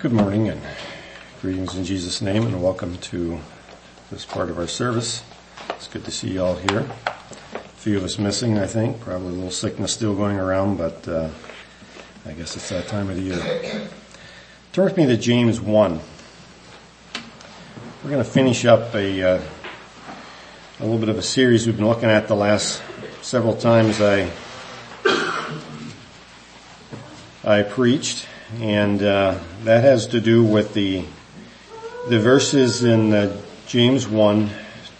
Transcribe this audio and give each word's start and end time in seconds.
Good 0.00 0.12
morning 0.14 0.48
and 0.48 0.62
greetings 1.42 1.76
in 1.76 1.84
Jesus' 1.84 2.22
name 2.22 2.46
and 2.46 2.62
welcome 2.62 2.96
to 2.96 3.38
this 4.10 4.24
part 4.24 4.48
of 4.48 4.56
our 4.56 4.66
service. 4.66 5.22
It's 5.68 5.88
good 5.88 6.06
to 6.06 6.10
see 6.10 6.30
you 6.30 6.42
all 6.42 6.54
here. 6.54 6.86
A 7.54 7.58
few 7.76 7.98
of 7.98 8.04
us 8.04 8.18
missing, 8.18 8.56
I 8.56 8.66
think. 8.66 8.98
Probably 9.00 9.28
a 9.28 9.32
little 9.32 9.50
sickness 9.50 9.92
still 9.92 10.14
going 10.14 10.38
around, 10.38 10.78
but 10.78 11.06
uh, 11.06 11.28
I 12.24 12.32
guess 12.32 12.56
it's 12.56 12.70
that 12.70 12.88
time 12.88 13.10
of 13.10 13.16
the 13.16 13.22
year. 13.22 13.90
Turn 14.72 14.86
with 14.86 14.96
me 14.96 15.04
to 15.04 15.18
James 15.18 15.60
1. 15.60 16.00
We're 18.02 18.10
going 18.10 18.24
to 18.24 18.30
finish 18.30 18.64
up 18.64 18.94
a, 18.94 19.22
uh, 19.22 19.42
a 20.78 20.82
little 20.82 20.98
bit 20.98 21.10
of 21.10 21.18
a 21.18 21.22
series 21.22 21.66
we've 21.66 21.76
been 21.76 21.86
looking 21.86 22.08
at 22.08 22.26
the 22.26 22.36
last 22.36 22.80
several 23.20 23.54
times 23.54 24.00
I 24.00 24.30
I 27.44 27.62
preached 27.64 28.26
and 28.58 29.02
uh, 29.02 29.38
that 29.64 29.84
has 29.84 30.08
to 30.08 30.20
do 30.20 30.42
with 30.42 30.74
the 30.74 31.04
the 32.08 32.18
verses 32.18 32.82
in 32.82 33.12
uh, 33.12 33.36
James 33.66 34.08
1, 34.08 34.50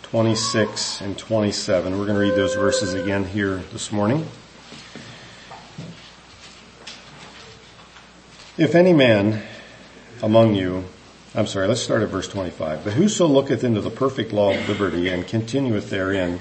26 0.02 1.01
and 1.01 1.19
27. 1.19 1.98
We're 1.98 2.05
going 2.05 2.15
to 2.15 2.20
read 2.20 2.37
those 2.37 2.55
verses 2.55 2.95
again 2.95 3.25
here 3.25 3.56
this 3.73 3.91
morning. 3.91 4.27
If 8.59 8.75
any 8.75 8.92
man 8.92 9.42
among 10.23 10.55
you, 10.55 10.84
I'm 11.34 11.47
sorry, 11.47 11.67
let's 11.67 11.80
start 11.80 12.03
at 12.03 12.11
verse 12.11 12.28
25. 12.28 12.84
But 12.84 12.92
whoso 12.92 13.27
looketh 13.27 13.64
into 13.64 13.80
the 13.80 13.91
perfect 13.91 14.33
law 14.33 14.53
of 14.53 14.69
liberty 14.69 15.09
and 15.09 15.27
continueth 15.27 15.89
therein, 15.89 16.41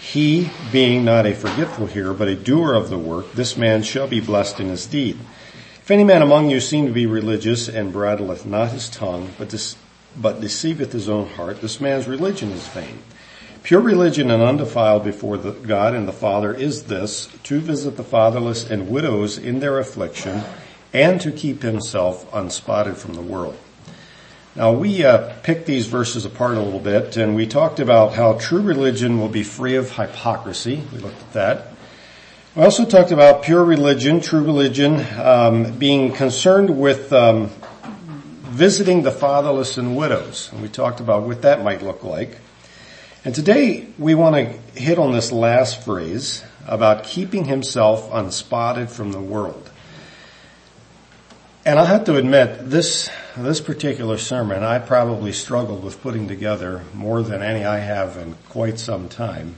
he 0.00 0.50
being 0.70 1.04
not 1.04 1.26
a 1.26 1.34
forgetful 1.34 1.86
hearer, 1.86 2.14
but 2.14 2.28
a 2.28 2.36
doer 2.36 2.74
of 2.74 2.88
the 2.88 2.98
work, 2.98 3.32
this 3.32 3.56
man 3.56 3.82
shall 3.82 4.06
be 4.06 4.20
blessed 4.20 4.60
in 4.60 4.68
his 4.68 4.86
deed. 4.86 5.18
If 5.88 5.92
any 5.92 6.04
man 6.04 6.20
among 6.20 6.50
you 6.50 6.60
seem 6.60 6.86
to 6.86 6.92
be 6.92 7.06
religious 7.06 7.66
and 7.66 7.94
bridleth 7.94 8.44
not 8.44 8.72
his 8.72 8.90
tongue, 8.90 9.30
but, 9.38 9.74
but 10.14 10.38
deceiveth 10.38 10.92
his 10.92 11.08
own 11.08 11.30
heart, 11.30 11.62
this 11.62 11.80
man's 11.80 12.06
religion 12.06 12.50
is 12.50 12.68
vain. 12.68 12.98
Pure 13.62 13.80
religion 13.80 14.30
and 14.30 14.42
undefiled 14.42 15.02
before 15.02 15.38
the 15.38 15.52
God 15.52 15.94
and 15.94 16.06
the 16.06 16.12
Father 16.12 16.52
is 16.52 16.84
this, 16.84 17.30
to 17.44 17.58
visit 17.58 17.96
the 17.96 18.04
fatherless 18.04 18.68
and 18.68 18.90
widows 18.90 19.38
in 19.38 19.60
their 19.60 19.78
affliction, 19.78 20.42
and 20.92 21.22
to 21.22 21.32
keep 21.32 21.62
himself 21.62 22.30
unspotted 22.34 22.98
from 22.98 23.14
the 23.14 23.22
world. 23.22 23.56
Now 24.54 24.72
we 24.72 25.02
uh, 25.02 25.32
picked 25.42 25.64
these 25.64 25.86
verses 25.86 26.26
apart 26.26 26.58
a 26.58 26.60
little 26.60 26.80
bit, 26.80 27.16
and 27.16 27.34
we 27.34 27.46
talked 27.46 27.80
about 27.80 28.12
how 28.12 28.34
true 28.34 28.60
religion 28.60 29.18
will 29.18 29.30
be 29.30 29.42
free 29.42 29.76
of 29.76 29.92
hypocrisy. 29.92 30.82
We 30.92 30.98
looked 30.98 31.22
at 31.22 31.32
that. 31.32 31.77
We 32.58 32.64
also 32.64 32.84
talked 32.84 33.12
about 33.12 33.44
pure 33.44 33.62
religion, 33.62 34.20
true 34.20 34.42
religion, 34.42 35.06
um, 35.16 35.78
being 35.78 36.10
concerned 36.12 36.76
with 36.76 37.12
um, 37.12 37.50
visiting 38.46 39.02
the 39.02 39.12
fatherless 39.12 39.78
and 39.78 39.96
widows. 39.96 40.50
And 40.50 40.60
we 40.60 40.68
talked 40.68 40.98
about 40.98 41.22
what 41.22 41.42
that 41.42 41.62
might 41.62 41.82
look 41.82 42.02
like. 42.02 42.36
And 43.24 43.32
today 43.32 43.86
we 43.96 44.16
want 44.16 44.34
to 44.34 44.80
hit 44.80 44.98
on 44.98 45.12
this 45.12 45.30
last 45.30 45.84
phrase 45.84 46.42
about 46.66 47.04
keeping 47.04 47.44
himself 47.44 48.10
unspotted 48.10 48.90
from 48.90 49.12
the 49.12 49.20
world. 49.20 49.70
And 51.64 51.78
I 51.78 51.84
have 51.84 52.06
to 52.06 52.16
admit, 52.16 52.70
this, 52.70 53.08
this 53.36 53.60
particular 53.60 54.18
sermon 54.18 54.64
I 54.64 54.80
probably 54.80 55.30
struggled 55.30 55.84
with 55.84 56.02
putting 56.02 56.26
together 56.26 56.82
more 56.92 57.22
than 57.22 57.40
any 57.40 57.64
I 57.64 57.78
have 57.78 58.16
in 58.16 58.34
quite 58.48 58.80
some 58.80 59.08
time 59.08 59.54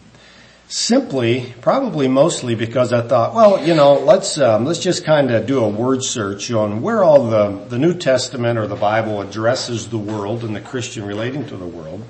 simply, 0.70 1.52
probably 1.60 2.06
mostly 2.06 2.54
because 2.54 2.92
I 2.92 3.02
thought, 3.02 3.34
well, 3.34 3.66
you 3.66 3.74
know, 3.74 3.94
let's 3.98 4.38
um, 4.38 4.64
let's 4.64 4.78
just 4.78 5.04
kind 5.04 5.30
of 5.32 5.46
do 5.46 5.62
a 5.64 5.68
word 5.68 6.02
search 6.02 6.50
on 6.52 6.80
where 6.80 7.02
all 7.02 7.28
the 7.28 7.64
the 7.68 7.78
New 7.78 7.92
Testament 7.92 8.58
or 8.58 8.66
the 8.66 8.76
Bible 8.76 9.20
addresses 9.20 9.88
the 9.91 9.98
world 9.98 10.44
and 10.44 10.56
the 10.56 10.60
Christian 10.60 11.04
relating 11.04 11.46
to 11.48 11.56
the 11.56 11.66
world, 11.66 12.02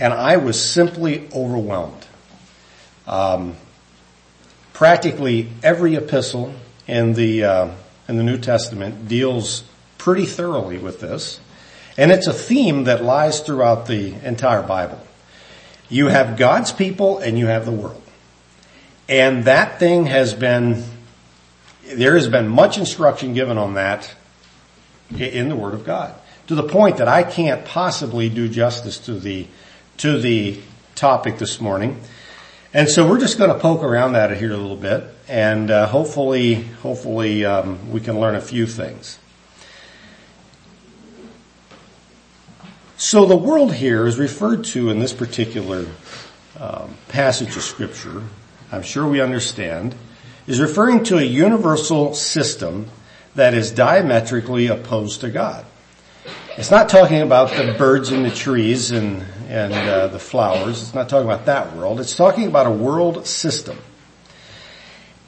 and 0.00 0.14
I 0.14 0.38
was 0.38 0.62
simply 0.62 1.28
overwhelmed. 1.34 2.06
Um, 3.06 3.56
practically 4.72 5.48
every 5.62 5.96
epistle 5.96 6.54
in 6.86 7.14
the 7.14 7.44
uh, 7.44 7.70
in 8.08 8.16
the 8.16 8.22
New 8.22 8.38
Testament 8.38 9.08
deals 9.08 9.64
pretty 9.98 10.24
thoroughly 10.24 10.78
with 10.78 11.00
this, 11.00 11.40
and 11.98 12.12
it's 12.12 12.28
a 12.28 12.32
theme 12.32 12.84
that 12.84 13.02
lies 13.02 13.40
throughout 13.40 13.86
the 13.86 14.14
entire 14.24 14.62
Bible. 14.62 15.00
You 15.88 16.08
have 16.08 16.36
God's 16.36 16.72
people 16.72 17.18
and 17.18 17.38
you 17.38 17.46
have 17.46 17.64
the 17.64 17.72
world. 17.72 18.02
And 19.08 19.44
that 19.44 19.78
thing 19.78 20.06
has 20.06 20.34
been, 20.34 20.82
there 21.84 22.14
has 22.14 22.28
been 22.28 22.48
much 22.48 22.76
instruction 22.78 23.34
given 23.34 23.56
on 23.56 23.74
that 23.74 24.12
in 25.16 25.48
the 25.48 25.56
Word 25.56 25.74
of 25.74 25.84
God. 25.84 26.14
To 26.48 26.54
the 26.54 26.64
point 26.64 26.96
that 26.96 27.08
I 27.08 27.22
can't 27.22 27.64
possibly 27.64 28.28
do 28.28 28.48
justice 28.48 28.98
to 29.00 29.14
the, 29.14 29.46
to 29.98 30.18
the 30.18 30.60
topic 30.94 31.38
this 31.38 31.60
morning. 31.60 32.00
And 32.74 32.88
so 32.88 33.08
we're 33.08 33.20
just 33.20 33.38
going 33.38 33.50
to 33.50 33.58
poke 33.58 33.82
around 33.82 34.14
that 34.14 34.36
here 34.36 34.52
a 34.52 34.56
little 34.56 34.76
bit 34.76 35.04
and 35.28 35.70
uh, 35.70 35.86
hopefully, 35.86 36.54
hopefully 36.54 37.44
um, 37.44 37.90
we 37.90 38.00
can 38.00 38.20
learn 38.20 38.34
a 38.34 38.40
few 38.40 38.66
things. 38.66 39.18
So 42.98 43.26
the 43.26 43.36
world 43.36 43.74
here 43.74 44.06
is 44.06 44.18
referred 44.18 44.64
to 44.66 44.88
in 44.88 45.00
this 45.00 45.12
particular 45.12 45.84
um, 46.58 46.96
passage 47.08 47.54
of 47.54 47.62
scripture, 47.62 48.22
I'm 48.72 48.82
sure 48.82 49.06
we 49.06 49.20
understand, 49.20 49.94
is 50.46 50.60
referring 50.60 51.04
to 51.04 51.18
a 51.18 51.22
universal 51.22 52.14
system 52.14 52.88
that 53.34 53.52
is 53.52 53.70
diametrically 53.70 54.68
opposed 54.68 55.20
to 55.20 55.30
God. 55.30 55.66
It's 56.56 56.70
not 56.70 56.88
talking 56.88 57.20
about 57.20 57.50
the 57.50 57.74
birds 57.76 58.12
and 58.12 58.24
the 58.24 58.30
trees 58.30 58.92
and, 58.92 59.22
and 59.46 59.74
uh, 59.74 60.06
the 60.06 60.18
flowers. 60.18 60.80
It's 60.80 60.94
not 60.94 61.10
talking 61.10 61.26
about 61.28 61.44
that 61.44 61.76
world. 61.76 62.00
It's 62.00 62.16
talking 62.16 62.46
about 62.46 62.66
a 62.66 62.70
world 62.70 63.26
system. 63.26 63.76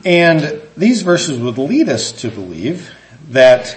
And 0.07 0.63
these 0.75 1.03
verses 1.03 1.39
would 1.39 1.59
lead 1.59 1.91
us 1.91 2.13
to 2.13 2.31
believe 2.31 2.91
that 3.29 3.77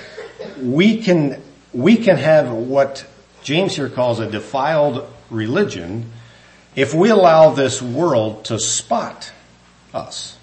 we 0.62 1.02
can, 1.02 1.41
we 1.73 1.97
can 1.97 2.16
have 2.16 2.50
what 2.50 3.06
James 3.44 3.75
here 3.75 3.90
calls 3.90 4.19
a 4.19 4.29
defiled 4.29 5.07
religion 5.29 6.12
if 6.75 6.94
we 6.94 7.09
allow 7.09 7.52
this 7.52 7.81
world 7.81 8.46
to 8.46 8.59
spot 8.59 9.31
us. 9.94 10.38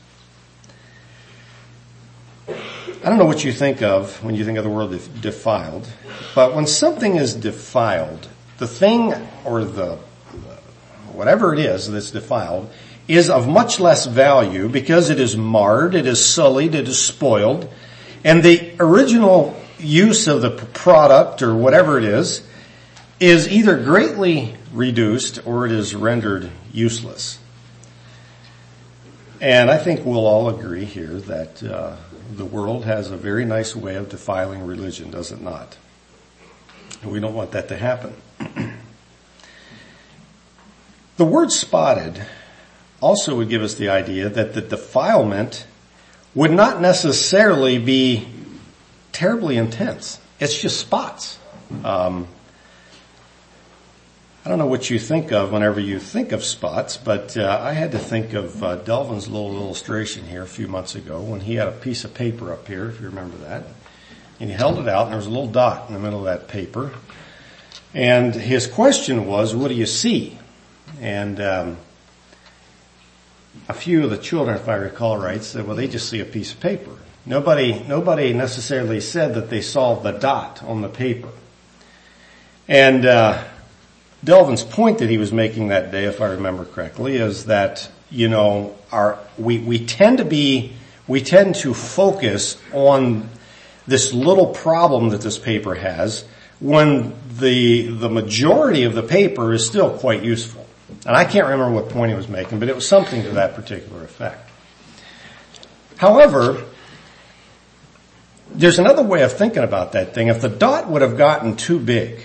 I 2.49 3.11
don't 3.11 3.19
know 3.19 3.27
what 3.27 3.45
you 3.45 3.53
think 3.53 3.81
of 3.81 4.23
when 4.25 4.35
you 4.35 4.45
think 4.45 4.59
of 4.59 4.65
the 4.65 4.71
word 4.71 4.91
defiled, 5.21 5.89
but 6.35 6.55
when 6.55 6.67
something 6.67 7.17
is 7.17 7.35
defiled, 7.35 8.29
the 8.59 8.67
thing 8.67 9.15
or 9.45 9.65
the, 9.65 9.97
whatever 11.13 11.55
it 11.55 11.61
is 11.61 11.91
that's 11.91 12.11
defiled 12.11 12.71
is 13.07 13.31
of 13.31 13.49
much 13.49 13.79
less 13.81 14.07
value 14.07 14.69
because 14.69 15.11
it 15.11 15.21
is 15.21 15.37
marred, 15.37 15.95
it 15.95 16.07
is 16.07 16.25
sullied, 16.25 16.75
it 16.75 16.89
is 16.89 17.03
spoiled, 17.03 17.73
and 18.25 18.43
the 18.43 18.75
original 18.81 19.57
use 19.79 20.27
of 20.27 20.43
the 20.43 20.51
product 20.51 21.41
or 21.41 21.55
whatever 21.55 21.99
it 21.99 22.05
is 22.05 22.43
is 23.21 23.49
either 23.49 23.77
greatly 23.77 24.55
reduced 24.73 25.45
or 25.47 25.67
it 25.67 25.73
is 25.73 25.95
rendered 25.95 26.51
useless. 26.73 27.39
And 29.41 29.71
I 29.71 29.79
think 29.79 30.05
we'll 30.05 30.27
all 30.27 30.49
agree 30.49 30.85
here 30.85 31.15
that 31.21 31.63
uh, 31.63 31.97
the 32.33 32.45
world 32.45 32.85
has 32.85 33.11
a 33.11 33.17
very 33.17 33.45
nice 33.45 33.75
way 33.75 33.95
of 33.95 34.09
defiling 34.09 34.67
religion, 34.67 35.11
does 35.11 35.33
it 35.33 35.41
not? 35.41 35.77
And 37.03 37.13
we 37.13 37.21
don't 37.21 37.35
want 37.35 37.53
that 37.53 37.69
to 37.69 37.77
happen. 37.77 38.15
the 41.17 41.25
word 41.25 41.53
spotted 41.53 42.25
also 43.01 43.37
would 43.37 43.49
give 43.49 43.63
us 43.63 43.75
the 43.75 43.89
idea 43.89 44.29
that 44.29 44.55
the 44.55 44.61
defilement 44.61 45.67
would 46.35 46.51
not 46.51 46.81
necessarily 46.81 47.79
be 47.79 48.29
terribly 49.13 49.57
intense. 49.57 50.21
It's 50.41 50.61
just 50.61 50.79
spots. 50.81 51.39
Um, 51.85 52.27
I 54.49 54.51
don't 54.51 54.61
know 54.61 54.67
what 54.67 54.89
you 54.89 54.99
think 54.99 55.31
of 55.31 55.53
whenever 55.53 55.79
you 55.79 55.99
think 55.99 56.33
of 56.33 56.43
spots, 56.43 56.97
but 56.97 57.37
uh, 57.37 57.61
I 57.61 57.75
had 57.75 57.93
to 57.93 57.99
think 57.99 58.33
of 58.33 58.65
uh, 58.65 58.77
Delvin's 58.77 59.29
little 59.29 59.55
illustration 59.55 60.25
here 60.25 60.43
a 60.43 60.47
few 60.47 60.67
months 60.69 60.95
ago 60.95 61.21
when 61.21 61.41
he 61.41 61.57
had 61.57 61.69
a 61.69 61.73
piece 61.73 62.03
of 62.05 62.15
paper 62.15 62.51
up 62.51 62.67
here, 62.67 62.89
if 62.89 62.99
you 62.99 63.09
remember 63.09 63.37
that. 63.47 63.65
And 64.41 64.49
he 64.49 64.57
held 64.57 64.79
it 64.79 64.89
out 64.89 65.03
and 65.03 65.11
there 65.11 65.19
was 65.19 65.27
a 65.27 65.31
little 65.31 65.51
dot 65.51 65.89
in 65.89 65.93
the 65.93 66.01
middle 66.01 66.21
of 66.21 66.25
that 66.25 66.49
paper. 66.49 66.93
And 67.93 68.35
his 68.35 68.67
question 68.67 69.27
was, 69.27 69.55
what 69.55 69.69
do 69.69 69.75
you 69.75 69.85
see? 69.85 70.39
And 70.99 71.43
um, 71.43 71.77
a 73.69 73.75
few 73.75 74.03
of 74.05 74.09
the 74.09 74.17
children, 74.17 74.57
if 74.57 74.67
I 74.67 74.77
recall 74.77 75.19
right, 75.19 75.45
said, 75.45 75.67
well, 75.67 75.77
they 75.77 75.89
just 75.89 76.09
see 76.09 76.21
a 76.21 76.25
piece 76.25 76.55
of 76.55 76.61
paper. 76.61 76.97
Nobody, 77.27 77.85
nobody 77.87 78.33
necessarily 78.33 79.03
said 79.03 79.35
that 79.35 79.51
they 79.51 79.61
saw 79.61 79.97
the 79.97 80.13
dot 80.13 80.63
on 80.63 80.81
the 80.81 80.89
paper. 80.89 81.29
And, 82.67 83.05
uh, 83.05 83.45
Delvin's 84.25 84.65
point 84.65 84.99
that 84.99 85.09
he 85.09 85.19
was 85.19 85.33
making 85.33 85.69
that 85.69 85.91
day, 85.93 86.05
if 86.05 86.21
I 86.21 86.27
remember 86.33 86.65
correctly, 86.65 87.17
is 87.17 87.47
that, 87.47 87.89
you 88.11 88.29
know, 88.29 88.77
our, 88.91 89.19
we, 89.39 89.59
we 89.59 89.85
tend 89.85 90.19
to 90.19 90.25
be, 90.25 90.73
we 91.07 91.23
tend 91.23 91.55
to 91.57 91.73
focus 91.73 92.61
on 92.73 93.29
this 93.87 94.13
little 94.13 94.47
problem 94.47 95.11
that 95.11 95.21
this 95.21 95.39
paper 95.39 95.75
has 95.75 96.25
when 96.61 97.15
the, 97.39 97.87
the 97.87 98.11
majority 98.11 98.85
of 98.85 98.95
the 98.95 99.03
paper 99.03 99.53
is 99.53 99.65
still 99.67 99.97
quite 99.97 100.25
useful. 100.25 100.67
And 101.07 101.17
I 101.17 101.25
can't 101.25 101.47
remember 101.47 101.71
what 101.71 101.91
point 101.91 102.11
he 102.11 102.17
was 102.17 102.29
making, 102.29 102.59
but 102.59 102.69
it 102.69 102.75
was 102.75 102.89
something 102.89 103.23
to 103.23 103.31
that 103.33 103.55
particular 103.55 104.03
effect. 104.03 104.51
However, 105.97 106.65
there's 108.51 108.79
another 108.79 109.03
way 109.03 109.23
of 109.23 109.33
thinking 109.33 109.63
about 109.63 109.93
that 109.93 110.15
thing. 110.15 110.29
If 110.29 110.41
the 110.41 110.49
dot 110.49 110.89
would 110.89 111.03
have 111.03 111.17
gotten 111.17 111.57
too 111.57 111.79
big, 111.79 112.25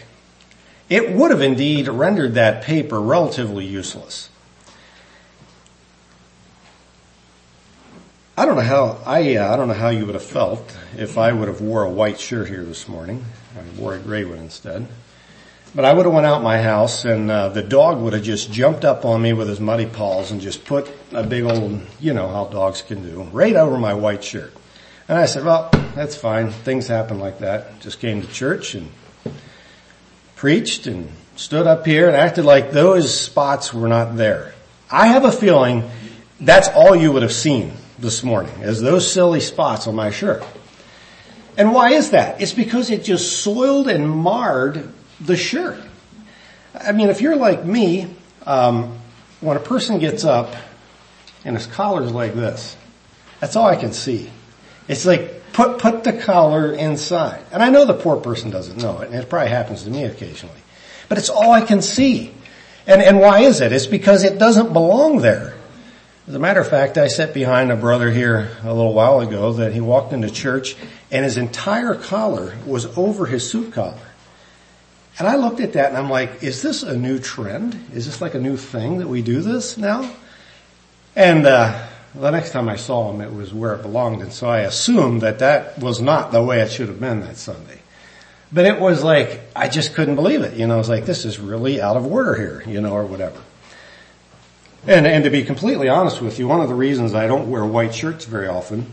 it 0.89 1.12
would 1.12 1.31
have 1.31 1.41
indeed 1.41 1.88
rendered 1.88 2.35
that 2.35 2.63
paper 2.63 3.01
relatively 3.01 3.65
useless. 3.65 4.30
I 8.35 8.45
don't 8.45 8.56
know 8.56 8.62
how 8.62 9.00
I 9.06 9.35
uh, 9.35 9.53
I 9.53 9.57
don't 9.57 9.68
know 9.68 9.75
how 9.75 9.89
you 9.89 10.06
would 10.06 10.15
have 10.15 10.24
felt 10.24 10.75
if 10.97 11.18
I 11.18 11.31
would 11.31 11.47
have 11.47 11.62
wore 11.62 11.83
a 11.83 11.89
white 11.89 12.19
shirt 12.19 12.47
here 12.47 12.63
this 12.63 12.88
morning. 12.88 13.24
I 13.56 13.80
wore 13.80 13.94
a 13.94 14.00
gray 14.00 14.25
one 14.25 14.39
instead. 14.39 14.88
But 15.75 15.85
I 15.85 15.94
would 15.94 16.06
have 16.06 16.13
went 16.13 16.27
out 16.27 16.44
my 16.44 16.62
house 16.62 17.03
and 17.03 17.31
uh, 17.31 17.50
the 17.50 17.63
dog 17.63 18.00
would 18.00 18.13
have 18.13 18.21
just 18.21 18.51
jumped 18.51 18.85
up 18.85 19.06
on 19.06 19.21
me 19.21 19.33
with 19.33 19.47
his 19.47 19.59
muddy 19.59 19.88
paws 19.88 20.30
and 20.30 20.39
just 20.39 20.65
put 20.65 20.91
a 21.12 21.24
big 21.24 21.45
old, 21.45 21.81
you 22.00 22.13
know 22.13 22.27
how 22.27 22.45
dogs 22.45 22.83
can 22.83 23.01
do, 23.01 23.24
right 23.31 23.56
over 23.56 23.80
my 23.80 23.95
white 23.95 24.24
shirt. 24.24 24.53
And 25.07 25.18
I 25.18 25.25
said, 25.25 25.44
well, 25.44 25.69
that's 25.95 26.15
fine. 26.15 26.51
Things 26.51 26.88
happen 26.88 27.19
like 27.19 27.39
that. 27.39 27.80
Just 27.80 28.00
came 28.00 28.21
to 28.21 28.27
church 28.27 28.75
and 28.75 28.91
preached 30.44 30.88
and 30.88 31.10
stood 31.38 31.66
up 31.66 31.86
here 31.86 32.06
and 32.06 32.18
acted 32.18 32.44
like 32.44 32.72
those 32.72 33.18
spots 33.18 33.74
were 33.74 33.88
not 33.88 34.18
there. 34.18 34.54
I 34.92 35.07
have 35.07 35.24
a 35.24 35.31
feeling 35.31 35.90
that's 36.38 36.68
all 36.68 36.94
you 36.94 37.13
would 37.13 37.22
have 37.22 37.31
seen 37.31 37.72
this 37.98 38.25
morning 38.25 38.54
is 38.60 38.81
those 38.81 39.10
silly 39.10 39.40
spots 39.40 39.88
on 39.88 39.95
my 39.95 40.12
shirt. 40.12 40.44
And 41.57 41.74
why 41.74 41.92
is 41.92 42.10
that? 42.10 42.42
It's 42.42 42.51
because 42.51 42.90
it 42.90 43.06
just 43.06 43.42
soiled 43.42 43.88
and 43.88 44.10
marred 44.12 44.92
the 45.22 45.38
shirt. 45.38 45.80
I 46.78 46.92
mean, 46.92 47.07
if 47.07 47.22
you're 47.22 47.38
like 47.38 47.63
me, 47.63 48.13
um, 48.45 49.00
when 49.40 49.56
a 49.56 49.62
person 49.62 49.98
gets 49.98 50.25
up 50.25 50.54
and 51.45 51.56
his 51.56 51.68
collar's 51.68 52.12
like 52.12 52.34
this, 52.34 52.75
that's 53.40 53.56
all 53.56 53.68
I 53.68 53.78
can 53.78 53.94
see. 53.94 54.30
It's 54.90 55.06
like 55.06 55.42
put 55.54 55.80
put 55.80 56.04
the 56.04 56.14
collar 56.14 56.74
inside. 56.74 57.44
And 57.52 57.64
I 57.64 57.70
know 57.70 57.86
the 57.86 57.94
poor 57.94 58.18
person 58.18 58.50
doesn't 58.50 58.78
know 58.78 59.00
it, 59.00 59.10
and 59.10 59.16
it 59.16 59.30
probably 59.30 59.50
happens 59.50 59.84
to 59.84 59.90
me 59.90 60.04
occasionally. 60.04 60.60
But 61.10 61.18
it's 61.18 61.30
all 61.30 61.52
I 61.52 61.62
can 61.62 61.82
see. 61.82 62.34
And 62.86 63.02
and 63.02 63.20
why 63.20 63.42
is 63.42 63.62
it? 63.62 63.72
It's 63.72 63.88
because 63.88 64.24
it 64.24 64.38
doesn't 64.38 64.74
belong 64.74 65.20
there. 65.20 65.56
As 66.28 66.36
a 66.36 66.40
matter 66.40 66.62
of 66.62 66.70
fact, 66.70 66.98
I 66.98 67.10
sat 67.10 67.34
behind 67.34 67.70
a 67.70 67.76
brother 67.76 68.10
here 68.10 68.50
a 68.64 68.74
little 68.74 68.94
while 68.94 69.20
ago 69.20 69.54
that 69.54 69.74
he 69.74 69.82
walked 69.82 70.14
into 70.14 70.30
church 70.30 70.78
and 71.12 71.26
his 71.26 71.38
entire 71.38 71.96
collar 71.96 72.56
was 72.66 72.86
over 72.98 73.26
his 73.26 73.50
suit 73.50 73.74
collar. 73.74 74.00
And 75.20 75.28
I 75.28 75.36
looked 75.36 75.60
at 75.60 75.74
that 75.74 75.90
and 75.90 75.98
I'm 75.98 76.10
like, 76.10 76.42
is 76.42 76.62
this 76.62 76.82
a 76.82 76.98
new 76.98 77.20
trend? 77.20 77.78
Is 77.94 78.06
this 78.06 78.22
like 78.22 78.36
a 78.36 78.40
new 78.40 78.56
thing 78.56 79.00
that 79.00 79.08
we 79.10 79.22
do 79.22 79.42
this 79.42 79.78
now? 79.78 80.10
And, 81.14 81.46
uh, 81.46 81.88
the 82.15 82.31
next 82.31 82.51
time 82.51 82.69
I 82.69 82.75
saw 82.75 83.12
him, 83.12 83.21
it 83.21 83.33
was 83.33 83.54
where 83.54 83.74
it 83.74 83.81
belonged. 83.81 84.21
And 84.21 84.31
so 84.31 84.48
I 84.48 84.60
assumed 84.60 85.21
that 85.21 85.39
that 85.39 85.80
was 85.80 86.00
not 86.00 86.31
the 86.31 86.44
way 86.44 86.62
it 86.62 86.71
should 86.71 86.88
have 86.88 87.00
been 87.00 87.21
that 87.21 87.38
Sunday. 87.38 87.80
But 88.51 88.65
it 88.65 88.80
was 88.80 89.04
like, 89.04 89.42
I 89.56 89.68
just 89.68 89.95
couldn't 89.95 90.15
believe 90.15 90.42
it. 90.42 90.54
You 90.56 90.68
know, 90.68 90.75
I 90.75 90.77
was 90.77 90.89
like, 90.89 91.06
this 91.06 91.25
is 91.25 91.39
really 91.39 91.81
out 91.81 91.98
of 91.98 92.06
order 92.06 92.36
here, 92.36 92.63
you 92.68 92.81
know, 92.81 92.94
or 92.94 93.06
whatever. 93.06 93.42
And, 94.86 95.07
and 95.07 95.24
to 95.24 95.31
be 95.31 95.44
completely 95.44 95.89
honest 95.89 96.21
with 96.21 96.38
you, 96.38 96.48
one 96.48 96.62
of 96.62 96.68
the 96.68 96.75
reasons 96.75 97.15
I 97.15 97.25
don't 97.25 97.50
wear 97.50 97.65
white 97.65 97.95
shirts 97.95 98.25
very 98.25 98.48
often 98.48 98.92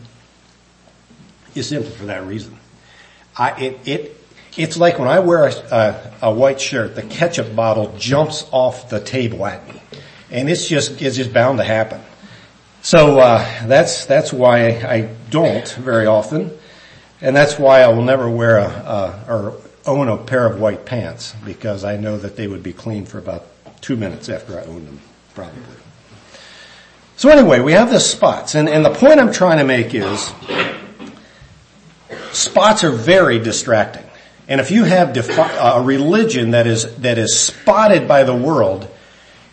is 1.55 1.69
simply 1.69 1.90
for 1.90 2.06
that 2.06 2.25
reason. 2.25 2.56
I, 3.37 3.50
it, 3.61 3.88
it, 3.88 4.25
it's 4.56 4.78
like 4.78 4.99
when 4.99 5.08
I 5.08 5.19
wear 5.19 5.46
a, 5.46 5.52
a, 5.52 6.12
a 6.23 6.32
white 6.32 6.61
shirt, 6.61 6.94
the 6.94 7.02
ketchup 7.02 7.55
bottle 7.55 7.94
jumps 7.99 8.49
off 8.52 8.88
the 8.88 9.00
table 9.00 9.44
at 9.44 9.66
me. 9.69 9.82
And 10.31 10.49
it's 10.49 10.69
just, 10.69 11.02
it's 11.02 11.16
just 11.16 11.34
bound 11.34 11.58
to 11.58 11.64
happen. 11.64 12.00
So, 12.82 13.19
uh, 13.21 13.67
that's, 13.67 14.06
that's 14.06 14.32
why 14.32 14.69
I 14.69 15.11
don't 15.31 15.69
very 15.75 16.06
often. 16.06 16.50
And 17.21 17.37
that's 17.37 17.59
why 17.59 17.82
I 17.82 17.88
will 17.88 18.03
never 18.03 18.31
wear 18.31 18.59
a, 18.59 18.65
a, 18.65 19.25
or 19.29 19.61
own 19.87 20.09
a 20.09 20.17
pair 20.17 20.47
of 20.47 20.61
white 20.61 20.87
pants 20.87 21.35
because 21.44 21.85
I 21.85 21.97
know 21.97 22.17
that 22.17 22.37
they 22.37 22.47
would 22.47 22.62
be 22.62 22.73
clean 22.73 23.05
for 23.05 23.19
about 23.19 23.47
two 23.82 23.97
minutes 23.97 24.29
after 24.29 24.59
I 24.59 24.65
own 24.65 24.85
them, 24.87 25.00
probably. 25.35 25.62
So 27.17 27.29
anyway, 27.29 27.61
we 27.61 27.73
have 27.73 27.91
the 27.91 28.00
spots, 28.00 28.55
and, 28.55 28.69
and 28.69 28.83
the 28.83 28.94
point 28.94 29.21
I'm 29.21 29.33
trying 29.33 29.59
to 29.59 29.65
make 29.65 29.94
is 29.94 30.33
spots 32.33 32.83
are 32.83 32.91
very 32.91 33.38
distracting. 33.38 34.05
And 34.49 34.61
if 34.61 34.71
you 34.71 34.85
have 34.85 35.12
defi- 35.12 35.59
a 35.61 35.83
religion 35.83 36.53
that 36.53 36.67
is, 36.67 36.97
that 36.97 37.19
is 37.19 37.38
spotted 37.38 38.09
by 38.09 38.25
the 38.25 38.35
world, 38.35 38.88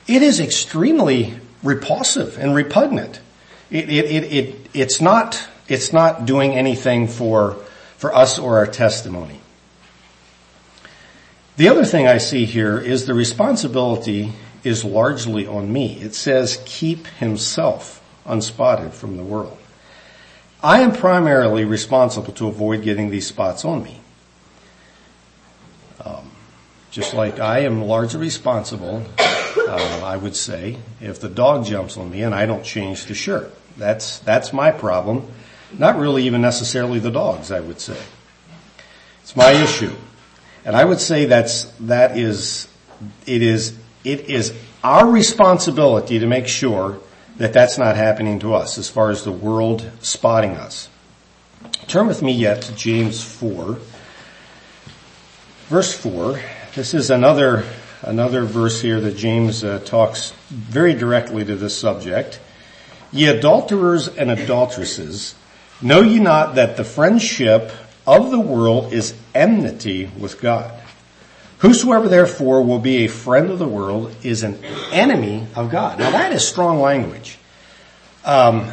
it 0.08 0.22
is 0.22 0.40
extremely 0.40 1.38
repulsive 1.64 2.38
and 2.38 2.56
repugnant. 2.56 3.20
It, 3.70 3.90
it, 3.90 4.06
it, 4.06 4.34
it, 4.34 4.70
it's 4.74 5.02
not, 5.02 5.48
it's 5.68 5.92
not 5.92 6.26
doing 6.26 6.54
anything 6.54 7.08
for, 7.08 7.58
for 7.98 8.14
us 8.16 8.40
or 8.40 8.58
our 8.58 8.68
testimony. 8.68 9.40
The 11.58 11.70
other 11.70 11.86
thing 11.86 12.08
I 12.08 12.20
see 12.20 12.46
here 12.46 12.78
is 12.78 13.08
the 13.08 13.16
responsibility 13.16 14.32
is 14.64 14.86
largely 14.86 15.48
on 15.48 15.72
me. 15.74 16.00
It 16.00 16.14
says 16.14 16.62
keep 16.66 17.08
himself 17.08 18.04
unspotted 18.26 18.94
from 18.94 19.18
the 19.18 19.24
world. 19.24 19.58
I 20.62 20.82
am 20.82 20.92
primarily 20.92 21.66
responsible 21.66 22.34
to 22.34 22.48
avoid 22.48 22.84
getting 22.84 23.10
these 23.10 23.28
spots 23.28 23.66
on 23.66 23.84
me. 23.84 24.02
Just 26.98 27.14
like 27.14 27.40
I 27.40 27.60
am 27.60 27.84
largely 27.84 28.22
responsible, 28.22 29.06
uh, 29.20 30.02
I 30.04 30.18
would 30.18 30.36
say, 30.36 30.78
if 31.00 31.22
the 31.22 31.30
dog 31.30 31.64
jumps 31.64 31.96
on 31.96 32.10
me 32.10 32.24
and 32.24 32.34
I 32.34 32.48
don't 32.48 32.64
change 32.64 33.06
the 33.06 33.14
shirt. 33.14 33.54
That's, 33.78 34.18
that's 34.18 34.52
my 34.52 34.72
problem. 34.72 35.32
Not 35.72 36.00
really 36.00 36.24
even 36.24 36.42
necessarily 36.42 36.98
the 36.98 37.12
dogs, 37.12 37.52
I 37.52 37.60
would 37.60 37.80
say. 37.80 38.02
It's 39.22 39.36
my 39.36 39.52
issue. 39.52 39.94
And 40.66 40.76
I 40.76 40.86
would 40.86 41.00
say 41.00 41.26
that's, 41.26 41.66
that 41.82 42.18
is, 42.18 42.68
it 43.28 43.44
is 43.44 43.78
it 44.04 44.22
is 44.22 44.52
our 44.84 45.08
responsibility 45.08 46.18
to 46.18 46.26
make 46.26 46.48
sure 46.48 47.00
that 47.36 47.54
that's 47.54 47.78
not 47.78 47.96
happening 47.96 48.40
to 48.40 48.56
us 48.56 48.80
as 48.80 48.90
far 48.90 49.12
as 49.12 49.24
the 49.24 49.32
world 49.32 49.88
spotting 50.00 50.58
us. 50.58 50.90
Turn 51.86 52.08
with 52.08 52.24
me 52.24 52.32
yet 52.32 52.64
to 52.64 52.74
James 52.74 53.24
4, 53.24 53.78
verse 55.68 55.94
4. 55.94 56.40
This 56.78 56.94
is 56.94 57.10
another, 57.10 57.66
another 58.04 58.44
verse 58.44 58.80
here 58.80 59.02
that 59.02 59.18
James 59.18 59.64
uh, 59.64 59.80
talks 59.80 60.30
very 60.52 60.94
directly 60.94 61.44
to 61.44 61.56
this 61.56 61.76
subject. 61.76 62.40
Ye 63.12 63.26
adulterers 63.26 64.08
and 64.08 64.30
adulteresses, 64.30 65.34
know 65.82 66.02
ye 66.02 66.20
not 66.20 66.54
that 66.54 66.78
the 66.78 66.84
friendship 66.84 67.72
of 68.06 68.30
the 68.30 68.40
world 68.40 68.94
is 68.94 69.16
enmity 69.34 70.12
with 70.20 70.40
God? 70.40 70.72
Whosoever 71.58 72.08
therefore 72.08 72.64
will 72.64 72.78
be 72.78 73.06
a 73.06 73.08
friend 73.08 73.50
of 73.50 73.58
the 73.58 73.68
world 73.68 74.16
is 74.22 74.44
an 74.44 74.64
enemy 74.92 75.48
of 75.56 75.72
God. 75.72 75.98
Now 75.98 76.12
that 76.12 76.32
is 76.32 76.48
strong 76.48 76.80
language. 76.80 77.40
Um, 78.24 78.72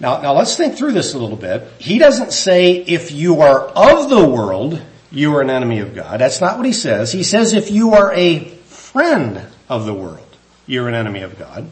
now, 0.00 0.20
now 0.20 0.34
let's 0.34 0.54
think 0.54 0.76
through 0.76 0.92
this 0.92 1.14
a 1.14 1.18
little 1.18 1.38
bit. 1.38 1.66
He 1.78 1.98
doesn't 1.98 2.34
say 2.34 2.74
if 2.74 3.10
you 3.10 3.40
are 3.40 3.68
of 3.68 4.10
the 4.10 4.22
world, 4.22 4.82
you 5.10 5.34
are 5.36 5.42
an 5.42 5.50
enemy 5.50 5.80
of 5.80 5.94
God. 5.94 6.20
That's 6.20 6.40
not 6.40 6.56
what 6.56 6.66
he 6.66 6.72
says. 6.72 7.12
He 7.12 7.22
says 7.22 7.52
if 7.52 7.70
you 7.70 7.94
are 7.94 8.12
a 8.12 8.40
friend 8.40 9.40
of 9.68 9.86
the 9.86 9.94
world, 9.94 10.26
you're 10.66 10.88
an 10.88 10.94
enemy 10.94 11.22
of 11.22 11.38
God. 11.38 11.68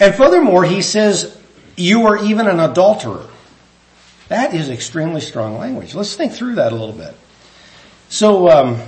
And 0.00 0.14
furthermore, 0.14 0.64
he 0.64 0.82
says 0.82 1.40
you 1.76 2.06
are 2.06 2.22
even 2.24 2.46
an 2.46 2.60
adulterer. 2.60 3.28
That 4.28 4.54
is 4.54 4.68
extremely 4.68 5.20
strong 5.20 5.58
language. 5.58 5.94
Let's 5.94 6.16
think 6.16 6.32
through 6.32 6.56
that 6.56 6.72
a 6.72 6.76
little 6.76 6.94
bit. 6.94 7.14
So, 8.08 8.48
um, 8.48 8.80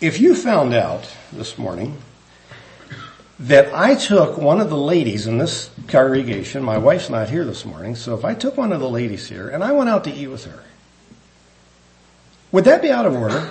if 0.00 0.20
you 0.20 0.34
found 0.34 0.74
out 0.74 1.10
this 1.32 1.56
morning 1.56 1.96
that 3.38 3.72
I 3.74 3.94
took 3.94 4.36
one 4.36 4.60
of 4.60 4.70
the 4.70 4.76
ladies 4.76 5.26
in 5.26 5.38
this 5.38 5.70
congregation, 5.88 6.62
my 6.62 6.78
wife's 6.78 7.08
not 7.08 7.30
here 7.30 7.44
this 7.44 7.64
morning, 7.64 7.96
so 7.96 8.14
if 8.14 8.24
I 8.24 8.34
took 8.34 8.56
one 8.56 8.72
of 8.72 8.80
the 8.80 8.88
ladies 8.88 9.28
here 9.28 9.48
and 9.48 9.64
I 9.64 9.72
went 9.72 9.88
out 9.88 10.04
to 10.04 10.12
eat 10.12 10.26
with 10.26 10.44
her, 10.44 10.62
would 12.56 12.64
that 12.64 12.80
be 12.80 12.90
out 12.90 13.04
of 13.04 13.14
order? 13.14 13.50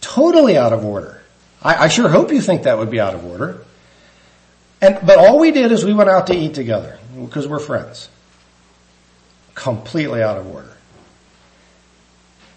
Totally 0.00 0.56
out 0.56 0.72
of 0.72 0.84
order. 0.84 1.20
I, 1.60 1.86
I 1.86 1.88
sure 1.88 2.08
hope 2.08 2.30
you 2.30 2.40
think 2.40 2.62
that 2.62 2.78
would 2.78 2.92
be 2.92 3.00
out 3.00 3.12
of 3.12 3.24
order. 3.24 3.64
And, 4.80 5.00
but 5.04 5.18
all 5.18 5.40
we 5.40 5.50
did 5.50 5.72
is 5.72 5.84
we 5.84 5.92
went 5.92 6.08
out 6.08 6.28
to 6.28 6.32
eat 6.32 6.54
together 6.54 7.00
because 7.20 7.48
we're 7.48 7.58
friends. 7.58 8.08
Completely 9.56 10.22
out 10.22 10.38
of 10.38 10.46
order. 10.46 10.76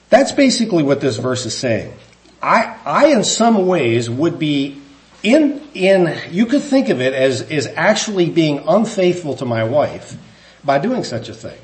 That's 0.09 0.31
basically 0.31 0.83
what 0.83 1.01
this 1.01 1.17
verse 1.17 1.43
is 1.47 1.57
saying. 1.57 1.91
I, 2.39 2.77
I 2.85 3.07
in 3.07 3.23
some 3.23 3.65
ways 3.65 4.11
would 4.11 4.37
be 4.37 4.79
in, 5.23 5.67
in, 5.73 6.19
you 6.29 6.45
could 6.45 6.61
think 6.61 6.89
of 6.89 7.01
it 7.01 7.15
as, 7.15 7.41
as 7.41 7.65
actually 7.65 8.29
being 8.29 8.63
unfaithful 8.67 9.37
to 9.37 9.45
my 9.45 9.63
wife 9.63 10.15
by 10.63 10.77
doing 10.77 11.03
such 11.03 11.29
a 11.29 11.33
thing. 11.33 11.59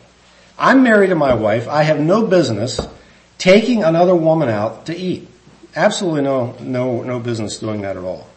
I'm 0.57 0.81
married 0.81 1.09
to 1.09 1.15
my 1.15 1.35
wife. 1.35 1.67
I 1.67 1.83
have 1.83 1.99
no 1.99 2.25
business 2.25 2.79
taking 3.37 3.83
another 3.83 4.15
woman 4.15 4.49
out 4.49 4.85
to 4.87 4.95
eat. 4.95 5.27
Absolutely 5.75 6.21
no, 6.21 6.55
no, 6.59 7.03
no 7.03 7.19
business 7.19 7.59
doing 7.59 7.81
that 7.81 7.97
at 7.97 8.03
all. 8.03 8.27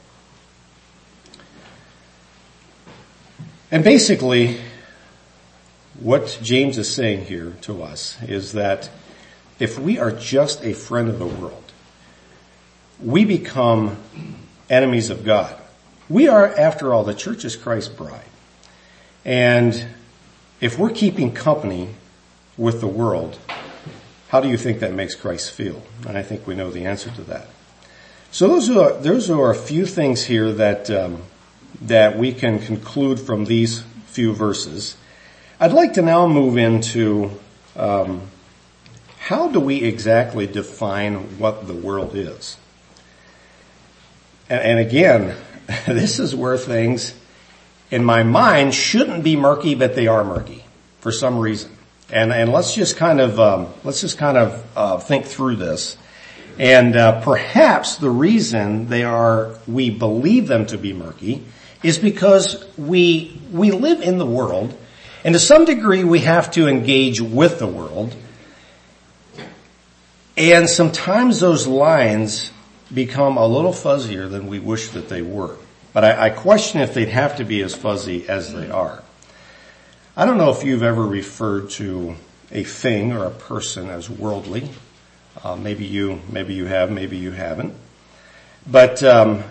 And 3.70 3.84
basically, 3.84 4.60
what 6.00 6.38
James 6.42 6.76
is 6.76 6.92
saying 6.92 7.26
here 7.26 7.56
to 7.62 7.82
us 7.82 8.20
is 8.22 8.52
that 8.52 8.90
if 9.58 9.78
we 9.78 9.98
are 9.98 10.10
just 10.10 10.64
a 10.64 10.72
friend 10.72 11.08
of 11.08 11.18
the 11.18 11.26
world, 11.26 11.72
we 13.00 13.24
become 13.24 13.96
enemies 14.68 15.10
of 15.10 15.24
God. 15.24 15.56
We 16.08 16.28
are, 16.28 16.46
after 16.46 16.92
all, 16.92 17.04
the 17.04 17.14
church 17.14 17.44
is 17.44 17.54
Christ's 17.56 17.94
bride. 17.94 18.24
And 19.24 19.86
if 20.60 20.78
we're 20.78 20.90
keeping 20.90 21.32
company 21.32 21.94
with 22.56 22.80
the 22.80 22.88
world, 22.88 23.38
how 24.30 24.40
do 24.40 24.48
you 24.48 24.56
think 24.56 24.78
that 24.78 24.92
makes 24.92 25.16
Christ 25.16 25.50
feel? 25.50 25.82
And 26.06 26.16
I 26.16 26.22
think 26.22 26.46
we 26.46 26.54
know 26.54 26.70
the 26.70 26.86
answer 26.86 27.10
to 27.10 27.22
that. 27.22 27.48
So 28.30 28.46
those 28.46 28.70
are 28.70 28.92
those 28.92 29.28
are 29.28 29.50
a 29.50 29.56
few 29.56 29.84
things 29.86 30.24
here 30.24 30.52
that 30.52 30.88
um, 30.88 31.22
that 31.82 32.16
we 32.16 32.32
can 32.32 32.60
conclude 32.60 33.18
from 33.18 33.46
these 33.46 33.82
few 34.06 34.32
verses. 34.32 34.96
I'd 35.58 35.72
like 35.72 35.94
to 35.94 36.02
now 36.02 36.28
move 36.28 36.56
into 36.56 37.32
um, 37.74 38.22
how 39.18 39.48
do 39.48 39.58
we 39.58 39.82
exactly 39.82 40.46
define 40.46 41.38
what 41.38 41.66
the 41.66 41.74
world 41.74 42.14
is. 42.14 42.56
And, 44.48 44.60
and 44.60 44.78
again, 44.78 45.36
this 45.88 46.20
is 46.20 46.36
where 46.36 46.56
things 46.56 47.14
in 47.90 48.04
my 48.04 48.22
mind 48.22 48.76
shouldn't 48.76 49.24
be 49.24 49.34
murky, 49.34 49.74
but 49.74 49.96
they 49.96 50.06
are 50.06 50.22
murky 50.22 50.64
for 51.00 51.10
some 51.10 51.36
reason. 51.36 51.76
And, 52.12 52.32
and 52.32 52.52
let's 52.52 52.74
just 52.74 52.96
kind 52.96 53.20
of, 53.20 53.38
um, 53.38 53.68
let's 53.84 54.00
just 54.00 54.18
kind 54.18 54.36
of, 54.36 54.66
uh, 54.76 54.98
think 54.98 55.26
through 55.26 55.56
this. 55.56 55.96
And, 56.58 56.96
uh, 56.96 57.20
perhaps 57.20 57.96
the 57.96 58.10
reason 58.10 58.88
they 58.88 59.04
are, 59.04 59.54
we 59.66 59.90
believe 59.90 60.48
them 60.48 60.66
to 60.66 60.78
be 60.78 60.92
murky 60.92 61.44
is 61.82 61.98
because 61.98 62.64
we, 62.76 63.40
we 63.52 63.70
live 63.70 64.02
in 64.02 64.18
the 64.18 64.26
world 64.26 64.76
and 65.24 65.34
to 65.34 65.38
some 65.38 65.64
degree 65.64 66.04
we 66.04 66.20
have 66.20 66.50
to 66.52 66.68
engage 66.68 67.20
with 67.20 67.58
the 67.58 67.66
world. 67.66 68.14
And 70.36 70.68
sometimes 70.68 71.40
those 71.40 71.66
lines 71.66 72.50
become 72.92 73.36
a 73.36 73.46
little 73.46 73.72
fuzzier 73.72 74.30
than 74.30 74.46
we 74.46 74.58
wish 74.58 74.88
that 74.90 75.08
they 75.08 75.22
were. 75.22 75.56
But 75.92 76.04
I, 76.04 76.26
I 76.26 76.30
question 76.30 76.80
if 76.80 76.94
they'd 76.94 77.08
have 77.08 77.36
to 77.36 77.44
be 77.44 77.62
as 77.62 77.74
fuzzy 77.74 78.28
as 78.28 78.52
they 78.52 78.70
are. 78.70 79.02
I 80.16 80.24
don't 80.24 80.38
know 80.38 80.50
if 80.50 80.64
you've 80.64 80.82
ever 80.82 81.06
referred 81.06 81.70
to 81.70 82.16
a 82.50 82.64
thing 82.64 83.12
or 83.12 83.24
a 83.24 83.30
person 83.30 83.88
as 83.88 84.10
worldly. 84.10 84.70
Uh, 85.42 85.56
maybe 85.56 85.84
you, 85.84 86.20
maybe 86.28 86.54
you 86.54 86.66
have, 86.66 86.90
maybe 86.90 87.16
you 87.16 87.30
haven't. 87.30 87.74
But 88.66 89.02
um, 89.02 89.44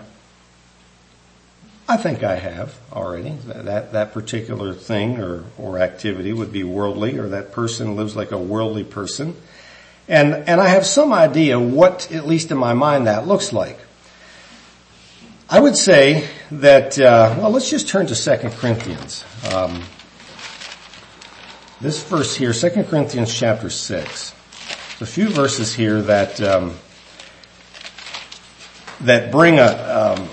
I 1.88 1.96
think 1.96 2.22
I 2.22 2.36
have 2.36 2.78
already. 2.92 3.30
That 3.46 3.92
that 3.92 4.12
particular 4.12 4.72
thing 4.74 5.18
or 5.18 5.44
or 5.58 5.78
activity 5.78 6.32
would 6.32 6.52
be 6.52 6.62
worldly, 6.62 7.18
or 7.18 7.28
that 7.30 7.50
person 7.50 7.96
lives 7.96 8.14
like 8.14 8.30
a 8.30 8.38
worldly 8.38 8.84
person, 8.84 9.34
and 10.06 10.34
and 10.34 10.60
I 10.60 10.68
have 10.68 10.86
some 10.86 11.12
idea 11.12 11.58
what, 11.58 12.12
at 12.12 12.28
least 12.28 12.52
in 12.52 12.58
my 12.58 12.74
mind, 12.74 13.06
that 13.06 13.26
looks 13.26 13.52
like. 13.52 13.78
I 15.48 15.58
would 15.58 15.76
say 15.76 16.28
that. 16.52 16.96
Uh, 16.96 17.34
well, 17.38 17.50
let's 17.50 17.68
just 17.68 17.88
turn 17.88 18.06
to 18.06 18.14
Second 18.14 18.52
Corinthians. 18.52 19.24
Um, 19.52 19.82
this 21.80 22.02
verse 22.02 22.36
here, 22.36 22.52
2 22.52 22.84
Corinthians 22.84 23.34
chapter 23.34 23.70
6. 23.70 24.34
There's 24.98 25.02
a 25.02 25.06
few 25.06 25.30
verses 25.30 25.72
here 25.72 26.02
that, 26.02 26.40
um, 26.42 26.76
that 29.00 29.32
bring 29.32 29.58
a, 29.58 30.16
um, 30.18 30.28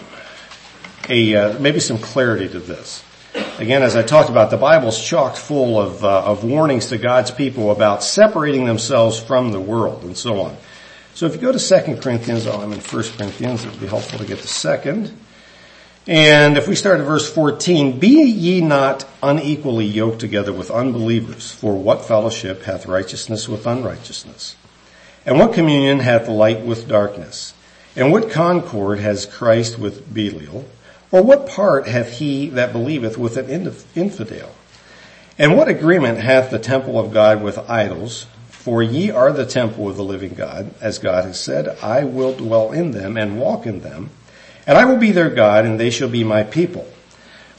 a 1.08 1.36
uh, 1.36 1.60
maybe 1.60 1.80
some 1.80 2.00
clarity 2.00 2.50
to 2.50 2.60
this. 2.60 3.02
Again, 3.60 3.82
as 3.82 3.96
I 3.96 4.04
talked 4.04 4.30
about, 4.30 4.52
the 4.52 4.58
Bible's 4.58 5.02
chock 5.02 5.38
full 5.38 5.80
of, 5.80 6.04
uh, 6.04 6.26
of 6.26 6.44
warnings 6.44 6.88
to 6.88 6.98
God's 6.98 7.32
people 7.32 7.72
about 7.72 8.04
separating 8.04 8.66
themselves 8.66 9.20
from 9.20 9.52
the 9.52 9.60
world 9.60 10.04
and 10.04 10.18
so 10.18 10.42
on. 10.42 10.58
So 11.14 11.28
if 11.28 11.34
you 11.34 11.42
go 11.42 11.52
to 11.52 11.60
2 11.60 11.98
Corinthians, 11.98 12.46
oh, 12.46 12.60
I'm 12.60 12.74
in 12.74 12.80
1 12.80 13.04
Corinthians, 13.18 13.64
it 13.64 13.72
would 13.72 13.80
be 13.80 13.88
helpful 13.88 14.20
to 14.20 14.26
get 14.26 14.40
the 14.40 14.48
second. 14.48 15.18
And 16.08 16.58
if 16.58 16.70
we 16.70 16.76
start 16.76 17.02
at 17.02 17.06
verse 17.06 17.30
14, 17.30 18.00
be 18.00 18.24
ye 18.24 18.62
not 18.62 19.06
unequally 19.22 19.86
yoked 19.86 20.20
together 20.20 20.54
with 20.54 20.72
unbelievers, 20.72 21.52
for 21.52 21.76
what 21.76 22.06
fellowship 22.06 22.64
hath 22.64 22.86
righteousness 22.86 23.50
with 23.50 23.68
unrighteousness? 23.68 24.56
And 25.26 25.38
what 25.38 25.54
communion 25.54 26.00
hath 26.00 26.30
light 26.30 26.62
with 26.62 26.88
darkness? 26.88 27.54
And 27.98 28.14
what 28.14 28.32
concord 28.32 29.00
has 29.00 29.26
Christ 29.26 29.78
with 29.78 30.14
Belial? 30.14 30.64
Or 31.12 31.24
what 31.24 31.50
part 31.50 31.88
hath 31.88 32.20
he 32.20 32.52
that 32.52 32.72
believeth 32.72 33.18
with 33.18 33.36
an 33.36 33.50
infidel? 33.50 34.56
And 35.38 35.58
what 35.58 35.68
agreement 35.68 36.20
hath 36.20 36.52
the 36.52 36.60
temple 36.60 36.98
of 36.98 37.12
God 37.12 37.44
with 37.44 37.58
idols? 37.70 38.28
For 38.48 38.82
ye 38.82 39.12
are 39.12 39.34
the 39.34 39.46
temple 39.46 39.90
of 39.90 39.98
the 39.98 40.06
living 40.06 40.36
God, 40.36 40.74
as 40.80 41.00
God 41.00 41.26
has 41.26 41.38
said, 41.38 41.78
I 41.84 42.06
will 42.06 42.34
dwell 42.34 42.72
in 42.72 42.92
them 42.92 43.18
and 43.18 43.42
walk 43.42 43.66
in 43.66 43.82
them 43.82 44.12
and 44.68 44.78
I 44.78 44.86
will 44.86 44.98
be 44.98 45.12
their 45.12 45.30
God, 45.30 45.66
and 45.66 45.80
they 45.80 45.90
shall 45.90 46.10
be 46.10 46.24
my 46.24 46.44
people. 46.44 46.88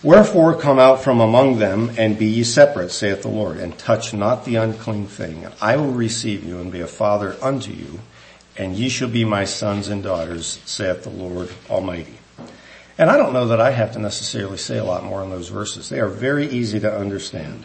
Wherefore 0.02 0.54
come 0.54 0.78
out 0.78 1.02
from 1.02 1.20
among 1.20 1.58
them, 1.58 1.90
and 1.98 2.16
be 2.16 2.26
ye 2.26 2.44
separate, 2.44 2.92
saith 2.92 3.22
the 3.22 3.28
Lord, 3.28 3.56
and 3.56 3.76
touch 3.76 4.14
not 4.14 4.44
the 4.44 4.54
unclean 4.56 5.08
thing. 5.08 5.44
And 5.44 5.54
I 5.60 5.76
will 5.76 5.90
receive 5.90 6.44
you, 6.44 6.60
and 6.60 6.70
be 6.70 6.80
a 6.80 6.86
father 6.86 7.36
unto 7.42 7.72
you, 7.72 7.98
and 8.56 8.76
ye 8.76 8.88
shall 8.88 9.08
be 9.08 9.24
my 9.24 9.44
sons 9.44 9.88
and 9.88 10.02
daughters, 10.02 10.60
saith 10.64 11.02
the 11.02 11.10
Lord 11.10 11.50
Almighty. 11.68 12.18
And 12.98 13.10
I 13.10 13.16
don't 13.16 13.32
know 13.32 13.48
that 13.48 13.60
I 13.60 13.70
have 13.70 13.92
to 13.92 13.98
necessarily 13.98 14.58
say 14.58 14.76
a 14.76 14.84
lot 14.84 15.04
more 15.04 15.22
on 15.22 15.30
those 15.30 15.48
verses. 15.48 15.88
They 15.88 16.00
are 16.00 16.08
very 16.08 16.46
easy 16.46 16.78
to 16.80 16.96
understand. 16.96 17.64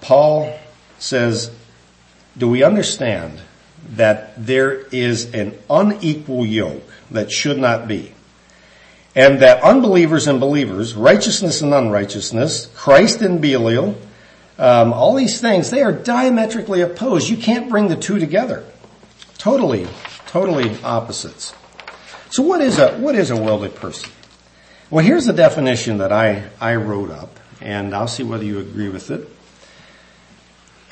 Paul 0.00 0.58
says, 0.98 1.50
do 2.36 2.48
we 2.48 2.62
understand 2.64 3.40
that 3.90 4.46
there 4.46 4.72
is 4.72 5.32
an 5.34 5.58
unequal 5.68 6.46
yoke 6.46 6.82
that 7.10 7.30
should 7.30 7.58
not 7.58 7.88
be. 7.88 8.12
And 9.14 9.40
that 9.40 9.62
unbelievers 9.62 10.26
and 10.26 10.40
believers, 10.40 10.94
righteousness 10.94 11.60
and 11.60 11.74
unrighteousness, 11.74 12.66
Christ 12.74 13.20
and 13.20 13.42
Belial, 13.42 13.98
um, 14.58 14.92
all 14.92 15.14
these 15.14 15.40
things, 15.40 15.70
they 15.70 15.82
are 15.82 15.92
diametrically 15.92 16.80
opposed. 16.80 17.28
You 17.28 17.36
can't 17.36 17.68
bring 17.68 17.88
the 17.88 17.96
two 17.96 18.18
together. 18.18 18.64
Totally, 19.36 19.86
totally 20.26 20.76
opposites. 20.82 21.52
So 22.30 22.42
what 22.42 22.62
is 22.62 22.78
a, 22.78 22.96
what 22.98 23.14
is 23.14 23.30
a 23.30 23.36
worldly 23.36 23.68
person? 23.68 24.10
Well, 24.88 25.04
here's 25.04 25.26
the 25.26 25.32
definition 25.32 25.98
that 25.98 26.12
I, 26.12 26.48
I 26.60 26.76
wrote 26.76 27.10
up, 27.10 27.38
and 27.60 27.94
I'll 27.94 28.08
see 28.08 28.22
whether 28.22 28.44
you 28.44 28.60
agree 28.60 28.88
with 28.88 29.10
it. 29.10 29.28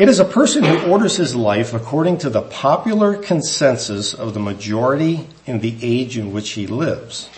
It 0.01 0.09
is 0.09 0.19
a 0.19 0.25
person 0.25 0.65
who 0.65 0.91
orders 0.91 1.19
his 1.19 1.35
life 1.35 1.75
according 1.75 2.17
to 2.21 2.31
the 2.31 2.41
popular 2.41 3.19
consensus 3.19 4.15
of 4.15 4.33
the 4.33 4.41
majority 4.41 5.29
in 5.45 5.61
the 5.61 5.77
age 5.83 6.17
in 6.17 6.33
which 6.33 6.53
he 6.53 6.67
lives, 6.67 7.29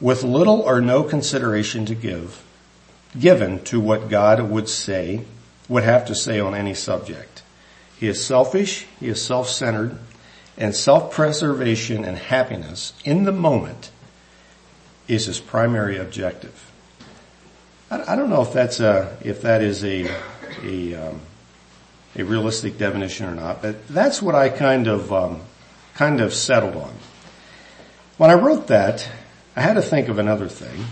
with 0.00 0.22
little 0.22 0.60
or 0.60 0.80
no 0.80 1.02
consideration 1.02 1.86
to 1.86 1.96
give, 1.96 2.44
given 3.18 3.64
to 3.64 3.80
what 3.80 4.08
God 4.08 4.48
would 4.48 4.68
say, 4.68 5.24
would 5.68 5.82
have 5.82 6.06
to 6.06 6.14
say 6.14 6.38
on 6.38 6.54
any 6.54 6.72
subject. 6.72 7.42
He 7.98 8.06
is 8.06 8.24
selfish, 8.24 8.86
he 9.00 9.08
is 9.08 9.20
self-centered, 9.20 9.98
and 10.56 10.76
self-preservation 10.76 12.04
and 12.04 12.16
happiness 12.16 12.92
in 13.04 13.24
the 13.24 13.32
moment 13.32 13.90
is 15.08 15.26
his 15.26 15.40
primary 15.40 15.98
objective. 15.98 16.70
I, 17.90 18.14
don't 18.14 18.30
know 18.30 18.42
if 18.42 18.52
that's 18.52 18.78
a, 18.78 19.18
if 19.20 19.42
that 19.42 19.62
is 19.62 19.82
a, 19.82 20.08
a, 20.62 20.94
um, 20.94 21.20
a 22.16 22.24
realistic 22.24 22.78
definition 22.78 23.26
or 23.26 23.34
not, 23.34 23.62
but 23.62 23.86
that's 23.88 24.20
what 24.22 24.34
I 24.34 24.48
kind 24.48 24.86
of, 24.86 25.12
um, 25.12 25.40
kind 25.94 26.20
of 26.20 26.32
settled 26.34 26.76
on. 26.76 26.92
When 28.16 28.30
I 28.30 28.34
wrote 28.34 28.66
that, 28.68 29.08
I 29.54 29.60
had 29.60 29.74
to 29.74 29.82
think 29.82 30.08
of 30.08 30.18
another 30.18 30.48
thing, 30.48 30.86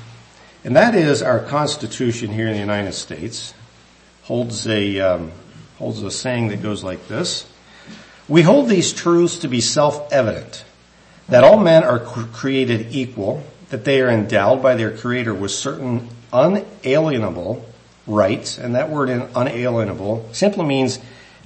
and 0.65 0.77
that 0.77 0.95
is 0.95 1.23
our 1.23 1.41
Constitution 1.41 2.31
here 2.31 2.47
in 2.47 2.53
the 2.53 2.59
United 2.59 2.93
States 2.93 3.55
holds 4.25 4.67
a, 4.67 4.99
um, 5.01 5.33
holds 5.79 6.03
a 6.03 6.11
saying 6.11 6.49
that 6.49 6.63
goes 6.63 6.83
like 6.83 7.07
this. 7.09 7.47
We 8.29 8.43
hold 8.43 8.69
these 8.69 8.93
truths 8.93 9.39
to 9.39 9.49
be 9.49 9.61
self-evident, 9.61 10.65
that 11.29 11.45
all 11.45 11.59
men 11.59 11.85
are 11.85 12.01
created 12.01 12.89
equal, 12.91 13.45
that 13.71 13.85
they 13.85 14.01
are 14.01 14.09
endowed 14.09 14.63
by 14.63 14.75
their 14.75 14.97
creator 14.97 15.33
with 15.33 15.51
certain 15.51 16.09
unalienable 16.33 17.65
rights, 18.07 18.59
and 18.59 18.75
that 18.75 18.91
word 18.91 19.09
unalienable 19.11 20.29
simply 20.33 20.65
means 20.65 20.99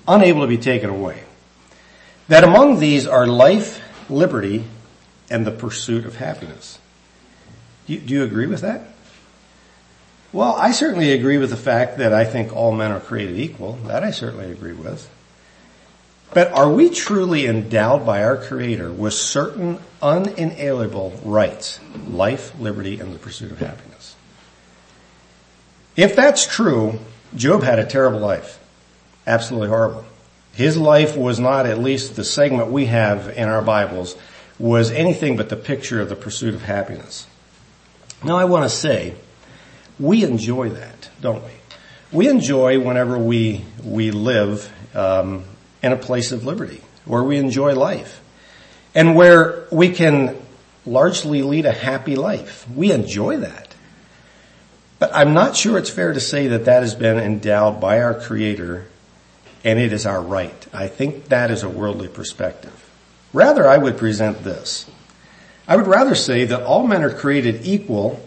unable 0.07 0.43
to 0.43 0.47
be 0.47 0.59
taken 0.59 0.90
away. 0.90 1.23
That 2.29 2.45
among 2.45 2.79
these 2.79 3.07
are 3.07 3.26
life, 3.26 3.81
liberty, 4.09 4.64
and 5.31 5.47
the 5.47 5.50
pursuit 5.50 6.05
of 6.05 6.17
happiness. 6.17 6.79
Do 7.87 7.95
you, 7.95 8.00
do 8.00 8.14
you 8.14 8.23
agree 8.25 8.47
with 8.47 8.61
that? 8.61 8.83
Well, 10.33 10.55
I 10.55 10.71
certainly 10.71 11.12
agree 11.12 11.38
with 11.38 11.50
the 11.50 11.57
fact 11.57 11.99
that 11.99 12.12
I 12.12 12.25
think 12.25 12.55
all 12.55 12.71
men 12.71 12.93
are 12.93 13.00
created 13.00 13.37
equal. 13.38 13.75
That 13.87 14.05
I 14.05 14.12
certainly 14.12 14.52
agree 14.52 14.73
with. 14.73 15.11
But 16.33 16.52
are 16.52 16.71
we 16.71 16.90
truly 16.90 17.47
endowed 17.47 18.07
by 18.07 18.23
our 18.23 18.37
Creator 18.37 18.93
with 18.93 19.14
certain 19.14 19.81
unalienable 20.00 21.21
rights? 21.25 21.81
Life, 22.07 22.52
liberty, 22.61 23.00
and 23.00 23.12
the 23.12 23.19
pursuit 23.19 23.50
of 23.50 23.59
happiness. 23.59 23.89
If 26.00 26.16
that's 26.16 26.47
true, 26.47 26.99
Job 27.37 27.62
had 27.62 27.78
a 27.78 27.85
terrible 27.85 28.21
life. 28.21 28.59
Absolutely 29.26 29.69
horrible. 29.69 30.07
His 30.54 30.78
life 30.78 31.14
was 31.14 31.38
not, 31.38 31.66
at 31.66 31.78
least 31.78 32.16
the 32.16 32.25
segment 32.25 32.71
we 32.71 32.87
have 32.87 33.28
in 33.28 33.50
our 33.50 33.61
Bibles, 33.61 34.16
was 34.59 34.90
anything 34.90 35.37
but 35.37 35.50
the 35.50 35.57
picture 35.57 36.00
of 36.00 36.09
the 36.09 36.16
pursuit 36.16 36.54
of 36.54 36.62
happiness. 36.62 37.26
Now 38.25 38.38
I 38.38 38.47
want 38.47 38.64
to 38.64 38.75
say, 38.75 39.14
we 39.99 40.25
enjoy 40.25 40.71
that, 40.71 41.11
don't 41.21 41.45
we? 41.45 41.50
We 42.12 42.28
enjoy 42.30 42.80
whenever 42.80 43.19
we, 43.19 43.66
we 43.85 44.11
live 44.11 44.73
um, 44.95 45.45
in 45.83 45.92
a 45.92 45.99
place 45.99 46.33
of 46.33 46.47
liberty, 46.47 46.80
where 47.04 47.23
we 47.23 47.37
enjoy 47.37 47.75
life, 47.75 48.23
and 48.95 49.14
where 49.14 49.66
we 49.71 49.90
can 49.90 50.40
largely 50.87 51.42
lead 51.42 51.66
a 51.66 51.73
happy 51.73 52.16
life. 52.16 52.66
We 52.71 52.90
enjoy 52.90 53.37
that. 53.37 53.69
But 55.00 55.11
I'm 55.14 55.33
not 55.33 55.57
sure 55.57 55.78
it's 55.78 55.90
fair 55.90 56.12
to 56.12 56.21
say 56.21 56.49
that 56.49 56.66
that 56.66 56.83
has 56.83 56.95
been 56.95 57.19
endowed 57.19 57.80
by 57.80 58.02
our 58.02 58.14
Creator 58.14 58.87
and 59.64 59.78
it 59.78 59.92
is 59.92 60.07
our 60.07 60.23
right. 60.23 60.66
I 60.73 60.88
think 60.88 61.28
that 61.28 61.50
is 61.50 61.62
a 61.62 61.69
worldly 61.69 62.09
perspective. 62.09 62.90
Rather, 63.33 63.66
I 63.66 63.78
would 63.78 63.97
present 63.97 64.45
this. 64.45 64.88
I 65.66 65.76
would 65.76 65.87
rather 65.87 66.14
say 66.14 66.45
that 66.45 66.62
all 66.62 66.87
men 66.87 67.02
are 67.02 67.12
created 67.12 67.66
equal 67.66 68.21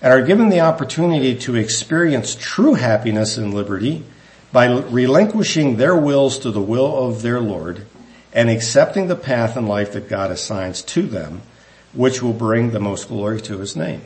and 0.00 0.12
are 0.12 0.24
given 0.24 0.48
the 0.48 0.60
opportunity 0.60 1.36
to 1.40 1.56
experience 1.56 2.34
true 2.34 2.74
happiness 2.74 3.36
and 3.36 3.52
liberty 3.52 4.04
by 4.50 4.66
relinquishing 4.66 5.76
their 5.76 5.96
wills 5.96 6.38
to 6.38 6.50
the 6.50 6.60
will 6.60 7.06
of 7.06 7.20
their 7.22 7.40
Lord 7.40 7.86
and 8.32 8.48
accepting 8.48 9.08
the 9.08 9.16
path 9.16 9.56
in 9.56 9.66
life 9.66 9.92
that 9.92 10.08
God 10.08 10.30
assigns 10.30 10.82
to 10.82 11.02
them, 11.02 11.42
which 11.92 12.22
will 12.22 12.32
bring 12.32 12.70
the 12.70 12.80
most 12.80 13.08
glory 13.08 13.40
to 13.42 13.58
His 13.58 13.76
name. 13.76 14.02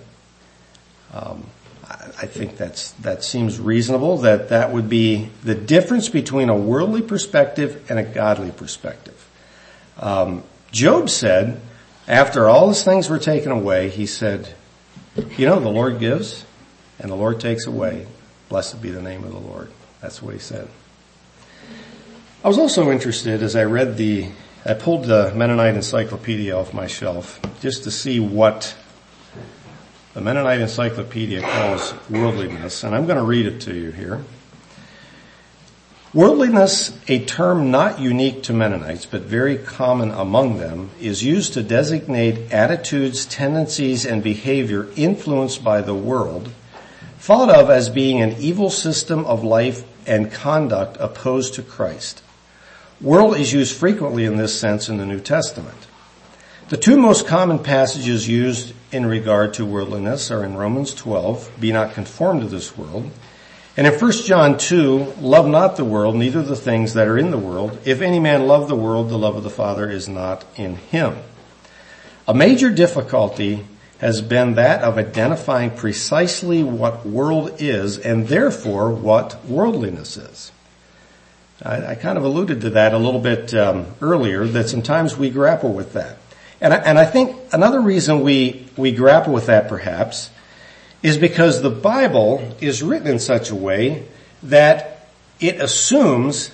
Um, 1.12 1.46
I 1.90 2.26
think 2.26 2.58
that's, 2.58 2.90
that 2.92 3.24
seems 3.24 3.58
reasonable 3.58 4.18
that 4.18 4.50
that 4.50 4.72
would 4.72 4.90
be 4.90 5.30
the 5.42 5.54
difference 5.54 6.10
between 6.10 6.50
a 6.50 6.56
worldly 6.56 7.00
perspective 7.00 7.86
and 7.88 7.98
a 7.98 8.02
godly 8.02 8.50
perspective. 8.50 9.28
Um, 9.98 10.44
Job 10.70 11.08
said, 11.08 11.60
after 12.06 12.48
all 12.48 12.68
his 12.68 12.84
things 12.84 13.08
were 13.08 13.18
taken 13.18 13.52
away, 13.52 13.88
he 13.88 14.04
said, 14.04 14.54
you 15.36 15.46
know, 15.46 15.60
the 15.60 15.70
Lord 15.70 15.98
gives 15.98 16.44
and 16.98 17.10
the 17.10 17.14
Lord 17.14 17.40
takes 17.40 17.66
away. 17.66 18.06
Blessed 18.50 18.82
be 18.82 18.90
the 18.90 19.02
name 19.02 19.24
of 19.24 19.32
the 19.32 19.38
Lord. 19.38 19.70
That's 20.02 20.22
what 20.22 20.34
he 20.34 20.40
said. 20.40 20.68
I 22.44 22.48
was 22.48 22.58
also 22.58 22.90
interested 22.90 23.42
as 23.42 23.56
I 23.56 23.64
read 23.64 23.96
the, 23.96 24.28
I 24.64 24.74
pulled 24.74 25.04
the 25.04 25.32
Mennonite 25.34 25.74
Encyclopedia 25.74 26.54
off 26.54 26.74
my 26.74 26.86
shelf 26.86 27.40
just 27.60 27.84
to 27.84 27.90
see 27.90 28.20
what 28.20 28.76
the 30.14 30.20
Mennonite 30.20 30.60
Encyclopedia 30.60 31.42
calls 31.42 31.94
worldliness, 32.08 32.82
and 32.84 32.94
I'm 32.94 33.06
going 33.06 33.18
to 33.18 33.24
read 33.24 33.46
it 33.46 33.60
to 33.62 33.74
you 33.74 33.90
here. 33.90 34.24
Worldliness, 36.14 36.98
a 37.06 37.22
term 37.26 37.70
not 37.70 38.00
unique 38.00 38.42
to 38.44 38.54
Mennonites, 38.54 39.04
but 39.04 39.22
very 39.22 39.58
common 39.58 40.10
among 40.10 40.56
them, 40.56 40.90
is 40.98 41.22
used 41.22 41.52
to 41.52 41.62
designate 41.62 42.50
attitudes, 42.50 43.26
tendencies, 43.26 44.06
and 44.06 44.22
behavior 44.22 44.88
influenced 44.96 45.62
by 45.62 45.82
the 45.82 45.94
world, 45.94 46.50
thought 47.18 47.50
of 47.50 47.68
as 47.68 47.90
being 47.90 48.22
an 48.22 48.34
evil 48.38 48.70
system 48.70 49.26
of 49.26 49.44
life 49.44 49.84
and 50.06 50.32
conduct 50.32 50.96
opposed 50.98 51.52
to 51.54 51.62
Christ. 51.62 52.22
World 53.02 53.36
is 53.36 53.52
used 53.52 53.76
frequently 53.76 54.24
in 54.24 54.38
this 54.38 54.58
sense 54.58 54.88
in 54.88 54.96
the 54.96 55.06
New 55.06 55.20
Testament. 55.20 55.86
The 56.70 56.78
two 56.78 56.96
most 56.96 57.26
common 57.26 57.58
passages 57.58 58.26
used 58.26 58.72
in 58.90 59.06
regard 59.06 59.54
to 59.54 59.66
worldliness 59.66 60.30
are 60.30 60.44
in 60.44 60.56
Romans 60.56 60.94
12, 60.94 61.50
be 61.60 61.72
not 61.72 61.94
conformed 61.94 62.42
to 62.42 62.48
this 62.48 62.76
world, 62.76 63.10
and 63.78 63.86
in 63.86 63.92
1 63.92 64.12
John 64.24 64.58
2, 64.58 65.14
love 65.20 65.46
not 65.46 65.76
the 65.76 65.84
world, 65.84 66.16
neither 66.16 66.42
the 66.42 66.56
things 66.56 66.94
that 66.94 67.06
are 67.06 67.16
in 67.16 67.30
the 67.30 67.38
world. 67.38 67.78
If 67.84 68.00
any 68.00 68.18
man 68.18 68.48
love 68.48 68.66
the 68.66 68.74
world, 68.74 69.08
the 69.08 69.16
love 69.16 69.36
of 69.36 69.44
the 69.44 69.50
Father 69.50 69.88
is 69.88 70.08
not 70.08 70.44
in 70.56 70.74
him. 70.74 71.16
A 72.26 72.34
major 72.34 72.70
difficulty 72.70 73.64
has 73.98 74.20
been 74.20 74.54
that 74.54 74.82
of 74.82 74.98
identifying 74.98 75.70
precisely 75.70 76.64
what 76.64 77.06
world 77.06 77.54
is 77.60 77.98
and 77.98 78.26
therefore 78.26 78.90
what 78.90 79.44
worldliness 79.44 80.16
is. 80.16 80.50
I, 81.62 81.92
I 81.92 81.94
kind 81.94 82.18
of 82.18 82.24
alluded 82.24 82.60
to 82.62 82.70
that 82.70 82.94
a 82.94 82.98
little 82.98 83.20
bit 83.20 83.54
um, 83.54 83.86
earlier, 84.00 84.44
that 84.44 84.68
sometimes 84.68 85.16
we 85.16 85.30
grapple 85.30 85.72
with 85.72 85.92
that. 85.92 86.18
And 86.60 86.74
I, 86.74 86.76
and 86.78 86.98
I 86.98 87.04
think 87.04 87.36
another 87.52 87.80
reason 87.80 88.20
we, 88.20 88.66
we 88.76 88.92
grapple 88.92 89.32
with 89.32 89.46
that 89.46 89.68
perhaps 89.68 90.30
is 91.02 91.16
because 91.16 91.62
the 91.62 91.70
Bible 91.70 92.56
is 92.60 92.82
written 92.82 93.06
in 93.06 93.18
such 93.18 93.50
a 93.50 93.54
way 93.54 94.06
that 94.42 95.08
it 95.40 95.60
assumes 95.60 96.50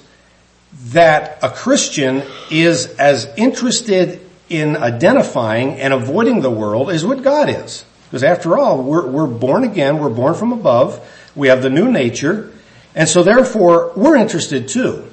that 0.87 1.38
a 1.43 1.49
Christian 1.49 2.23
is 2.51 2.87
as 2.97 3.27
interested 3.37 4.21
in 4.49 4.77
identifying 4.77 5.81
and 5.81 5.95
avoiding 5.95 6.40
the 6.40 6.51
world 6.51 6.90
as 6.90 7.05
what 7.05 7.23
God 7.23 7.49
is. 7.49 7.85
Because 8.07 8.23
after 8.23 8.59
all, 8.59 8.83
we're, 8.83 9.07
we're 9.07 9.27
born 9.27 9.64
again, 9.64 9.99
we're 9.99 10.11
born 10.11 10.35
from 10.35 10.53
above, 10.53 11.01
we 11.35 11.49
have 11.49 11.62
the 11.62 11.71
new 11.71 11.90
nature, 11.90 12.53
and 12.95 13.09
so 13.09 13.23
therefore 13.23 13.93
we're 13.97 14.17
interested 14.17 14.69
too. 14.69 15.11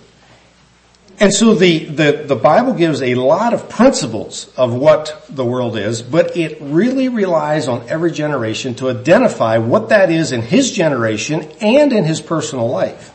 And 1.21 1.31
so 1.31 1.53
the, 1.53 1.86
the, 1.86 2.23
the 2.25 2.36
Bible 2.36 2.73
gives 2.73 2.99
a 3.03 3.13
lot 3.13 3.53
of 3.53 3.69
principles 3.69 4.51
of 4.57 4.73
what 4.73 5.23
the 5.29 5.45
world 5.45 5.77
is, 5.77 6.01
but 6.01 6.36
it 6.36 6.57
really 6.60 7.10
relies 7.10 7.67
on 7.67 7.88
every 7.88 8.12
generation 8.12 8.73
to 8.75 8.89
identify 8.89 9.60
what 9.60 9.89
that 9.89 10.10
is 10.10 10.31
in 10.31 10.41
his 10.41 10.71
generation 10.71 11.47
and 11.62 11.93
in 11.93 12.05
his 12.05 12.19
personal 12.21 12.67
life. 12.67 13.13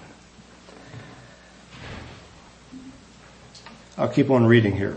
I'll 3.99 4.07
keep 4.07 4.31
on 4.31 4.47
reading 4.47 4.77
here. 4.77 4.97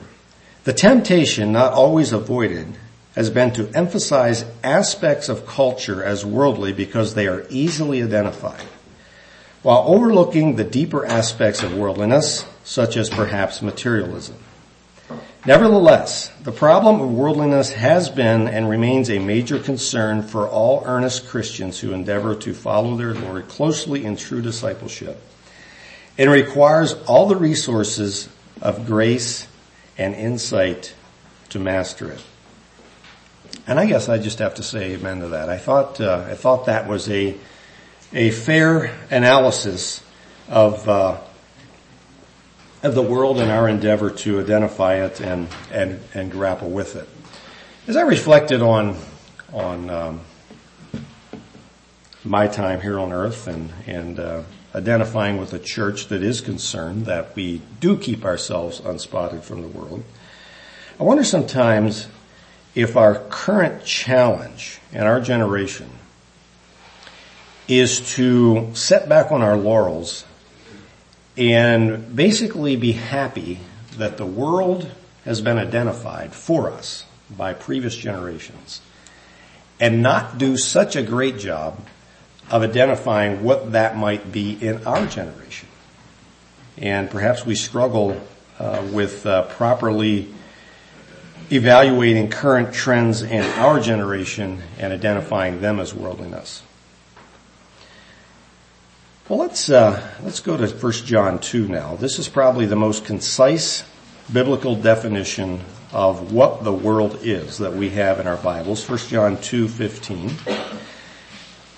The 0.65 0.74
temptation, 0.74 1.52
not 1.52 1.74
always 1.74 2.13
avoided, 2.13 2.78
has 3.15 3.32
been 3.32 3.52
to 3.54 3.72
emphasize 3.74 4.45
aspects 4.63 5.30
of 5.30 5.48
culture 5.48 6.04
as 6.04 6.24
worldly 6.24 6.74
because 6.74 7.15
they 7.15 7.26
are 7.26 7.48
easily 7.50 8.04
identified, 8.04 8.67
while 9.63 9.84
overlooking 9.88 10.58
the 10.58 10.63
deeper 10.63 11.08
aspects 11.08 11.63
of 11.63 11.76
worldliness, 11.76 12.45
such 12.70 12.98
as 12.98 13.10
perhaps 13.10 13.64
materialism. 13.64 14.36
Nevertheless, 15.44 16.30
the 16.44 16.52
problem 16.52 17.02
of 17.02 17.12
worldliness 17.12 17.74
has 17.74 18.10
been 18.10 18.48
and 18.48 18.70
remains 18.70 19.10
a 19.10 19.18
major 19.18 19.58
concern 19.58 20.22
for 20.22 20.48
all 20.48 20.84
earnest 20.86 21.28
Christians 21.30 21.80
who 21.80 21.94
endeavor 21.94 22.36
to 22.36 22.54
follow 22.54 22.96
their 22.96 23.16
Lord 23.16 23.48
closely 23.48 24.06
in 24.06 24.16
true 24.16 24.44
discipleship. 24.44 25.20
It 26.16 26.28
requires 26.30 26.94
all 27.08 27.28
the 27.28 27.38
resources 27.38 28.30
of 28.62 28.86
grace 28.86 29.48
and 29.98 30.14
insight 30.14 30.94
to 31.50 31.58
master 31.58 32.12
it. 32.12 32.24
And 33.66 33.80
I 33.80 33.88
guess 33.88 34.10
I 34.10 34.20
just 34.20 34.38
have 34.38 34.54
to 34.56 34.64
say 34.64 34.94
amen 34.94 35.22
to 35.22 35.30
that. 35.30 35.50
I 35.50 35.58
thought, 35.58 36.00
uh, 36.00 36.24
I 36.30 36.36
thought 36.36 36.68
that 36.68 36.88
was 36.88 37.10
a, 37.10 37.36
a 38.14 38.30
fair 38.30 38.96
analysis 39.10 40.04
of, 40.48 40.88
uh, 40.88 41.18
of 42.82 42.96
the 42.96 43.02
world 43.02 43.39
and 43.39 43.52
our 43.52 43.68
endeavor 43.68 44.10
to 44.10 44.39
identify 44.39 45.04
it 45.04 45.20
and, 45.20 45.48
and, 45.72 46.00
and 46.13 46.32
grapple 46.32 46.70
with 46.70 46.96
it. 46.96 47.08
As 47.88 47.96
I 47.98 48.02
reflected 48.02 48.62
on, 48.62 48.98
on 49.52 49.89
um, 49.89 50.22
my 52.24 52.48
time 52.48 52.80
here 52.80 53.00
on 53.00 53.12
earth 53.12 53.48
and, 53.48 53.72
and 53.86 54.20
uh, 54.20 54.44
identifying 54.74 55.38
with 55.38 55.54
a 55.54 55.60
church 55.60 56.08
that 56.08 56.24
is 56.24 56.39
concerned 56.39 57.06
that 57.06 57.36
we 57.36 57.62
do 57.80 57.98
keep 57.98 58.24
ourselves 58.24 58.80
unspotted 58.80 59.44
from 59.44 59.62
the 59.62 59.68
world, 59.68 60.04
I 61.00 61.04
wonder 61.04 61.24
sometimes 61.24 62.08
if 62.76 62.96
our 62.96 63.15
current 63.30 63.84
challenge 63.84 64.80
in 64.92 65.02
our 65.02 65.20
generation 65.20 65.89
is 67.68 68.13
to 68.15 68.70
set 68.74 69.10
back 69.10 69.32
on 69.32 69.42
our 69.42 69.58
laurels 69.58 70.24
and 71.38 72.15
basically 72.15 72.76
be 72.76 72.92
happy 72.94 73.60
that 73.98 74.18
the 74.18 74.26
world 74.26 74.89
has 75.26 75.42
been 75.42 75.58
identified 75.58 76.34
for 76.34 76.70
us 76.72 77.06
by 77.30 77.54
previous 77.54 77.96
generations 77.96 78.82
and 79.80 80.02
not 80.02 80.38
do 80.38 80.58
such 80.58 80.96
a 80.96 81.04
great 81.04 81.38
job 81.38 81.80
of 82.50 82.63
identifying 82.63 83.44
what 83.44 83.72
that 83.74 83.96
might 83.96 84.32
be 84.32 84.54
in 84.54 84.86
our 84.86 85.06
generation. 85.06 85.70
And 86.78 87.10
perhaps 87.10 87.46
we 87.46 87.56
struggle 87.56 88.20
uh, 88.58 88.86
with 88.92 89.26
uh, 89.26 89.44
properly 89.44 90.28
evaluating 91.52 92.30
current 92.30 92.74
trends 92.74 93.22
in 93.22 93.44
our 93.60 93.80
generation 93.80 94.62
and 94.78 94.94
identifying 94.94 95.62
them 95.62 95.80
as 95.80 95.94
worldliness. 95.94 96.63
Well, 99.30 99.38
let's 99.38 99.70
uh, 99.70 100.12
let's 100.24 100.39
go 100.39 100.58
to 100.58 100.68
1 100.68 100.92
John 101.06 101.38
2 101.38 101.68
now. 101.68 101.96
This 101.98 102.18
is 102.18 102.28
probably 102.28 102.65
the 102.65 102.76
most 102.76 103.06
concise 103.06 103.84
biblical 104.34 104.76
definition 104.76 105.62
of 105.94 106.34
what 106.34 106.63
the 106.63 106.74
world 106.74 107.20
is 107.22 107.60
that 107.60 107.74
we 107.74 107.92
have 107.92 108.20
in 108.20 108.26
our 108.26 108.38
Bibles. 108.38 108.89
1 108.89 108.98
John 109.08 109.38
2:15 109.38 110.32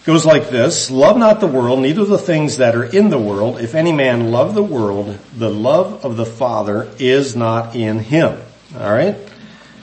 goes 0.06 0.26
like 0.26 0.50
this, 0.50 0.90
love 0.90 1.18
not 1.18 1.42
the 1.42 1.48
world, 1.48 1.82
neither 1.82 2.06
the 2.06 2.18
things 2.18 2.56
that 2.56 2.74
are 2.74 2.86
in 2.86 3.10
the 3.10 3.20
world. 3.20 3.60
If 3.60 3.76
any 3.76 3.92
man 3.92 4.32
love 4.32 4.56
the 4.56 4.64
world, 4.64 5.20
the 5.38 5.50
love 5.50 6.06
of 6.06 6.16
the 6.16 6.26
Father 6.26 6.88
is 7.00 7.36
not 7.36 7.76
in 7.76 8.00
him. 8.00 8.40
Alright? 8.74 9.18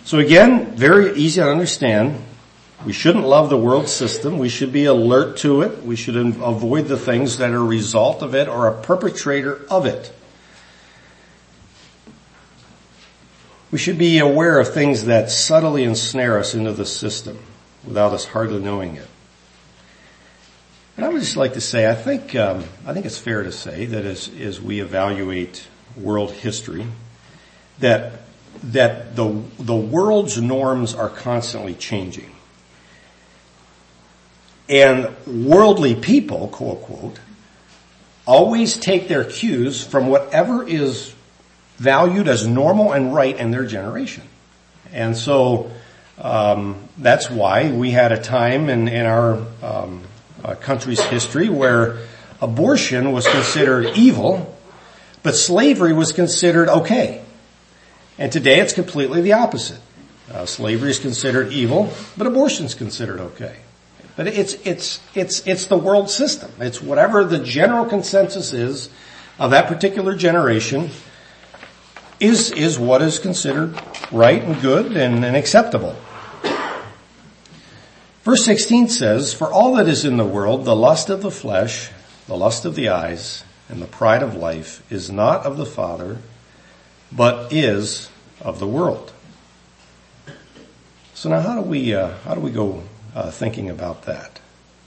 So 0.06 0.20
again, 0.20 0.74
very 0.74 1.14
easy 1.18 1.42
to 1.42 1.50
understand. 1.50 2.24
We 2.86 2.92
shouldn't 2.92 3.26
love 3.26 3.50
the 3.50 3.58
world 3.58 3.88
system. 3.88 4.38
We 4.38 4.48
should 4.48 4.72
be 4.72 4.84
alert 4.84 5.38
to 5.38 5.62
it. 5.62 5.82
We 5.82 5.96
should 5.96 6.16
avoid 6.16 6.86
the 6.86 6.96
things 6.96 7.38
that 7.38 7.50
are 7.50 7.56
a 7.56 7.64
result 7.64 8.22
of 8.22 8.34
it 8.34 8.48
or 8.48 8.68
a 8.68 8.80
perpetrator 8.80 9.60
of 9.68 9.84
it. 9.84 10.12
We 13.70 13.78
should 13.78 13.98
be 13.98 14.18
aware 14.18 14.58
of 14.60 14.72
things 14.72 15.04
that 15.04 15.30
subtly 15.30 15.84
ensnare 15.84 16.38
us 16.38 16.54
into 16.54 16.72
the 16.72 16.86
system 16.86 17.38
without 17.84 18.12
us 18.12 18.24
hardly 18.24 18.60
knowing 18.60 18.96
it. 18.96 19.08
And 20.96 21.04
I 21.04 21.10
would 21.10 21.20
just 21.20 21.36
like 21.36 21.52
to 21.54 21.60
say, 21.60 21.88
I 21.88 21.94
think, 21.94 22.34
um, 22.34 22.64
I 22.86 22.92
think 22.92 23.06
it's 23.06 23.18
fair 23.18 23.42
to 23.42 23.52
say 23.52 23.86
that 23.86 24.04
as, 24.04 24.28
as 24.40 24.60
we 24.60 24.80
evaluate 24.80 25.66
world 25.96 26.32
history, 26.32 26.86
that, 27.80 28.22
that 28.62 29.14
the, 29.14 29.42
the 29.58 29.76
world's 29.76 30.40
norms 30.40 30.94
are 30.94 31.08
constantly 31.08 31.74
changing. 31.74 32.30
And 34.68 35.14
worldly 35.26 35.94
people, 35.94 36.48
quote 36.48 36.78
unquote, 36.78 37.18
always 38.26 38.76
take 38.76 39.08
their 39.08 39.24
cues 39.24 39.82
from 39.82 40.08
whatever 40.08 40.66
is 40.66 41.14
valued 41.78 42.28
as 42.28 42.46
normal 42.46 42.92
and 42.92 43.14
right 43.14 43.36
in 43.36 43.50
their 43.50 43.64
generation. 43.64 44.24
And 44.92 45.16
so 45.16 45.70
um, 46.18 46.88
that's 46.98 47.30
why 47.30 47.70
we 47.70 47.90
had 47.90 48.12
a 48.12 48.20
time 48.20 48.68
in, 48.68 48.88
in 48.88 49.06
our 49.06 49.42
um, 49.62 50.02
uh, 50.44 50.54
country's 50.56 51.00
history 51.00 51.48
where 51.48 51.98
abortion 52.42 53.12
was 53.12 53.26
considered 53.26 53.96
evil, 53.96 54.56
but 55.22 55.34
slavery 55.34 55.92
was 55.92 56.12
considered 56.12 56.68
okay. 56.68 57.24
And 58.18 58.32
today 58.32 58.60
it's 58.60 58.72
completely 58.72 59.20
the 59.20 59.34
opposite. 59.34 59.80
Uh, 60.30 60.44
slavery 60.44 60.90
is 60.90 60.98
considered 60.98 61.52
evil, 61.52 61.92
but 62.16 62.26
abortion 62.26 62.66
is 62.66 62.74
considered 62.74 63.20
okay. 63.20 63.56
But 64.18 64.26
it's, 64.26 64.54
it's, 64.64 65.00
it's, 65.14 65.46
it's 65.46 65.66
the 65.66 65.78
world 65.78 66.10
system. 66.10 66.50
It's 66.58 66.82
whatever 66.82 67.22
the 67.22 67.38
general 67.38 67.84
consensus 67.84 68.52
is 68.52 68.90
of 69.38 69.52
that 69.52 69.68
particular 69.68 70.16
generation 70.16 70.90
is, 72.18 72.50
is 72.50 72.80
what 72.80 73.00
is 73.00 73.20
considered 73.20 73.80
right 74.10 74.42
and 74.42 74.60
good 74.60 74.96
and, 74.96 75.24
and 75.24 75.36
acceptable. 75.36 75.94
Verse 78.24 78.44
16 78.44 78.88
says, 78.88 79.32
For 79.32 79.52
all 79.52 79.76
that 79.76 79.86
is 79.86 80.04
in 80.04 80.16
the 80.16 80.24
world, 80.24 80.64
the 80.64 80.74
lust 80.74 81.10
of 81.10 81.22
the 81.22 81.30
flesh, 81.30 81.90
the 82.26 82.36
lust 82.36 82.64
of 82.64 82.74
the 82.74 82.88
eyes, 82.88 83.44
and 83.68 83.80
the 83.80 83.86
pride 83.86 84.24
of 84.24 84.34
life 84.34 84.82
is 84.90 85.12
not 85.12 85.46
of 85.46 85.56
the 85.56 85.64
Father, 85.64 86.18
but 87.12 87.52
is 87.52 88.10
of 88.40 88.58
the 88.58 88.66
world. 88.66 89.12
So 91.14 91.28
now 91.28 91.38
how 91.38 91.54
do 91.54 91.60
we, 91.60 91.94
uh, 91.94 92.16
how 92.24 92.34
do 92.34 92.40
we 92.40 92.50
go 92.50 92.82
uh, 93.14 93.30
thinking 93.30 93.70
about 93.70 94.02
that. 94.02 94.40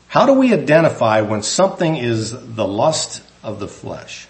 How 0.07 0.25
do 0.25 0.33
we 0.33 0.53
identify 0.53 1.21
when 1.21 1.41
something 1.41 1.95
is 1.95 2.31
the 2.31 2.67
lust 2.67 3.23
of 3.43 3.59
the 3.59 3.67
flesh? 3.67 4.27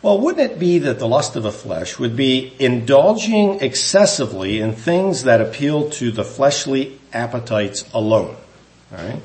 Well, 0.00 0.20
wouldn't 0.20 0.52
it 0.52 0.58
be 0.58 0.78
that 0.80 0.98
the 0.98 1.08
lust 1.08 1.34
of 1.36 1.42
the 1.42 1.52
flesh 1.52 1.98
would 1.98 2.14
be 2.14 2.54
indulging 2.58 3.60
excessively 3.60 4.60
in 4.60 4.72
things 4.72 5.24
that 5.24 5.40
appeal 5.40 5.90
to 5.92 6.10
the 6.10 6.24
fleshly 6.24 7.00
appetites 7.12 7.84
alone? 7.94 8.36
Alright? 8.92 9.22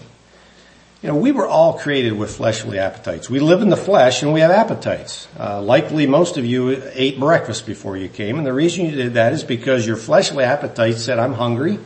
You 1.02 1.10
know, 1.10 1.16
we 1.16 1.32
were 1.32 1.48
all 1.48 1.80
created 1.80 2.14
with 2.14 2.36
fleshly 2.36 2.80
appetites. 2.80 3.30
We 3.30 3.40
live 3.40 3.62
in 3.62 3.70
the 3.70 3.78
flesh 3.78 4.24
and 4.24 4.34
we 4.34 4.42
have 4.42 4.52
appetites. 4.52 5.28
Uh, 5.40 5.62
likely 5.62 6.08
most 6.08 6.38
of 6.38 6.46
you 6.46 6.82
ate 6.94 7.20
breakfast 7.20 7.66
before 7.66 7.96
you 7.96 8.10
came 8.10 8.38
and 8.38 8.46
the 8.46 8.54
reason 8.54 8.86
you 8.86 8.92
did 8.92 9.14
that 9.14 9.32
is 9.32 9.44
because 9.44 9.88
your 9.88 9.96
fleshly 9.96 10.44
appetite 10.44 10.96
said, 10.96 11.20
I'm 11.20 11.34
hungry 11.34 11.80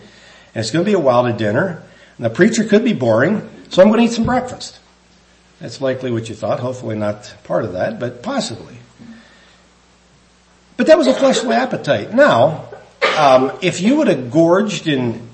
and 0.53 0.61
it's 0.61 0.71
going 0.71 0.85
to 0.85 0.89
be 0.89 0.95
a 0.95 0.99
while 0.99 1.23
to 1.23 1.33
dinner, 1.33 1.83
and 2.17 2.25
the 2.25 2.29
preacher 2.29 2.63
could 2.63 2.83
be 2.83 2.93
boring, 2.93 3.49
so 3.69 3.81
I'm 3.81 3.89
going 3.89 3.99
to 3.99 4.05
eat 4.05 4.15
some 4.15 4.25
breakfast. 4.25 4.79
That's 5.59 5.81
likely 5.81 6.11
what 6.11 6.29
you 6.29 6.35
thought, 6.35 6.59
hopefully 6.59 6.95
not 6.95 7.33
part 7.43 7.65
of 7.65 7.73
that, 7.73 7.99
but 7.99 8.21
possibly. 8.21 8.77
But 10.75 10.87
that 10.87 10.97
was 10.97 11.07
a 11.07 11.13
fleshly 11.13 11.55
appetite. 11.55 12.13
Now, 12.13 12.69
um, 13.17 13.51
if 13.61 13.79
you 13.79 13.97
would 13.97 14.07
have 14.07 14.31
gorged 14.31 14.87
and 14.87 15.29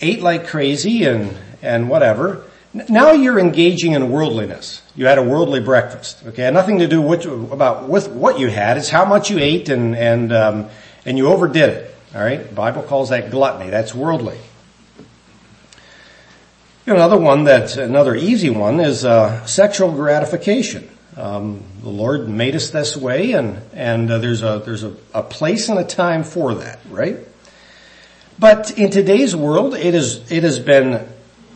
ate 0.00 0.20
like 0.20 0.48
crazy 0.48 1.04
and, 1.04 1.36
and 1.62 1.88
whatever, 1.88 2.44
now 2.72 3.12
you're 3.12 3.38
engaging 3.38 3.92
in 3.92 4.10
worldliness. 4.10 4.82
You 4.94 5.06
had 5.06 5.18
a 5.18 5.22
worldly 5.22 5.60
breakfast. 5.60 6.22
Okay, 6.26 6.48
nothing 6.50 6.78
to 6.78 6.86
do 6.86 7.02
with, 7.02 7.24
about 7.26 7.88
with 7.88 8.08
what 8.08 8.38
you 8.38 8.48
had. 8.48 8.76
It's 8.76 8.88
how 8.88 9.04
much 9.04 9.30
you 9.30 9.38
ate 9.38 9.68
and 9.68 9.96
and 9.96 10.32
um, 10.32 10.68
and 11.04 11.18
you 11.18 11.28
overdid 11.28 11.68
it. 11.70 11.96
All 12.14 12.20
right, 12.20 12.46
the 12.46 12.54
Bible 12.54 12.82
calls 12.82 13.08
that 13.08 13.30
gluttony. 13.30 13.70
That's 13.70 13.94
worldly. 13.94 14.38
Another 16.90 17.18
one 17.18 17.44
that, 17.44 17.76
another 17.76 18.16
easy 18.16 18.50
one 18.50 18.80
is 18.80 19.04
uh, 19.04 19.46
sexual 19.46 19.92
gratification. 19.92 20.90
Um, 21.16 21.62
the 21.82 21.88
Lord 21.88 22.28
made 22.28 22.56
us 22.56 22.70
this 22.70 22.96
way, 22.96 23.30
and 23.30 23.62
and 23.72 24.10
uh, 24.10 24.18
there's 24.18 24.42
a 24.42 24.60
there's 24.64 24.82
a, 24.82 24.96
a 25.14 25.22
place 25.22 25.68
and 25.68 25.78
a 25.78 25.84
time 25.84 26.24
for 26.24 26.52
that, 26.56 26.80
right? 26.90 27.18
But 28.40 28.76
in 28.76 28.90
today's 28.90 29.36
world, 29.36 29.74
it 29.74 29.94
is 29.94 30.32
it 30.32 30.42
has 30.42 30.58
been 30.58 31.08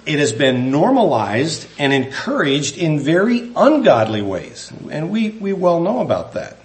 it 0.06 0.20
has 0.20 0.32
been 0.32 0.70
normalized 0.70 1.66
and 1.80 1.92
encouraged 1.92 2.78
in 2.78 3.00
very 3.00 3.52
ungodly 3.56 4.22
ways, 4.22 4.72
and 4.88 5.10
we 5.10 5.30
we 5.30 5.52
well 5.52 5.80
know 5.80 5.98
about 5.98 6.34
that. 6.34 6.58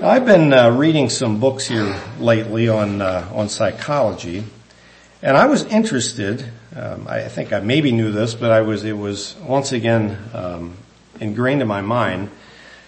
I've 0.00 0.24
been 0.24 0.54
uh, 0.54 0.70
reading 0.70 1.10
some 1.10 1.38
books 1.38 1.68
here 1.68 2.00
lately 2.18 2.70
on 2.70 3.02
uh, 3.02 3.30
on 3.34 3.50
psychology, 3.50 4.44
and 5.20 5.36
I 5.36 5.44
was 5.44 5.64
interested 5.64 6.50
um, 6.78 7.08
I 7.08 7.28
think 7.28 7.52
I 7.52 7.60
maybe 7.60 7.90
knew 7.90 8.12
this, 8.12 8.34
but 8.34 8.52
I 8.52 8.60
was, 8.60 8.84
it 8.84 8.96
was 8.96 9.36
once 9.42 9.72
again 9.72 10.16
um, 10.32 10.76
ingrained 11.20 11.60
in 11.60 11.68
my 11.68 11.80
mind. 11.80 12.30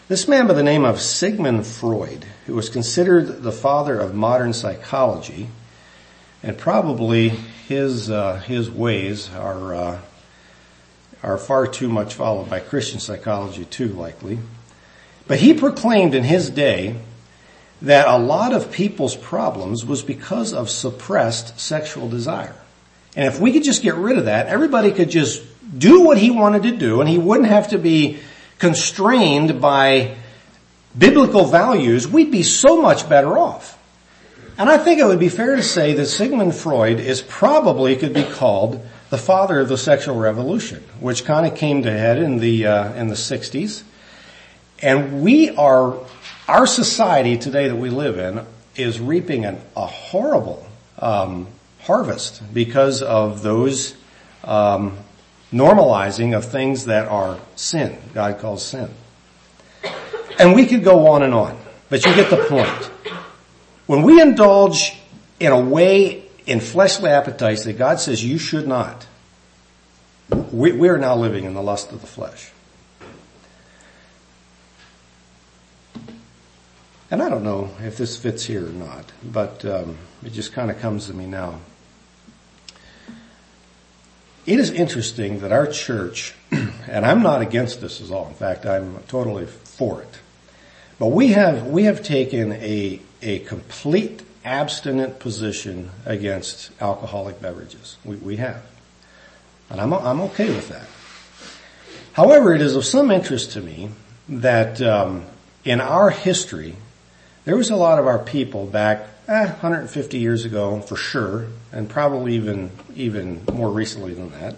This 0.06 0.28
man 0.28 0.46
by 0.46 0.54
the 0.54 0.62
name 0.62 0.84
of 0.84 1.00
Sigmund 1.00 1.66
Freud, 1.66 2.24
who 2.46 2.54
was 2.54 2.68
considered 2.68 3.42
the 3.42 3.52
father 3.52 3.98
of 3.98 4.14
modern 4.14 4.52
psychology, 4.52 5.48
and 6.42 6.56
probably 6.56 7.30
his 7.68 8.10
uh, 8.10 8.36
his 8.36 8.70
ways 8.70 9.30
are 9.34 9.74
uh, 9.74 10.00
are 11.22 11.38
far 11.38 11.66
too 11.66 11.88
much 11.88 12.14
followed 12.14 12.48
by 12.48 12.60
Christian 12.60 13.00
psychology 13.00 13.64
too, 13.64 13.88
likely. 13.88 14.38
But 15.26 15.38
he 15.38 15.54
proclaimed 15.54 16.14
in 16.14 16.24
his 16.24 16.50
day 16.50 16.96
that 17.82 18.08
a 18.08 18.18
lot 18.18 18.52
of 18.52 18.72
people's 18.72 19.16
problems 19.16 19.84
was 19.84 20.02
because 20.02 20.52
of 20.52 20.70
suppressed 20.70 21.58
sexual 21.58 22.08
desire. 22.08 22.56
And 23.16 23.26
if 23.26 23.40
we 23.40 23.52
could 23.52 23.64
just 23.64 23.82
get 23.82 23.94
rid 23.94 24.18
of 24.18 24.26
that, 24.26 24.46
everybody 24.46 24.92
could 24.92 25.10
just 25.10 25.42
do 25.76 26.02
what 26.02 26.18
he 26.18 26.30
wanted 26.30 26.64
to 26.64 26.76
do 26.76 27.00
and 27.00 27.08
he 27.08 27.18
wouldn't 27.18 27.48
have 27.48 27.68
to 27.68 27.78
be 27.78 28.18
constrained 28.58 29.60
by 29.60 30.16
biblical 30.96 31.44
values, 31.46 32.06
we'd 32.06 32.30
be 32.30 32.42
so 32.42 32.80
much 32.80 33.08
better 33.08 33.38
off. 33.38 33.78
And 34.58 34.68
I 34.68 34.76
think 34.76 35.00
it 35.00 35.04
would 35.04 35.18
be 35.18 35.28
fair 35.28 35.56
to 35.56 35.62
say 35.62 35.94
that 35.94 36.06
Sigmund 36.06 36.54
Freud 36.54 37.00
is 37.00 37.22
probably 37.22 37.96
could 37.96 38.12
be 38.12 38.24
called 38.24 38.84
the 39.08 39.18
father 39.18 39.60
of 39.60 39.68
the 39.68 39.78
sexual 39.78 40.16
revolution, 40.16 40.82
which 41.00 41.24
kind 41.24 41.46
of 41.46 41.56
came 41.56 41.82
to 41.82 41.90
head 41.90 42.18
in 42.18 42.38
the 42.38 42.66
uh, 42.66 42.92
in 42.92 43.08
the 43.08 43.14
60s. 43.14 43.82
And 44.82 45.22
we 45.22 45.50
are 45.50 45.98
our 46.46 46.66
society 46.66 47.38
today 47.38 47.68
that 47.68 47.76
we 47.76 47.90
live 47.90 48.18
in 48.18 48.44
is 48.76 49.00
reaping 49.00 49.44
an, 49.44 49.60
a 49.76 49.86
horrible 49.86 50.66
um, 50.98 51.46
harvest 51.82 52.42
because 52.52 53.02
of 53.02 53.42
those 53.42 53.94
um, 54.44 54.98
normalizing 55.52 56.36
of 56.36 56.44
things 56.44 56.86
that 56.86 57.08
are 57.08 57.38
sin. 57.56 57.98
God 58.14 58.38
calls 58.38 58.64
sin. 58.64 58.90
And 60.38 60.54
we 60.54 60.66
could 60.66 60.84
go 60.84 61.08
on 61.08 61.22
and 61.22 61.34
on, 61.34 61.58
but 61.88 62.04
you 62.04 62.14
get 62.14 62.30
the 62.30 62.44
point. 62.44 62.90
When 63.86 64.02
we 64.02 64.20
indulge 64.20 64.96
in 65.38 65.52
a 65.52 65.60
way 65.60 66.24
in 66.46 66.60
fleshly 66.60 67.10
appetites 67.10 67.64
that 67.64 67.76
God 67.76 68.00
says 68.00 68.24
you 68.24 68.38
should 68.38 68.66
not, 68.66 69.06
we, 70.52 70.72
we 70.72 70.88
are 70.88 70.98
now 70.98 71.16
living 71.16 71.44
in 71.44 71.54
the 71.54 71.62
lust 71.62 71.92
of 71.92 72.00
the 72.00 72.06
flesh. 72.06 72.52
And 77.10 77.20
I 77.20 77.28
don't 77.28 77.42
know 77.42 77.70
if 77.80 77.96
this 77.96 78.16
fits 78.16 78.44
here 78.44 78.64
or 78.66 78.72
not, 78.72 79.10
but 79.24 79.64
um, 79.64 79.98
it 80.24 80.30
just 80.30 80.52
kind 80.52 80.70
of 80.70 80.78
comes 80.78 81.08
to 81.08 81.14
me 81.14 81.26
now. 81.26 81.58
It 84.46 84.58
is 84.58 84.70
interesting 84.70 85.40
that 85.40 85.52
our 85.52 85.66
church, 85.66 86.34
and 86.50 87.04
I'm 87.04 87.22
not 87.22 87.42
against 87.42 87.80
this 87.80 88.00
at 88.00 88.10
all. 88.10 88.28
In 88.28 88.34
fact, 88.34 88.66
I'm 88.66 88.98
totally 89.08 89.46
for 89.46 90.02
it. 90.02 90.18
But 90.98 91.08
we 91.08 91.28
have, 91.28 91.66
we 91.66 91.84
have 91.84 92.02
taken 92.02 92.52
a, 92.52 93.00
a 93.22 93.40
complete 93.40 94.22
abstinent 94.44 95.18
position 95.18 95.90
against 96.06 96.70
alcoholic 96.80 97.40
beverages. 97.40 97.96
We, 98.04 98.16
we 98.16 98.36
have. 98.36 98.62
And 99.68 99.80
I'm, 99.80 99.92
I'm 99.92 100.20
okay 100.22 100.48
with 100.54 100.68
that. 100.68 100.86
However, 102.12 102.54
it 102.54 102.60
is 102.60 102.74
of 102.74 102.84
some 102.84 103.10
interest 103.10 103.52
to 103.52 103.60
me 103.60 103.90
that 104.28 104.82
um, 104.82 105.24
in 105.64 105.80
our 105.80 106.10
history, 106.10 106.76
there 107.44 107.56
was 107.56 107.70
a 107.70 107.76
lot 107.76 107.98
of 107.98 108.06
our 108.06 108.18
people 108.18 108.66
back 108.66 109.06
eh, 109.30 109.46
150 109.46 110.18
years 110.18 110.44
ago 110.44 110.80
for 110.80 110.96
sure, 110.96 111.46
and 111.72 111.88
probably 111.88 112.34
even 112.34 112.70
even 112.94 113.42
more 113.52 113.70
recently 113.70 114.12
than 114.12 114.30
that, 114.32 114.56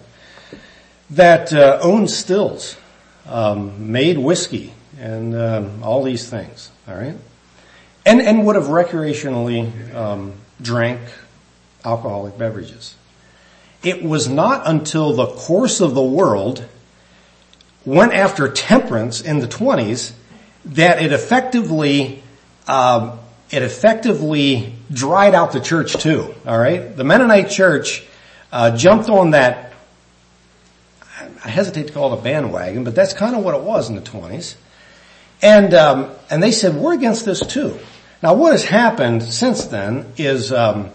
that 1.11 1.53
uh, 1.53 1.79
owned 1.81 2.09
stills, 2.09 2.75
um, 3.27 3.91
made 3.91 4.17
whiskey, 4.17 4.73
and 4.99 5.35
um, 5.35 5.83
all 5.83 6.03
these 6.03 6.29
things. 6.29 6.71
All 6.87 6.95
right, 6.95 7.15
and 8.05 8.21
and 8.21 8.45
would 8.45 8.55
have 8.55 8.65
recreationally 8.65 9.93
um, 9.93 10.33
drank 10.61 10.99
alcoholic 11.85 12.37
beverages. 12.37 12.95
It 13.83 14.01
was 14.01 14.27
not 14.29 14.63
until 14.65 15.13
the 15.13 15.27
course 15.27 15.81
of 15.81 15.93
the 15.93 16.03
world 16.03 16.65
went 17.85 18.13
after 18.13 18.47
temperance 18.49 19.19
in 19.19 19.39
the 19.39 19.47
20s 19.47 20.13
that 20.63 21.01
it 21.01 21.11
effectively 21.11 22.23
um, 22.65 23.19
it 23.53 23.61
effectively 23.61 24.73
dried 24.91 25.35
out 25.35 25.51
the 25.51 25.59
church 25.59 25.93
too. 25.93 26.33
All 26.45 26.57
right, 26.57 26.95
the 26.95 27.03
Mennonite 27.03 27.51
church 27.51 28.03
uh, 28.51 28.75
jumped 28.75 29.09
on 29.09 29.31
that. 29.31 29.73
I 31.45 31.49
hesitate 31.49 31.87
to 31.87 31.93
call 31.93 32.13
it 32.13 32.19
a 32.19 32.21
bandwagon, 32.21 32.83
but 32.83 32.95
that's 32.95 33.13
kind 33.13 33.35
of 33.35 33.43
what 33.43 33.53
it 33.53 33.61
was 33.61 33.89
in 33.89 33.95
the 33.95 34.01
20s. 34.01 34.55
And 35.41 35.73
um, 35.73 36.11
and 36.29 36.41
they 36.41 36.51
said 36.51 36.75
we're 36.75 36.93
against 36.93 37.25
this 37.25 37.45
too. 37.45 37.77
Now, 38.23 38.33
what 38.33 38.53
has 38.53 38.63
happened 38.63 39.21
since 39.21 39.65
then 39.65 40.07
is 40.17 40.51
um, 40.51 40.89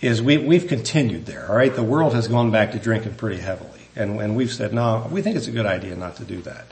is 0.00 0.22
we 0.22 0.38
we've 0.38 0.68
continued 0.68 1.26
there. 1.26 1.48
All 1.48 1.56
right, 1.56 1.74
the 1.74 1.82
world 1.82 2.14
has 2.14 2.28
gone 2.28 2.52
back 2.52 2.72
to 2.72 2.78
drinking 2.78 3.14
pretty 3.14 3.40
heavily. 3.40 3.70
And, 3.96 4.20
and 4.20 4.36
we've 4.36 4.52
said, 4.52 4.72
no, 4.72 5.08
we 5.10 5.22
think 5.22 5.36
it's 5.36 5.46
a 5.46 5.52
good 5.52 5.66
idea 5.66 5.94
not 5.96 6.16
to 6.16 6.24
do 6.24 6.40
that. 6.42 6.66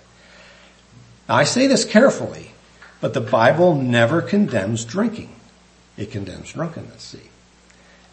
Now, 1.28 1.36
I 1.36 1.44
say 1.44 1.68
this 1.68 1.84
carefully, 1.84 2.52
but 3.02 3.14
the 3.14 3.20
Bible 3.20 3.74
never 3.74 4.22
condemns 4.22 4.84
drinking. 4.84 5.28
It 5.98 6.12
condemns 6.12 6.52
drunkenness, 6.52 7.02
see. 7.02 7.30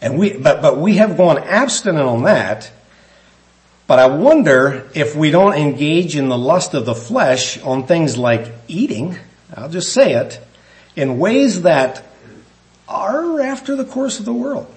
And 0.02 0.18
we, 0.18 0.36
but, 0.36 0.60
but 0.60 0.78
we 0.78 0.96
have 0.96 1.16
gone 1.16 1.38
abstinent 1.38 2.04
on 2.04 2.24
that, 2.24 2.72
but 3.86 4.00
I 4.00 4.08
wonder 4.08 4.90
if 4.92 5.14
we 5.14 5.30
don't 5.30 5.54
engage 5.54 6.16
in 6.16 6.28
the 6.28 6.36
lust 6.36 6.74
of 6.74 6.86
the 6.86 6.94
flesh 6.94 7.62
on 7.62 7.86
things 7.86 8.18
like 8.18 8.52
eating, 8.66 9.16
I'll 9.54 9.68
just 9.68 9.92
say 9.92 10.14
it, 10.14 10.40
in 10.96 11.18
ways 11.18 11.62
that 11.62 12.04
are 12.88 13.40
after 13.40 13.76
the 13.76 13.84
course 13.84 14.18
of 14.18 14.24
the 14.24 14.34
world. 14.34 14.74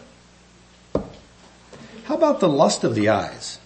How 2.04 2.16
about 2.16 2.40
the 2.40 2.50
lust 2.50 2.84
of 2.84 2.94
the 2.94 3.10
eyes? 3.10 3.58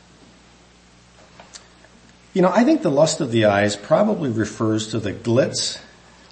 You 2.34 2.42
know, 2.42 2.52
I 2.54 2.64
think 2.64 2.84
the 2.84 2.92
lust 2.92 3.20
of 3.20 3.32
the 3.32 3.46
eyes 3.46 3.76
probably 3.76 4.30
refers 4.30 4.92
to 4.92 5.00
the 5.00 5.12
glitz 5.12 5.82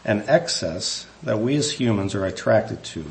and 0.05 0.23
excess 0.27 1.07
that 1.23 1.39
we 1.39 1.55
as 1.55 1.71
humans 1.71 2.15
are 2.15 2.25
attracted 2.25 2.83
to 2.83 3.03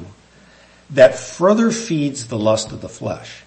that 0.90 1.18
further 1.18 1.70
feeds 1.70 2.28
the 2.28 2.38
lust 2.38 2.72
of 2.72 2.80
the 2.80 2.88
flesh. 2.88 3.42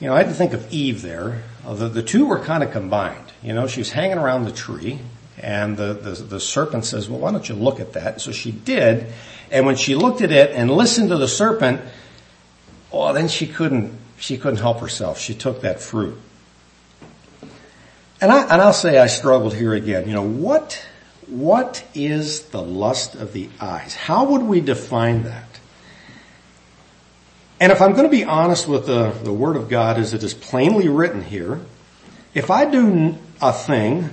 You 0.00 0.08
know, 0.08 0.14
I 0.14 0.18
had 0.18 0.28
to 0.28 0.34
think 0.34 0.52
of 0.52 0.72
Eve 0.72 1.02
there. 1.02 1.42
Uh, 1.64 1.74
the, 1.74 1.88
the 1.88 2.02
two 2.02 2.26
were 2.26 2.40
kind 2.40 2.62
of 2.62 2.72
combined. 2.72 3.32
You 3.42 3.52
know, 3.52 3.66
she 3.66 3.80
was 3.80 3.92
hanging 3.92 4.18
around 4.18 4.44
the 4.44 4.52
tree 4.52 4.98
and 5.38 5.76
the, 5.76 5.94
the, 5.94 6.10
the 6.12 6.40
serpent 6.40 6.84
says, 6.84 7.08
well, 7.08 7.20
why 7.20 7.30
don't 7.30 7.48
you 7.48 7.54
look 7.54 7.80
at 7.80 7.94
that? 7.94 8.20
So 8.20 8.32
she 8.32 8.50
did. 8.50 9.12
And 9.50 9.66
when 9.66 9.76
she 9.76 9.94
looked 9.94 10.22
at 10.22 10.32
it 10.32 10.50
and 10.50 10.70
listened 10.70 11.10
to 11.10 11.16
the 11.16 11.28
serpent, 11.28 11.80
oh, 12.92 13.12
then 13.12 13.28
she 13.28 13.46
couldn't, 13.46 13.96
she 14.18 14.36
couldn't 14.36 14.58
help 14.58 14.80
herself. 14.80 15.18
She 15.18 15.34
took 15.34 15.62
that 15.62 15.80
fruit. 15.80 16.18
And 18.20 18.30
I, 18.30 18.42
and 18.42 18.60
I'll 18.60 18.74
say 18.74 18.98
I 18.98 19.06
struggled 19.06 19.54
here 19.54 19.72
again. 19.72 20.06
You 20.06 20.14
know, 20.14 20.26
what, 20.26 20.84
what 21.30 21.86
is 21.94 22.46
the 22.46 22.60
lust 22.60 23.14
of 23.14 23.32
the 23.32 23.48
eyes? 23.60 23.94
How 23.94 24.24
would 24.24 24.42
we 24.42 24.60
define 24.60 25.22
that? 25.22 25.60
And 27.60 27.70
if 27.70 27.80
I'm 27.80 27.92
going 27.92 28.04
to 28.04 28.10
be 28.10 28.24
honest 28.24 28.66
with 28.66 28.86
the, 28.86 29.10
the 29.10 29.32
Word 29.32 29.56
of 29.56 29.68
God 29.68 29.98
as 29.98 30.14
it 30.14 30.22
is 30.22 30.34
plainly 30.34 30.88
written 30.88 31.22
here, 31.22 31.60
if 32.34 32.50
I 32.50 32.64
do 32.64 33.18
a 33.40 33.52
thing 33.52 34.10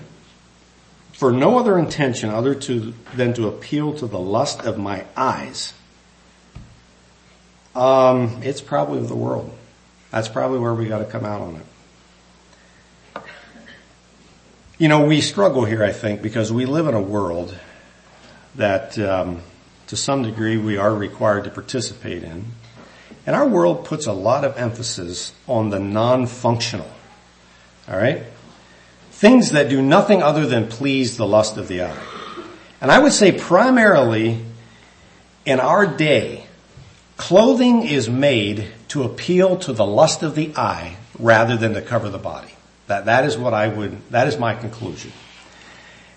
for 1.13 1.31
no 1.31 1.57
other 1.57 1.79
intention 1.79 2.29
other 2.29 2.53
to, 2.53 2.93
than 3.15 3.33
to 3.35 3.47
appeal 3.47 3.93
to 3.95 4.05
the 4.05 4.19
lust 4.19 4.61
of 4.61 4.77
my 4.77 5.05
eyes, 5.15 5.73
um, 7.73 8.41
it's 8.43 8.61
probably 8.61 9.01
the 9.01 9.15
world. 9.15 9.51
That's 10.11 10.27
probably 10.27 10.59
where 10.59 10.73
we 10.73 10.87
got 10.87 10.99
to 10.99 11.05
come 11.05 11.25
out 11.25 11.41
on 11.41 11.55
it. 11.55 11.65
You 14.79 14.89
know, 14.89 15.07
we 15.07 15.21
struggle 15.21 15.65
here, 15.65 15.83
I 15.83 15.91
think, 15.91 16.21
because 16.21 16.53
we 16.53 16.67
live 16.67 16.87
in 16.87 16.93
a 16.93 17.01
world 17.01 17.57
that, 18.57 18.97
um, 18.99 19.41
to 19.87 19.97
some 19.97 20.21
degree, 20.21 20.55
we 20.55 20.77
are 20.77 20.93
required 20.93 21.45
to 21.45 21.49
participate 21.49 22.21
in. 22.21 22.45
And 23.25 23.35
our 23.35 23.47
world 23.47 23.85
puts 23.85 24.05
a 24.05 24.13
lot 24.13 24.45
of 24.45 24.55
emphasis 24.55 25.33
on 25.47 25.71
the 25.71 25.79
non-functional. 25.79 26.91
All 27.89 27.97
right? 27.97 28.21
Things 29.09 29.49
that 29.53 29.67
do 29.67 29.81
nothing 29.81 30.21
other 30.21 30.45
than 30.45 30.67
please 30.67 31.17
the 31.17 31.25
lust 31.25 31.57
of 31.57 31.67
the 31.67 31.81
eye. 31.81 31.97
And 32.79 32.91
I 32.91 32.99
would 32.99 33.13
say 33.13 33.31
primarily 33.31 34.45
in 35.43 35.59
our 35.59 35.87
day, 35.87 36.45
clothing 37.15 37.81
is 37.81 38.07
made 38.07 38.67
to 38.89 39.01
appeal 39.01 39.57
to 39.57 39.73
the 39.73 39.87
lust 39.87 40.21
of 40.21 40.35
the 40.35 40.53
eye 40.55 40.97
rather 41.17 41.57
than 41.57 41.73
to 41.73 41.81
cover 41.81 42.09
the 42.09 42.19
body. 42.19 42.53
That, 42.87 43.05
that 43.05 43.25
is 43.25 43.37
what 43.37 43.53
I 43.53 43.67
would, 43.67 44.09
that 44.09 44.27
is 44.27 44.37
my 44.37 44.55
conclusion. 44.55 45.11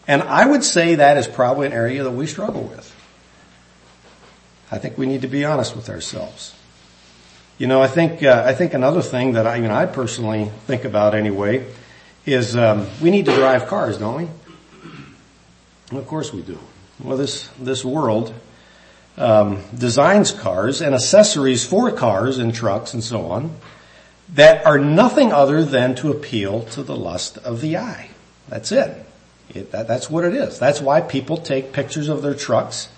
And 0.06 0.22
I 0.22 0.46
would 0.46 0.64
say 0.64 0.96
that 0.96 1.16
is 1.18 1.28
probably 1.28 1.66
an 1.66 1.72
area 1.72 2.02
that 2.04 2.10
we 2.10 2.26
struggle 2.26 2.62
with. 2.62 2.96
I 4.70 4.78
think 4.78 4.96
we 4.96 5.06
need 5.06 5.22
to 5.22 5.28
be 5.28 5.44
honest 5.44 5.74
with 5.74 5.88
ourselves. 5.88 6.54
You 7.58 7.66
know, 7.66 7.82
I 7.82 7.88
think, 7.88 8.22
uh, 8.22 8.44
I 8.46 8.54
think 8.54 8.72
another 8.72 9.02
thing 9.02 9.32
that 9.32 9.46
I, 9.46 9.56
you 9.56 9.68
know, 9.68 9.74
I 9.74 9.86
personally 9.86 10.50
think 10.66 10.84
about 10.84 11.14
anyway 11.14 11.66
is, 12.24 12.56
um, 12.56 12.86
we 13.02 13.10
need 13.10 13.26
to 13.26 13.34
drive 13.34 13.66
cars, 13.66 13.98
don't 13.98 14.16
we? 14.16 14.28
of 15.98 16.06
course 16.06 16.32
we 16.32 16.40
do. 16.42 16.56
Well, 17.02 17.16
this, 17.16 17.48
this 17.58 17.84
world, 17.84 18.32
um, 19.16 19.64
designs 19.76 20.30
cars 20.30 20.80
and 20.80 20.94
accessories 20.94 21.66
for 21.66 21.90
cars 21.90 22.38
and 22.38 22.54
trucks 22.54 22.94
and 22.94 23.02
so 23.02 23.26
on 23.26 23.56
that 24.34 24.64
are 24.66 24.78
nothing 24.78 25.32
other 25.32 25.64
than 25.64 25.94
to 25.96 26.10
appeal 26.10 26.62
to 26.62 26.82
the 26.82 26.96
lust 26.96 27.38
of 27.38 27.60
the 27.60 27.76
eye. 27.76 28.10
That's 28.48 28.72
it. 28.72 29.06
it 29.50 29.72
that, 29.72 29.88
that's 29.88 30.08
what 30.08 30.24
it 30.24 30.34
is. 30.34 30.58
That's 30.58 30.80
why 30.80 31.00
people 31.00 31.36
take 31.36 31.72
pictures 31.72 32.08
of 32.08 32.22
their 32.22 32.34
trucks 32.34 32.88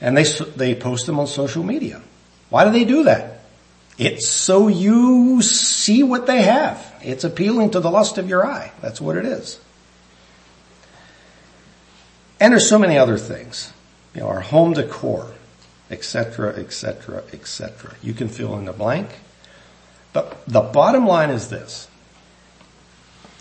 and 0.00 0.16
they, 0.16 0.24
they 0.56 0.74
post 0.74 1.06
them 1.06 1.20
on 1.20 1.26
social 1.26 1.62
media. 1.62 2.02
Why 2.50 2.64
do 2.64 2.70
they 2.70 2.84
do 2.84 3.04
that? 3.04 3.40
It's 3.96 4.26
so 4.26 4.68
you 4.68 5.40
see 5.42 6.02
what 6.02 6.26
they 6.26 6.42
have. 6.42 6.94
It's 7.02 7.24
appealing 7.24 7.70
to 7.70 7.80
the 7.80 7.90
lust 7.90 8.18
of 8.18 8.28
your 8.28 8.44
eye. 8.44 8.72
That's 8.80 9.00
what 9.00 9.16
it 9.16 9.24
is. 9.24 9.60
And 12.40 12.52
there's 12.52 12.68
so 12.68 12.78
many 12.78 12.98
other 12.98 13.18
things. 13.18 13.72
You 14.14 14.22
know, 14.22 14.28
our 14.28 14.40
home 14.40 14.72
decor, 14.72 15.32
etc., 15.90 16.54
etc., 16.54 17.22
etc. 17.32 17.94
You 18.02 18.14
can 18.14 18.28
fill 18.28 18.58
in 18.58 18.64
the 18.64 18.72
blank. 18.72 19.08
But 20.14 20.46
the 20.46 20.60
bottom 20.60 21.06
line 21.06 21.28
is 21.28 21.50
this. 21.50 21.88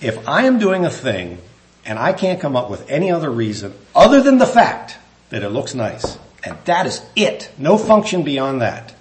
If 0.02 0.28
I 0.28 0.48
am 0.48 0.60
doing 0.60 0.84
a 0.84 0.90
thing 0.90 1.38
and 1.86 1.98
I 1.98 2.12
can't 2.12 2.42
come 2.42 2.58
up 2.58 2.70
with 2.70 2.90
any 2.90 3.12
other 3.12 3.32
reason 3.32 3.74
other 3.96 4.22
than 4.22 4.40
the 4.40 4.46
fact 4.46 4.98
that 5.30 5.44
it 5.44 5.50
looks 5.50 5.74
nice, 5.74 6.18
and 6.44 6.58
that 6.66 6.86
is 6.86 7.02
it, 7.16 7.50
no 7.58 7.78
function 7.78 8.24
beyond 8.24 8.62
that, 8.62 8.94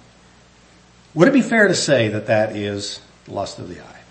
would 1.13 1.27
it 1.27 1.33
be 1.33 1.41
fair 1.41 1.67
to 1.67 1.75
say 1.75 2.07
that 2.09 2.27
that 2.27 2.55
is 2.55 3.01
lust 3.27 3.59
of 3.59 3.67
the 3.67 3.81
eye? 3.81 4.01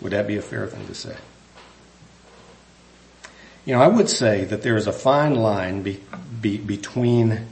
Would 0.00 0.12
that 0.12 0.26
be 0.26 0.36
a 0.36 0.42
fair 0.42 0.66
thing 0.66 0.86
to 0.86 0.94
say? 0.94 1.16
You 3.64 3.74
know, 3.74 3.82
I 3.82 3.88
would 3.88 4.08
say 4.08 4.44
that 4.44 4.62
there 4.62 4.76
is 4.76 4.86
a 4.86 4.92
fine 4.92 5.34
line 5.34 5.82
be, 5.82 6.00
be, 6.40 6.56
between 6.56 7.46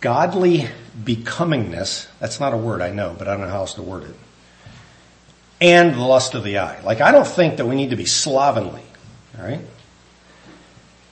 godly 0.00 0.68
becomingness, 1.02 2.08
that's 2.18 2.40
not 2.40 2.52
a 2.52 2.56
word 2.56 2.80
I 2.80 2.90
know, 2.90 3.14
but 3.18 3.28
I 3.28 3.32
don't 3.32 3.42
know 3.42 3.50
how 3.50 3.60
else 3.60 3.74
to 3.74 3.82
word 3.82 4.04
it, 4.04 4.16
and 5.60 5.94
the 5.94 6.00
lust 6.00 6.34
of 6.34 6.44
the 6.44 6.58
eye. 6.58 6.80
Like 6.82 7.00
I 7.00 7.12
don't 7.12 7.26
think 7.26 7.56
that 7.56 7.66
we 7.66 7.74
need 7.74 7.90
to 7.90 7.96
be 7.96 8.04
slovenly, 8.04 8.82
alright? 9.38 9.64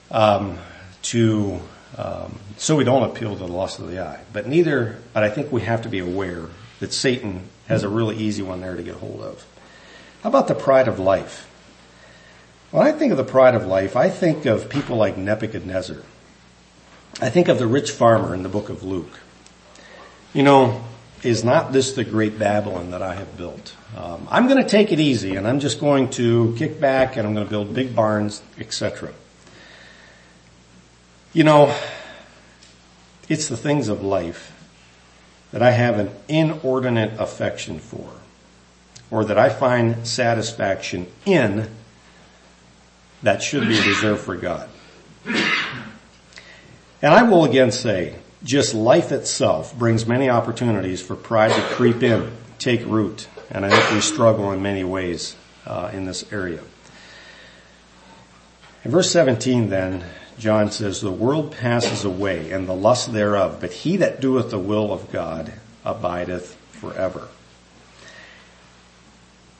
Um, 0.09 0.57
to, 1.03 1.59
um, 1.97 2.39
so 2.57 2.75
we 2.75 2.83
don't 2.83 3.09
appeal 3.09 3.33
to 3.33 3.39
the 3.39 3.47
lust 3.47 3.79
of 3.79 3.89
the 3.89 3.99
eye. 3.99 4.19
But 4.33 4.47
neither, 4.47 4.97
but 5.13 5.23
I 5.23 5.29
think 5.29 5.51
we 5.51 5.61
have 5.61 5.83
to 5.83 5.89
be 5.89 5.99
aware 5.99 6.47
that 6.79 6.93
Satan 6.93 7.49
has 7.67 7.83
a 7.83 7.89
really 7.89 8.15
easy 8.17 8.41
one 8.41 8.61
there 8.61 8.75
to 8.75 8.83
get 8.83 8.95
hold 8.95 9.21
of. 9.21 9.45
How 10.23 10.29
about 10.29 10.47
the 10.47 10.55
pride 10.55 10.87
of 10.87 10.99
life? 10.99 11.49
When 12.71 12.85
I 12.85 12.91
think 12.91 13.11
of 13.11 13.17
the 13.17 13.23
pride 13.23 13.55
of 13.55 13.65
life, 13.65 13.95
I 13.95 14.09
think 14.09 14.45
of 14.45 14.69
people 14.69 14.97
like 14.97 15.17
Nebuchadnezzar. 15.17 15.97
I 17.21 17.29
think 17.29 17.47
of 17.47 17.59
the 17.59 17.67
rich 17.67 17.91
farmer 17.91 18.33
in 18.33 18.43
the 18.43 18.49
book 18.49 18.69
of 18.69 18.83
Luke. 18.83 19.19
You 20.33 20.43
know, 20.43 20.83
is 21.23 21.43
not 21.43 21.71
this 21.71 21.93
the 21.93 22.03
great 22.03 22.37
Babylon 22.37 22.91
that 22.91 23.01
I 23.01 23.15
have 23.15 23.37
built? 23.37 23.75
Um, 23.95 24.27
I'm 24.29 24.47
going 24.47 24.61
to 24.61 24.69
take 24.69 24.91
it 24.91 24.99
easy 24.99 25.35
and 25.35 25.47
I'm 25.47 25.59
just 25.59 25.79
going 25.79 26.09
to 26.11 26.55
kick 26.57 26.79
back 26.79 27.17
and 27.17 27.27
I'm 27.27 27.33
going 27.33 27.45
to 27.45 27.49
build 27.49 27.73
big 27.73 27.95
barns, 27.95 28.41
etc. 28.59 29.13
You 31.33 31.43
know, 31.43 31.75
it's 33.29 33.47
the 33.47 33.57
things 33.57 33.87
of 33.87 34.03
life 34.03 34.53
that 35.51 35.61
I 35.61 35.71
have 35.71 35.97
an 35.97 36.11
inordinate 36.27 37.19
affection 37.19 37.79
for 37.79 38.09
or 39.09 39.25
that 39.25 39.37
I 39.37 39.49
find 39.49 40.05
satisfaction 40.05 41.07
in 41.25 41.69
that 43.23 43.41
should 43.41 43.67
be 43.67 43.79
reserved 43.79 44.21
for 44.21 44.35
God. 44.35 44.69
And 47.01 47.13
I 47.13 47.23
will 47.23 47.45
again 47.45 47.71
say, 47.71 48.15
just 48.43 48.73
life 48.73 49.11
itself 49.11 49.77
brings 49.77 50.05
many 50.05 50.29
opportunities 50.29 51.01
for 51.01 51.15
pride 51.15 51.51
to 51.53 51.61
creep 51.75 52.03
in, 52.03 52.31
take 52.59 52.85
root, 52.85 53.27
and 53.49 53.65
I 53.65 53.69
think 53.69 53.91
we 53.91 54.01
struggle 54.01 54.51
in 54.51 54.61
many 54.61 54.83
ways 54.83 55.35
uh, 55.65 55.89
in 55.93 56.05
this 56.05 56.31
area. 56.31 56.61
In 58.83 58.91
verse 58.91 59.11
17 59.11 59.69
then, 59.69 60.05
John 60.37 60.71
says, 60.71 61.01
the 61.01 61.11
world 61.11 61.51
passes 61.51 62.05
away 62.05 62.51
and 62.51 62.67
the 62.67 62.75
lust 62.75 63.11
thereof, 63.11 63.57
but 63.59 63.71
he 63.71 63.97
that 63.97 64.21
doeth 64.21 64.51
the 64.51 64.59
will 64.59 64.93
of 64.93 65.11
God 65.11 65.51
abideth 65.83 66.55
forever. 66.71 67.27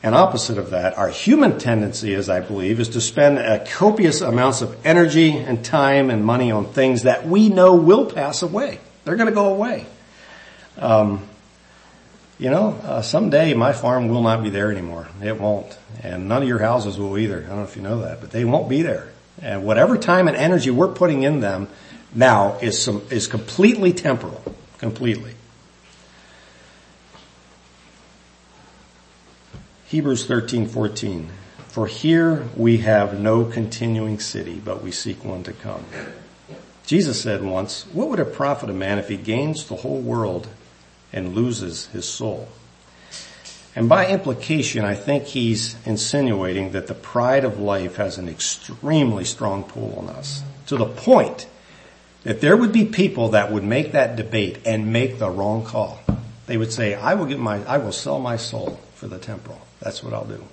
And 0.03 0.13
opposite 0.13 0.57
of 0.57 0.69
that, 0.69 0.97
our 0.97 1.09
human 1.09 1.57
tendency, 1.57 2.13
as 2.13 2.29
I 2.29 2.39
believe, 2.39 2.79
is 2.79 2.89
to 2.89 3.01
spend 3.01 3.67
copious 3.67 4.21
amounts 4.21 4.61
of 4.61 4.77
energy 4.85 5.31
and 5.31 5.65
time 5.65 6.09
and 6.09 6.23
money 6.23 6.51
on 6.51 6.65
things 6.65 7.03
that 7.03 7.27
we 7.27 7.49
know 7.49 7.75
will 7.75 8.05
pass 8.05 8.43
away. 8.43 8.79
They're 9.03 9.15
going 9.15 9.29
to 9.29 9.35
go 9.35 9.53
away. 9.53 9.87
Um, 10.77 11.27
you 12.39 12.51
know, 12.51 12.79
uh, 12.83 13.01
someday 13.01 13.55
my 13.55 13.73
farm 13.73 14.09
will 14.09 14.21
not 14.21 14.43
be 14.43 14.51
there 14.51 14.71
anymore. 14.71 15.07
It 15.23 15.39
won't, 15.39 15.75
and 16.03 16.27
none 16.27 16.43
of 16.43 16.47
your 16.47 16.59
houses 16.59 16.99
will 16.99 17.17
either. 17.17 17.39
I 17.43 17.47
don't 17.47 17.57
know 17.57 17.63
if 17.63 17.75
you 17.75 17.81
know 17.81 18.01
that, 18.01 18.21
but 18.21 18.29
they 18.29 18.45
won't 18.45 18.69
be 18.69 18.83
there. 18.83 19.09
And 19.41 19.63
whatever 19.63 19.97
time 19.97 20.27
and 20.27 20.37
energy 20.37 20.69
we're 20.69 20.87
putting 20.87 21.23
in 21.23 21.39
them 21.39 21.67
now 22.13 22.59
is 22.61 22.79
some 22.81 23.01
is 23.09 23.27
completely 23.27 23.91
temporal, 23.91 24.43
completely. 24.77 25.33
Hebrews 29.87 30.27
13:14 30.27 31.27
For 31.69 31.87
here 31.87 32.43
we 32.57 32.79
have 32.79 33.21
no 33.21 33.45
continuing 33.45 34.19
city, 34.19 34.61
but 34.63 34.83
we 34.83 34.91
seek 34.91 35.23
one 35.23 35.43
to 35.43 35.53
come. 35.53 35.85
Jesus 36.85 37.21
said 37.21 37.41
once, 37.41 37.85
what 37.93 38.09
would 38.09 38.19
it 38.19 38.33
profit 38.33 38.69
a 38.69 38.73
man 38.73 38.99
if 38.99 39.07
he 39.07 39.15
gains 39.15 39.63
the 39.63 39.77
whole 39.77 40.01
world 40.01 40.49
and 41.13 41.33
loses 41.33 41.85
his 41.87 42.05
soul? 42.05 42.49
And 43.77 43.87
by 43.87 44.07
implication, 44.07 44.83
I 44.83 44.95
think 44.95 45.23
he's 45.23 45.77
insinuating 45.85 46.73
that 46.73 46.87
the 46.87 46.93
pride 46.93 47.45
of 47.45 47.57
life 47.57 47.95
has 47.95 48.17
an 48.17 48.27
extremely 48.27 49.23
strong 49.23 49.63
pull 49.63 49.95
on 49.97 50.09
us 50.09 50.43
to 50.65 50.75
the 50.75 50.85
point 50.85 51.47
that 52.23 52.41
there 52.41 52.57
would 52.57 52.73
be 52.73 52.83
people 52.83 53.29
that 53.29 53.53
would 53.53 53.63
make 53.63 53.93
that 53.93 54.17
debate 54.17 54.59
and 54.65 54.91
make 54.91 55.17
the 55.17 55.29
wrong 55.29 55.63
call. 55.63 55.99
They 56.45 56.57
would 56.57 56.73
say, 56.73 56.93
I 56.93 57.13
will 57.13 57.25
give 57.25 57.39
my, 57.39 57.63
I 57.65 57.77
will 57.77 57.93
sell 57.93 58.19
my 58.19 58.35
soul 58.35 58.81
for 58.97 59.07
the 59.07 59.19
temporal. 59.19 59.61
That's 59.79 60.03
what 60.03 60.13
I'll 60.13 60.25
do. 60.25 60.43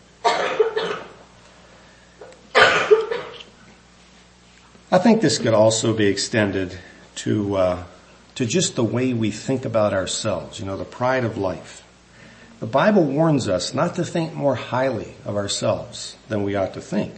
I 4.93 4.99
think 4.99 5.23
this 5.23 5.39
could 5.39 5.55
also 5.55 5.95
be 5.95 6.07
extended 6.07 6.79
to 7.17 7.57
uh, 7.57 7.85
to 8.35 8.45
just 8.45 8.77
the 8.77 8.85
way 8.85 9.15
we 9.15 9.31
think 9.31 9.65
about 9.65 9.95
ourselves. 9.95 10.61
You 10.61 10.67
know, 10.67 10.77
the 10.77 10.85
pride 10.85 11.25
of 11.25 11.39
life. 11.39 11.83
The 12.61 12.67
Bible 12.67 13.05
warns 13.05 13.49
us 13.49 13.75
not 13.75 13.97
to 13.97 14.05
think 14.05 14.35
more 14.35 14.55
highly 14.55 15.15
of 15.25 15.37
ourselves 15.37 16.17
than 16.29 16.45
we 16.45 16.55
ought 16.55 16.75
to 16.75 16.81
think. 16.81 17.15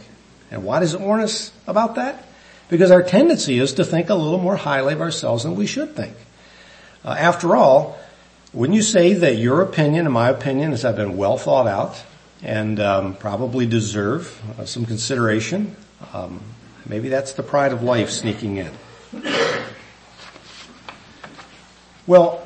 And 0.49 0.63
why 0.63 0.79
does 0.79 0.93
it 0.93 1.01
warn 1.01 1.19
us 1.19 1.51
about 1.67 1.95
that? 1.95 2.25
Because 2.69 2.89
our 2.89 3.03
tendency 3.03 3.59
is 3.59 3.73
to 3.73 3.85
think 3.85 4.09
a 4.09 4.15
little 4.15 4.39
more 4.39 4.55
highly 4.55 4.93
of 4.93 5.01
ourselves 5.01 5.43
than 5.43 5.55
we 5.55 5.67
should 5.67 5.95
think. 5.95 6.15
Uh, 7.05 7.15
after 7.17 7.55
all, 7.55 7.99
wouldn't 8.57 8.75
you 8.75 8.81
say 8.81 9.13
that 9.13 9.35
your 9.35 9.61
opinion 9.61 10.05
and 10.05 10.13
my 10.13 10.29
opinion 10.29 10.71
has 10.71 10.81
been 10.81 11.15
well 11.15 11.37
thought 11.37 11.67
out 11.67 12.03
and 12.41 12.79
um, 12.79 13.15
probably 13.15 13.67
deserve 13.67 14.41
uh, 14.57 14.65
some 14.65 14.83
consideration? 14.83 15.75
Um, 16.11 16.41
maybe 16.83 17.07
that's 17.07 17.33
the 17.33 17.43
pride 17.43 17.71
of 17.71 17.83
life 17.83 18.09
sneaking 18.09 18.57
in. 18.57 18.71
Well, 22.07 22.41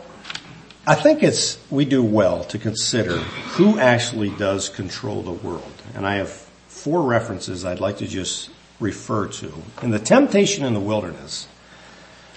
I 0.85 0.95
think 0.95 1.23
it's 1.23 1.57
we 1.69 1.85
do 1.85 2.03
well 2.03 2.43
to 2.45 2.59
consider 2.59 3.15
who 3.55 3.79
actually 3.79 4.31
does 4.31 4.67
control 4.67 5.21
the 5.21 5.31
world, 5.31 5.71
and 5.95 6.05
I 6.05 6.15
have 6.15 6.29
four 6.67 7.03
references 7.03 7.63
I'd 7.63 7.79
like 7.79 7.99
to 7.99 8.07
just 8.07 8.49
refer 8.81 9.27
to. 9.27 9.53
In 9.81 9.91
the 9.91 9.99
temptation 9.99 10.65
in 10.65 10.73
the 10.73 10.81
wilderness, 10.81 11.47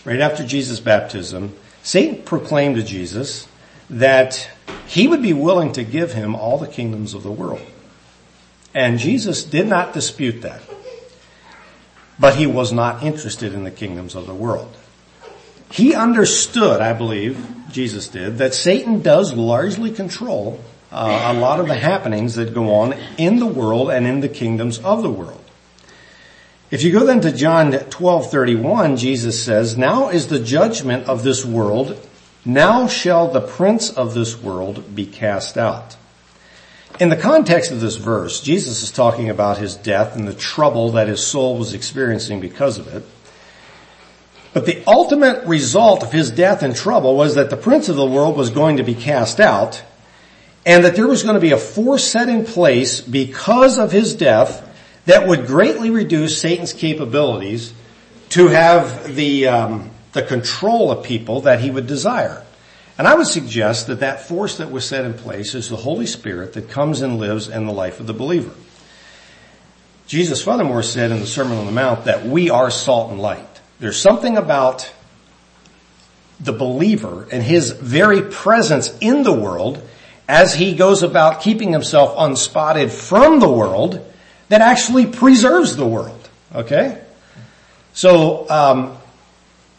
right 0.05 0.21
after 0.21 0.47
Jesus' 0.47 0.79
baptism, 0.79 1.57
Satan 1.83 2.23
proclaimed 2.23 2.77
to 2.77 2.85
Jesus 2.85 3.49
that 3.91 4.51
he 4.87 5.09
would 5.09 5.23
be 5.23 5.33
willing 5.33 5.73
to 5.73 5.85
give 5.85 6.13
him 6.13 6.35
all 6.35 6.59
the 6.59 6.67
kingdoms 6.67 7.15
of 7.15 7.23
the 7.23 7.31
world. 7.31 7.65
And 8.75 8.99
Jesus 8.99 9.45
did 9.45 9.67
not 9.67 9.93
dispute 9.93 10.43
that. 10.43 10.63
But 12.19 12.37
he 12.37 12.47
was 12.47 12.73
not 12.73 13.03
interested 13.03 13.55
in 13.55 13.65
the 13.65 13.71
kingdoms 13.71 14.15
of 14.15 14.27
the 14.27 14.35
world. 14.35 14.75
He 15.71 15.95
understood, 15.95 16.81
I 16.81 16.93
believe, 16.93 17.45
Jesus 17.71 18.09
did, 18.09 18.39
that 18.39 18.55
Satan 18.55 19.03
does 19.03 19.35
largely 19.35 19.91
control 19.91 20.61
uh, 20.93 21.33
a 21.35 21.39
lot 21.39 21.59
of 21.59 21.67
the 21.67 21.75
happenings 21.75 22.37
that 22.37 22.55
go 22.55 22.73
on 22.75 22.95
in 23.19 23.41
the 23.41 23.47
world 23.47 23.91
and 23.91 24.07
in 24.07 24.21
the 24.21 24.29
kingdoms 24.29 24.79
of 24.79 25.03
the 25.03 25.11
world. 25.11 25.41
If 26.71 26.83
you 26.83 26.93
go 26.93 27.05
then 27.05 27.21
to 27.23 27.33
John 27.33 27.73
12:31, 27.73 28.97
Jesus 28.97 29.43
says, 29.43 29.77
"Now 29.77 30.09
is 30.09 30.29
the 30.29 30.39
judgment 30.39 31.09
of 31.09 31.23
this 31.23 31.45
world 31.45 31.97
now 32.45 32.87
shall 32.87 33.29
the 33.29 33.41
prince 33.41 33.91
of 33.91 34.15
this 34.15 34.41
world 34.41 34.95
be 34.95 35.07
cast 35.07 35.57
out. 35.57 35.97
In 37.01 37.09
the 37.09 37.17
context 37.17 37.73
of 37.73 37.81
this 37.81 37.97
verse, 37.97 38.41
Jesus 38.41 38.83
is 38.83 38.93
talking 38.93 39.29
about 39.29 39.59
his 39.59 39.75
death 39.75 40.15
and 40.15 40.29
the 40.29 40.35
trouble 40.35 40.93
that 40.93 41.09
his 41.09 41.27
soul 41.27 41.59
was 41.59 41.75
experiencing 41.75 42.41
because 42.41 42.79
of 42.79 42.87
it. 42.87 43.05
But 44.53 44.67
the 44.67 44.85
ultimate 44.87 45.47
result 45.47 46.05
of 46.05 46.13
his 46.13 46.31
death 46.31 46.63
and 46.63 46.77
trouble 46.77 47.17
was 47.17 47.35
that 47.35 47.51
the 47.51 47.57
prince 47.57 47.89
of 47.89 47.97
the 47.97 48.07
world 48.07 48.37
was 48.37 48.51
going 48.51 48.77
to 48.77 48.85
be 48.85 48.95
cast 48.95 49.41
out 49.41 49.83
and 50.65 50.85
that 50.85 50.95
there 50.95 51.09
was 51.09 51.25
going 51.25 51.35
to 51.35 51.41
be 51.41 51.51
a 51.51 51.59
force 51.59 52.05
set 52.05 52.29
in 52.29 52.45
place 52.45 53.01
because 53.01 53.79
of 53.79 53.91
his 53.91 54.15
death 54.15 54.63
that 55.07 55.27
would 55.27 55.47
greatly 55.47 55.91
reduce 55.91 56.41
Satan's 56.41 56.73
capabilities 56.73 57.75
to 58.31 58.49
have 58.49 59.15
the, 59.15 59.49
um, 59.49 59.91
the 60.15 60.23
control 60.23 60.91
of 60.91 61.05
people 61.05 61.43
that 61.43 61.61
he 61.61 61.71
would 61.71 61.87
desire. 61.87 62.43
And 62.97 63.07
I 63.07 63.15
would 63.15 63.27
suggest 63.27 63.89
that 63.89 64.01
that 64.01 64.27
force 64.27 64.59
that 64.59 64.71
was 64.71 64.89
set 64.89 65.05
in 65.05 65.15
place 65.15 65.55
is 65.55 65.69
the 65.69 65.77
Holy 65.77 66.07
Spirit 66.07 66.55
that 66.55 66.71
comes 66.71 67.03
and 67.03 67.19
lives 67.19 67.49
in 67.49 67.67
the 67.67 67.73
life 67.73 68.01
of 68.01 68.07
the 68.07 68.15
believer. 68.15 68.55
Jesus 70.07 70.43
furthermore 70.43 70.83
said 70.83 71.11
in 71.11 71.21
the 71.21 71.27
Sermon 71.27 71.59
on 71.59 71.67
the 71.67 71.73
Mount 71.73 72.05
that 72.05 72.25
we 72.25 72.51
are 72.51 72.71
salt 72.71 73.11
and 73.11 73.21
light. 73.21 73.61
There's 73.81 74.01
something 74.01 74.37
about 74.37 74.91
the 76.39 76.53
believer 76.53 77.27
and 77.33 77.43
his 77.43 77.71
very 77.73 78.23
presence 78.23 78.97
in 79.01 79.25
the 79.25 79.33
world 79.33 79.83
as 80.29 80.55
he 80.55 80.75
goes 80.75 81.03
about 81.03 81.43
keeping 81.43 81.73
himself 81.73 82.15
unspotted 82.17 82.91
from 82.91 83.41
the 83.41 83.49
world 83.49 84.05
that 84.49 84.61
actually 84.61 85.07
preserves 85.07 85.75
the 85.75 85.87
world. 85.87 86.29
Okay? 86.55 87.03
So, 87.93 88.49
um, 88.49 88.99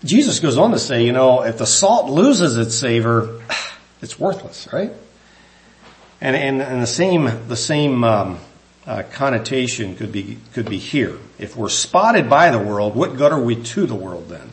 Jesus 0.06 0.40
goes 0.40 0.58
on 0.58 0.72
to 0.72 0.80
say, 0.80 1.04
you 1.04 1.12
know, 1.12 1.44
if 1.44 1.58
the 1.58 1.66
salt 1.66 2.10
loses 2.10 2.58
its 2.58 2.76
savor, 2.76 3.42
it's 4.02 4.20
worthless, 4.20 4.68
right? 4.72 4.92
And, 6.22 6.36
and, 6.36 6.62
and 6.62 6.82
the 6.82 6.88
same, 6.88 7.48
the 7.48 7.58
same, 7.58 8.04
um, 8.04 8.40
uh, 8.88 9.04
connotation 9.12 9.96
could 9.96 10.12
be, 10.12 10.38
could 10.54 10.70
be 10.70 10.78
here. 10.78 11.18
If 11.40 11.58
we're 11.58 11.70
spotted 11.70 12.30
by 12.30 12.52
the 12.52 12.60
world, 12.60 12.96
what 12.96 13.18
good 13.18 13.32
are 13.32 13.42
we 13.42 13.56
to 13.62 13.86
the 13.86 13.96
world 13.96 14.30
then? 14.30 14.52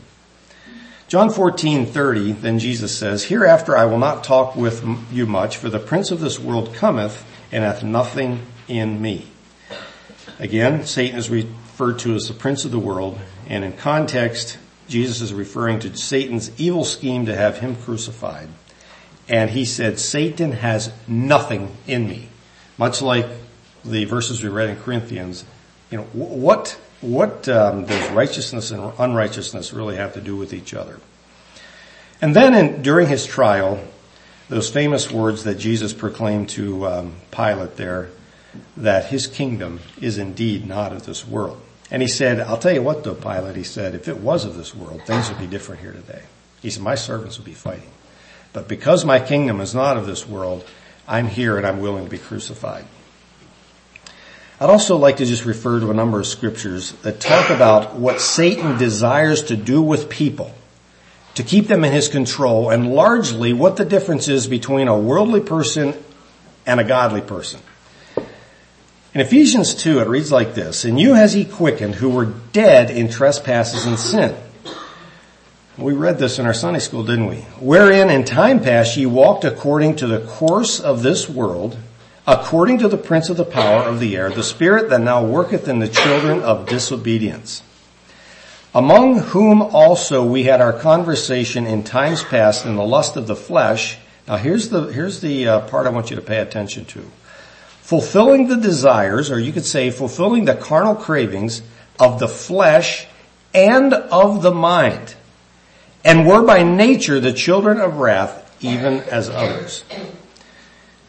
John 1.07 1.29
14, 1.29 1.85
30, 1.85 2.31
then 2.31 2.57
Jesus 2.57 2.97
says, 2.97 3.25
Hereafter 3.25 3.77
I 3.77 3.85
will 3.85 3.99
not 3.99 4.23
talk 4.23 4.55
with 4.55 4.83
you 5.11 5.27
much, 5.27 5.57
for 5.57 5.69
the 5.69 5.79
prince 5.79 6.09
of 6.09 6.19
this 6.19 6.39
world 6.39 6.73
cometh 6.73 7.23
and 7.51 7.63
hath 7.63 7.83
nothing 7.83 8.39
in 8.67 8.99
me. 8.99 9.27
Again, 10.39 10.85
Satan 10.85 11.19
is 11.19 11.29
referred 11.29 11.99
to 11.99 12.15
as 12.15 12.27
the 12.27 12.33
prince 12.33 12.65
of 12.65 12.71
the 12.71 12.79
world, 12.79 13.19
and 13.47 13.63
in 13.63 13.73
context, 13.73 14.57
Jesus 14.87 15.21
is 15.21 15.33
referring 15.33 15.79
to 15.79 15.95
Satan's 15.95 16.51
evil 16.59 16.83
scheme 16.83 17.25
to 17.25 17.35
have 17.35 17.59
him 17.59 17.75
crucified. 17.75 18.49
And 19.29 19.49
he 19.49 19.65
said, 19.65 19.99
Satan 19.99 20.51
has 20.51 20.91
nothing 21.07 21.75
in 21.87 22.07
me. 22.07 22.27
Much 22.77 23.01
like 23.01 23.27
the 23.85 24.05
verses 24.05 24.43
we 24.43 24.49
read 24.49 24.69
in 24.69 24.75
Corinthians, 24.77 25.45
you 25.89 25.97
know, 25.97 26.03
what, 26.13 26.77
what 27.01 27.47
um, 27.47 27.85
does 27.85 28.11
righteousness 28.11 28.71
and 28.71 28.93
unrighteousness 28.97 29.73
really 29.73 29.95
have 29.95 30.13
to 30.13 30.21
do 30.21 30.35
with 30.35 30.53
each 30.53 30.73
other? 30.73 30.99
And 32.21 32.35
then 32.35 32.53
in, 32.53 32.81
during 32.81 33.07
his 33.07 33.25
trial, 33.25 33.83
those 34.49 34.69
famous 34.69 35.11
words 35.11 35.43
that 35.45 35.55
Jesus 35.55 35.93
proclaimed 35.93 36.49
to 36.49 36.87
um, 36.87 37.15
Pilate 37.31 37.75
there, 37.75 38.09
that 38.77 39.05
his 39.05 39.27
kingdom 39.27 39.79
is 39.99 40.17
indeed 40.17 40.67
not 40.67 40.91
of 40.91 41.05
this 41.05 41.27
world. 41.27 41.61
And 41.93 42.01
he 42.01 42.07
said, 42.07 42.39
I'll 42.39 42.57
tell 42.57 42.73
you 42.73 42.81
what 42.81 43.03
though, 43.03 43.13
Pilate, 43.13 43.55
he 43.55 43.63
said, 43.63 43.93
if 43.93 44.07
it 44.07 44.17
was 44.17 44.45
of 44.45 44.57
this 44.57 44.75
world, 44.75 45.03
things 45.05 45.29
would 45.29 45.37
be 45.37 45.45
different 45.45 45.81
here 45.81 45.93
today. 45.93 46.23
He 46.59 46.71
said, 46.71 46.81
my 46.81 46.95
servants 46.95 47.37
would 47.37 47.45
be 47.45 47.53
fighting. 47.53 47.91
But 48.51 48.67
because 48.67 49.05
my 49.05 49.19
kingdom 49.19 49.61
is 49.61 49.75
not 49.75 49.95
of 49.95 50.07
this 50.07 50.27
world, 50.27 50.65
I'm 51.07 51.27
here 51.27 51.55
and 51.55 51.67
I'm 51.67 51.81
willing 51.81 52.05
to 52.05 52.09
be 52.09 52.17
crucified. 52.17 52.85
I'd 54.59 54.69
also 54.69 54.97
like 54.97 55.17
to 55.17 55.25
just 55.25 55.45
refer 55.45 55.79
to 55.81 55.91
a 55.91 55.93
number 55.93 56.19
of 56.19 56.25
scriptures 56.25 56.93
that 57.03 57.19
talk 57.19 57.51
about 57.51 57.95
what 57.95 58.21
Satan 58.21 58.77
desires 58.77 59.43
to 59.43 59.55
do 59.55 59.81
with 59.81 60.09
people 60.09 60.51
to 61.35 61.43
keep 61.43 61.67
them 61.67 61.83
in 61.83 61.91
his 61.91 62.07
control 62.07 62.71
and 62.71 62.91
largely 62.91 63.53
what 63.53 63.77
the 63.77 63.85
difference 63.85 64.27
is 64.27 64.47
between 64.47 64.87
a 64.87 64.97
worldly 64.97 65.41
person 65.41 65.93
and 66.65 66.79
a 66.79 66.83
godly 66.83 67.21
person. 67.21 67.59
In 69.13 69.21
Ephesians 69.21 69.75
2, 69.75 69.99
it 69.99 70.07
reads 70.07 70.31
like 70.31 70.55
this, 70.55 70.85
And 70.85 70.99
you 70.99 71.13
has 71.13 71.33
he 71.33 71.45
quickened 71.45 71.93
who 71.93 72.09
were 72.09 72.33
dead 72.51 72.89
in 72.89 73.09
trespasses 73.09 73.85
and 73.85 73.99
sin. 73.99 74.35
We 75.77 75.93
read 75.93 76.17
this 76.17 76.39
in 76.39 76.47
our 76.47 76.53
Sunday 76.53 76.79
school, 76.79 77.03
didn't 77.03 77.27
we? 77.27 77.37
Wherein 77.59 78.09
in 78.09 78.25
time 78.25 78.59
past 78.59 78.97
ye 78.97 79.05
walked 79.05 79.43
according 79.43 79.97
to 79.97 80.07
the 80.07 80.21
course 80.21 80.79
of 80.79 81.03
this 81.03 81.29
world, 81.29 81.77
according 82.25 82.79
to 82.79 82.87
the 82.87 82.97
prince 82.97 83.29
of 83.29 83.37
the 83.37 83.45
power 83.45 83.83
of 83.83 83.99
the 83.99 84.17
air, 84.17 84.31
the 84.31 84.41
spirit 84.41 84.89
that 84.89 85.01
now 85.01 85.23
worketh 85.23 85.67
in 85.67 85.77
the 85.77 85.87
children 85.87 86.41
of 86.41 86.67
disobedience. 86.67 87.61
Among 88.73 89.19
whom 89.19 89.61
also 89.61 90.25
we 90.25 90.45
had 90.45 90.59
our 90.59 90.73
conversation 90.73 91.67
in 91.67 91.83
times 91.83 92.23
past 92.23 92.65
in 92.65 92.75
the 92.75 92.83
lust 92.83 93.15
of 93.15 93.27
the 93.27 93.35
flesh. 93.35 93.99
Now 94.27 94.37
here's 94.37 94.69
the, 94.69 94.85
here's 94.87 95.21
the 95.21 95.47
uh, 95.47 95.59
part 95.67 95.85
I 95.85 95.91
want 95.91 96.09
you 96.09 96.15
to 96.15 96.21
pay 96.23 96.39
attention 96.39 96.85
to 96.85 97.03
fulfilling 97.83 98.47
the 98.47 98.55
desires, 98.55 99.29
or 99.29 99.37
you 99.37 99.51
could 99.51 99.65
say 99.65 99.91
fulfilling 99.91 100.45
the 100.45 100.55
carnal 100.55 100.95
cravings 100.95 101.61
of 101.99 102.17
the 102.17 102.29
flesh 102.29 103.05
and 103.53 103.93
of 103.93 104.41
the 104.41 104.51
mind, 104.51 105.15
and 106.05 106.25
were 106.25 106.43
by 106.43 106.63
nature 106.63 107.19
the 107.19 107.33
children 107.33 107.81
of 107.81 107.97
wrath, 107.97 108.57
even 108.63 109.01
as 109.01 109.29
others. 109.29 109.83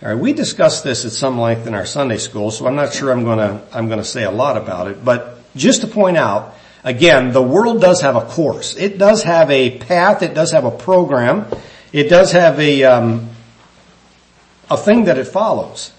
All 0.03 0.09
right, 0.09 0.18
we 0.18 0.33
discussed 0.33 0.83
this 0.83 1.05
at 1.05 1.12
some 1.12 1.39
length 1.39 1.68
in 1.68 1.75
our 1.75 1.87
Sunday 1.87 2.18
school, 2.18 2.51
so 2.51 2.66
I'm 2.66 2.75
not 2.75 2.93
sure 2.93 3.12
I'm 3.12 3.25
gonna, 3.25 3.62
I'm 3.72 3.89
gonna 3.89 4.05
say 4.05 4.25
a 4.25 4.33
lot 4.33 4.57
about 4.57 4.89
it, 4.89 5.05
but 5.05 5.39
just 5.55 5.83
to 5.83 5.87
point 5.87 6.16
out, 6.16 6.57
again, 6.83 7.33
the 7.33 7.41
world 7.41 7.81
does 7.81 8.01
have 8.01 8.16
a 8.16 8.22
course. 8.22 8.75
It 8.75 8.99
does 8.99 9.22
have 9.22 9.49
a 9.49 9.79
path, 9.79 10.22
it 10.22 10.35
does 10.35 10.51
have 10.51 10.64
a 10.64 10.72
program, 10.72 11.47
it 11.93 12.09
does 12.09 12.33
have 12.33 12.59
a, 12.59 12.83
um, 12.83 13.31
a 14.68 14.77
thing 14.77 15.05
that 15.05 15.18
it 15.18 15.29
follows. 15.29 15.93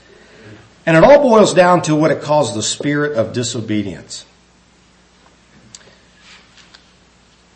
And 0.86 0.96
it 0.96 1.04
all 1.04 1.22
boils 1.22 1.54
down 1.54 1.82
to 1.84 1.96
what 1.96 2.12
it 2.12 2.22
calls 2.22 2.54
the 2.54 2.62
spirit 2.62 3.14
of 3.14 3.34
disobedience. 3.34 4.26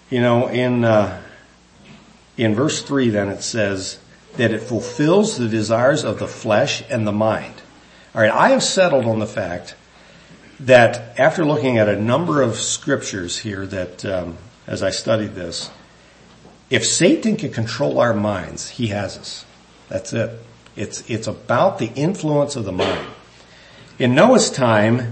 You 0.10 0.22
know, 0.22 0.48
in, 0.48 0.84
uh, 0.84 1.22
in 2.36 2.56
verse 2.56 2.82
3 2.82 3.10
then 3.10 3.30
it 3.30 3.44
says 3.44 4.00
that 4.38 4.52
it 4.52 4.62
fulfills 4.62 5.38
the 5.38 5.48
desires 5.48 6.04
of 6.04 6.18
the 6.18 6.28
flesh 6.28 6.84
and 6.90 7.06
the 7.06 7.12
mind. 7.12 7.54
Alright, 8.16 8.32
I 8.32 8.50
have 8.50 8.64
settled 8.64 9.06
on 9.06 9.20
the 9.20 9.28
fact 9.28 9.76
that 10.62 11.20
after 11.20 11.46
looking 11.46 11.78
at 11.78 11.88
a 11.88 12.00
number 12.00 12.42
of 12.42 12.56
scriptures 12.56 13.38
here 13.38 13.68
that, 13.68 14.04
um, 14.04 14.38
as 14.66 14.82
I 14.82 14.90
studied 14.90 15.36
this, 15.36 15.70
if 16.70 16.86
Satan 16.86 17.38
can 17.38 17.52
control 17.52 18.00
our 18.00 18.14
minds, 18.14 18.70
he 18.70 18.88
has 18.88 19.18
us. 19.18 19.46
That's 19.88 20.14
it. 20.14 20.40
It's, 20.76 21.08
it's 21.10 21.28
about 21.28 21.80
the 21.80 21.92
influence 21.96 22.56
of 22.56 22.66
the 22.66 22.72
mind. 22.72 23.08
In 24.00 24.16
Noah's 24.16 24.50
time, 24.50 25.12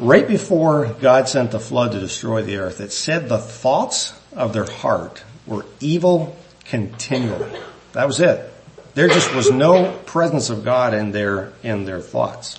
right 0.00 0.26
before 0.26 0.86
God 1.00 1.28
sent 1.28 1.52
the 1.52 1.60
flood 1.60 1.92
to 1.92 2.00
destroy 2.00 2.42
the 2.42 2.56
earth, 2.56 2.80
it 2.80 2.90
said 2.90 3.28
the 3.28 3.38
thoughts 3.38 4.12
of 4.32 4.52
their 4.52 4.64
heart 4.64 5.22
were 5.46 5.64
evil 5.78 6.36
continually. 6.64 7.48
That 7.92 8.08
was 8.08 8.18
it. 8.18 8.52
There 8.94 9.06
just 9.06 9.32
was 9.36 9.52
no 9.52 9.92
presence 10.04 10.50
of 10.50 10.64
God 10.64 10.94
in 10.94 11.12
their, 11.12 11.52
in 11.62 11.84
their 11.84 12.00
thoughts. 12.00 12.58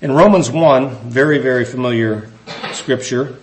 In 0.00 0.10
Romans 0.10 0.50
1, 0.50 1.08
very, 1.08 1.38
very 1.38 1.64
familiar 1.64 2.30
scripture, 2.72 3.36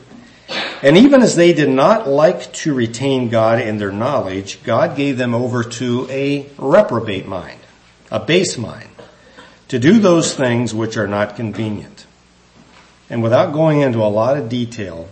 and 0.84 0.98
even 0.98 1.22
as 1.22 1.38
they 1.38 1.54
did 1.54 1.70
not 1.70 2.10
like 2.10 2.52
to 2.52 2.74
retain 2.74 3.30
God 3.30 3.62
in 3.62 3.78
their 3.78 3.94
knowledge, 3.94 4.62
God 4.64 4.98
gave 4.98 5.18
them 5.18 5.34
over 5.34 5.64
to 5.64 6.10
a 6.10 6.50
reprobate 6.58 7.26
mind, 7.26 7.62
a 8.12 8.20
base 8.20 8.58
mind 8.58 8.90
to 9.68 9.80
do 9.80 10.00
those 10.00 10.34
things 10.34 10.74
which 10.74 10.98
are 10.98 11.08
not 11.08 11.36
convenient. 11.36 12.06
And 13.10 13.24
without 13.24 13.54
going 13.54 13.82
into 13.82 14.00
a 14.00 14.08
lot 14.08 14.38
of 14.38 14.50
detail, 14.50 15.10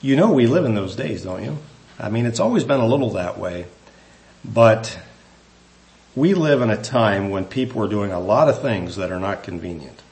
you 0.00 0.16
know 0.16 0.32
we 0.32 0.46
live 0.46 0.64
in 0.64 0.74
those 0.74 0.96
days, 0.96 1.22
don't 1.22 1.44
you? 1.44 1.58
I 1.98 2.08
mean, 2.08 2.26
it's 2.26 2.40
always 2.40 2.64
been 2.64 2.80
a 2.80 2.86
little 2.86 3.10
that 3.10 3.38
way, 3.38 3.66
but 4.44 4.98
we 6.16 6.34
live 6.34 6.62
in 6.62 6.70
a 6.70 6.80
time 6.80 7.30
when 7.30 7.44
people 7.44 7.82
are 7.84 7.88
doing 7.88 8.10
a 8.10 8.20
lot 8.20 8.48
of 8.48 8.60
things 8.62 8.96
that 8.96 9.12
are 9.12 9.20
not 9.20 9.42
convenient. 9.42 10.02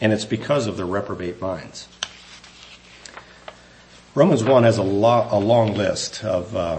And 0.00 0.12
it's 0.12 0.24
because 0.24 0.66
of 0.66 0.76
the 0.76 0.84
reprobate 0.84 1.40
minds. 1.40 1.88
Romans 4.14 4.42
1 4.44 4.62
has 4.62 4.78
a, 4.78 4.82
lo- 4.82 5.28
a 5.30 5.38
long 5.38 5.74
list 5.74 6.24
of, 6.24 6.54
uh, 6.56 6.78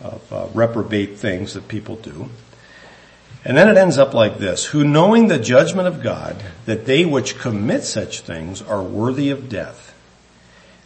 of 0.00 0.32
uh, 0.32 0.46
reprobate 0.54 1.18
things 1.18 1.54
that 1.54 1.68
people 1.68 1.96
do. 1.96 2.30
And 3.44 3.56
then 3.56 3.68
it 3.68 3.76
ends 3.76 3.98
up 3.98 4.14
like 4.14 4.38
this, 4.38 4.66
who 4.66 4.84
knowing 4.84 5.26
the 5.26 5.38
judgment 5.38 5.88
of 5.88 6.02
God, 6.02 6.42
that 6.64 6.86
they 6.86 7.04
which 7.04 7.38
commit 7.38 7.82
such 7.82 8.20
things 8.20 8.62
are 8.62 8.82
worthy 8.82 9.30
of 9.30 9.48
death, 9.48 9.94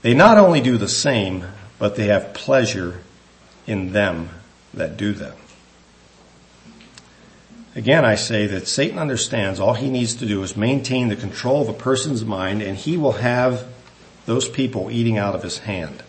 they 0.02 0.14
not 0.14 0.38
only 0.38 0.60
do 0.60 0.78
the 0.78 0.88
same, 0.88 1.44
but 1.78 1.96
they 1.96 2.06
have 2.06 2.32
pleasure 2.32 3.00
in 3.66 3.92
them 3.92 4.30
that 4.72 4.96
do 4.96 5.12
them. 5.12 5.36
Again, 7.74 8.06
I 8.06 8.14
say 8.14 8.46
that 8.46 8.66
Satan 8.66 8.98
understands 8.98 9.60
all 9.60 9.74
he 9.74 9.90
needs 9.90 10.14
to 10.14 10.26
do 10.26 10.42
is 10.42 10.56
maintain 10.56 11.08
the 11.08 11.16
control 11.16 11.60
of 11.60 11.68
a 11.68 11.74
person's 11.74 12.24
mind 12.24 12.62
and 12.62 12.74
he 12.74 12.96
will 12.96 13.12
have 13.12 13.66
those 14.24 14.48
people 14.48 14.90
eating 14.90 15.18
out 15.18 15.34
of 15.34 15.42
his 15.42 15.58
hand. 15.58 16.02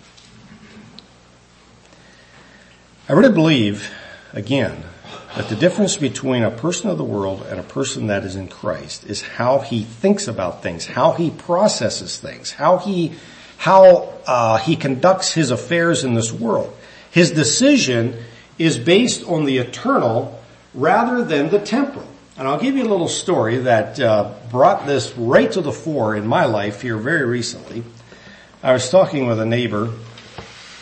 I 3.09 3.13
really 3.13 3.33
believe, 3.33 3.91
again, 4.31 4.83
that 5.35 5.49
the 5.49 5.55
difference 5.55 5.97
between 5.97 6.43
a 6.43 6.51
person 6.51 6.89
of 6.89 6.97
the 6.97 7.03
world 7.03 7.45
and 7.49 7.59
a 7.59 7.63
person 7.63 8.07
that 8.07 8.23
is 8.23 8.35
in 8.35 8.47
Christ 8.47 9.05
is 9.05 9.21
how 9.21 9.59
he 9.59 9.83
thinks 9.83 10.27
about 10.27 10.63
things, 10.63 10.85
how 10.85 11.11
he 11.11 11.29
processes 11.29 12.17
things, 12.17 12.51
how 12.51 12.77
he, 12.77 13.13
how 13.57 14.13
uh, 14.25 14.57
he 14.57 14.75
conducts 14.75 15.33
his 15.33 15.51
affairs 15.51 16.03
in 16.03 16.13
this 16.13 16.31
world. 16.31 16.75
His 17.11 17.31
decision 17.31 18.17
is 18.57 18.77
based 18.77 19.23
on 19.25 19.45
the 19.45 19.57
eternal 19.57 20.39
rather 20.73 21.23
than 21.23 21.49
the 21.49 21.59
temporal. 21.59 22.07
And 22.37 22.47
I'll 22.47 22.59
give 22.59 22.75
you 22.75 22.83
a 22.83 22.89
little 22.89 23.07
story 23.07 23.57
that 23.59 23.99
uh, 23.99 24.33
brought 24.51 24.85
this 24.85 25.11
right 25.17 25.51
to 25.51 25.61
the 25.61 25.71
fore 25.71 26.15
in 26.15 26.27
my 26.27 26.45
life 26.45 26.81
here 26.81 26.97
very 26.97 27.25
recently. 27.25 27.83
I 28.61 28.73
was 28.73 28.89
talking 28.89 29.27
with 29.27 29.39
a 29.39 29.45
neighbor 29.45 29.91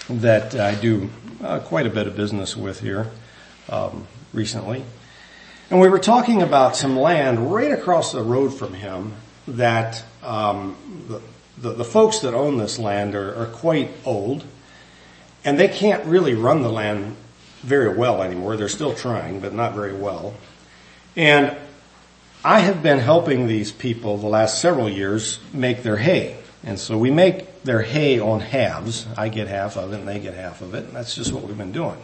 that 0.09 0.55
I 0.55 0.75
do 0.75 1.09
uh, 1.41 1.59
quite 1.59 1.87
a 1.87 1.89
bit 1.89 2.07
of 2.07 2.15
business 2.15 2.55
with 2.55 2.79
here. 2.81 3.09
Um, 3.69 4.05
recently. 4.35 4.83
And 5.71 5.79
we 5.79 5.89
were 5.89 5.99
talking 5.99 6.41
about 6.41 6.75
some 6.75 6.97
land 6.97 7.51
right 7.51 7.71
across 7.71 8.11
the 8.11 8.21
road 8.21 8.49
from 8.49 8.73
him 8.73 9.13
that 9.47 10.03
um, 10.21 10.75
the, 11.07 11.21
the, 11.57 11.75
the, 11.77 11.83
folks 11.83 12.19
that 12.19 12.33
own 12.33 12.57
this 12.57 12.77
land 12.77 13.15
are, 13.15 13.35
are 13.35 13.47
quite 13.47 13.89
old 14.05 14.43
and 15.43 15.59
they 15.59 15.67
can't 15.67 16.05
really 16.05 16.33
run 16.33 16.61
the 16.61 16.71
land 16.71 17.15
very 17.61 17.95
well 17.95 18.21
anymore. 18.21 18.57
They're 18.57 18.69
still 18.69 18.93
trying, 18.93 19.39
but 19.39 19.53
not 19.53 19.73
very 19.73 19.93
well. 19.93 20.33
And 21.15 21.55
I 22.43 22.59
have 22.59 22.83
been 22.83 22.99
helping 22.99 23.47
these 23.47 23.71
people 23.71 24.17
the 24.17 24.27
last 24.27 24.61
several 24.61 24.89
years 24.89 25.39
make 25.53 25.81
their 25.81 25.97
hay. 25.97 26.37
And 26.63 26.79
so 26.79 26.97
we 26.97 27.11
make 27.11 27.63
their 27.63 27.81
hay 27.81 28.19
on 28.19 28.39
halves. 28.39 29.05
I 29.17 29.29
get 29.29 29.47
half 29.47 29.77
of 29.77 29.93
it 29.93 29.99
and 29.99 30.07
they 30.07 30.19
get 30.19 30.33
half 30.33 30.61
of 30.61 30.73
it. 30.73 30.85
And 30.85 30.95
that's 30.95 31.15
just 31.15 31.31
what 31.31 31.43
we've 31.43 31.57
been 31.57 31.71
doing. 31.71 31.97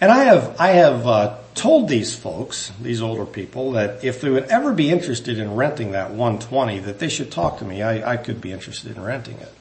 And 0.00 0.12
I 0.12 0.24
have, 0.24 0.60
I 0.60 0.68
have 0.68 1.06
uh, 1.06 1.38
told 1.54 1.88
these 1.88 2.14
folks, 2.14 2.70
these 2.80 3.00
older 3.00 3.24
people, 3.24 3.72
that 3.72 4.04
if 4.04 4.20
they 4.20 4.28
would 4.28 4.44
ever 4.44 4.72
be 4.72 4.90
interested 4.90 5.38
in 5.38 5.54
renting 5.54 5.92
that 5.92 6.10
120, 6.10 6.80
that 6.80 6.98
they 6.98 7.08
should 7.08 7.32
talk 7.32 7.58
to 7.58 7.64
me. 7.64 7.82
I, 7.82 8.12
I 8.12 8.16
could 8.16 8.40
be 8.40 8.52
interested 8.52 8.94
in 8.94 9.02
renting 9.02 9.38
it. 9.38 9.52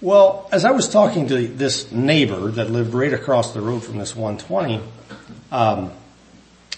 Well, 0.00 0.48
as 0.52 0.64
I 0.64 0.70
was 0.70 0.88
talking 0.88 1.26
to 1.28 1.48
this 1.48 1.90
neighbor 1.90 2.52
that 2.52 2.70
lived 2.70 2.94
right 2.94 3.12
across 3.12 3.52
the 3.52 3.60
road 3.60 3.82
from 3.82 3.98
this 3.98 4.14
120, 4.14 4.80
um, 5.50 5.90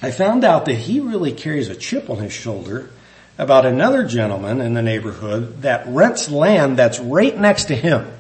I 0.01 0.11
found 0.11 0.45
out 0.45 0.65
that 0.65 0.75
he 0.75 1.01
really 1.01 1.33
carries 1.33 1.69
a 1.69 1.77
chip 1.77 2.09
on 2.09 2.17
his 2.17 2.33
shoulder 2.33 2.89
about 3.37 3.67
another 3.67 4.05
gentleman 4.05 4.63
in 4.63 4.73
the 4.73 4.81
neighborhood 4.81 5.61
that 5.63 5.87
rents 5.87 6.31
land 6.31 6.79
that's 6.79 6.99
right 6.99 7.37
next 7.37 7.67
to 7.67 7.77
him. 7.77 8.11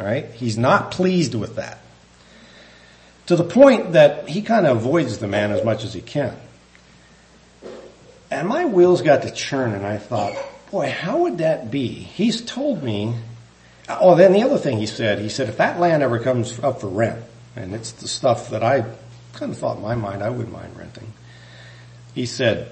Alright? 0.00 0.30
He's 0.32 0.56
not 0.56 0.92
pleased 0.92 1.34
with 1.34 1.56
that. 1.56 1.80
To 3.28 3.36
the 3.36 3.44
point 3.44 3.92
that 3.92 4.28
he 4.28 4.40
kind 4.40 4.66
of 4.66 4.78
avoids 4.78 5.18
the 5.18 5.28
man 5.28 5.52
as 5.52 5.62
much 5.62 5.84
as 5.84 5.92
he 5.92 6.00
can. 6.00 6.34
And 8.30 8.48
my 8.48 8.64
wheels 8.64 9.02
got 9.02 9.22
to 9.22 9.30
churn 9.30 9.74
and 9.74 9.86
I 9.86 9.98
thought, 9.98 10.34
boy, 10.70 10.90
how 10.90 11.18
would 11.18 11.38
that 11.38 11.70
be? 11.70 11.88
He's 11.88 12.40
told 12.40 12.82
me, 12.82 13.14
oh, 13.86 14.14
then 14.14 14.32
the 14.32 14.44
other 14.44 14.56
thing 14.56 14.78
he 14.78 14.86
said, 14.86 15.18
he 15.18 15.28
said, 15.28 15.50
if 15.50 15.58
that 15.58 15.78
land 15.78 16.02
ever 16.02 16.18
comes 16.18 16.58
up 16.60 16.80
for 16.80 16.88
rent, 16.88 17.22
and 17.54 17.74
it's 17.74 17.92
the 17.92 18.08
stuff 18.08 18.48
that 18.50 18.62
I 18.62 18.84
kind 19.34 19.52
of 19.52 19.58
thought 19.58 19.76
in 19.76 19.82
my 19.82 19.94
mind 19.94 20.22
I 20.22 20.30
wouldn't 20.30 20.52
mind 20.52 20.76
renting. 20.76 21.12
He 22.14 22.24
said, 22.24 22.70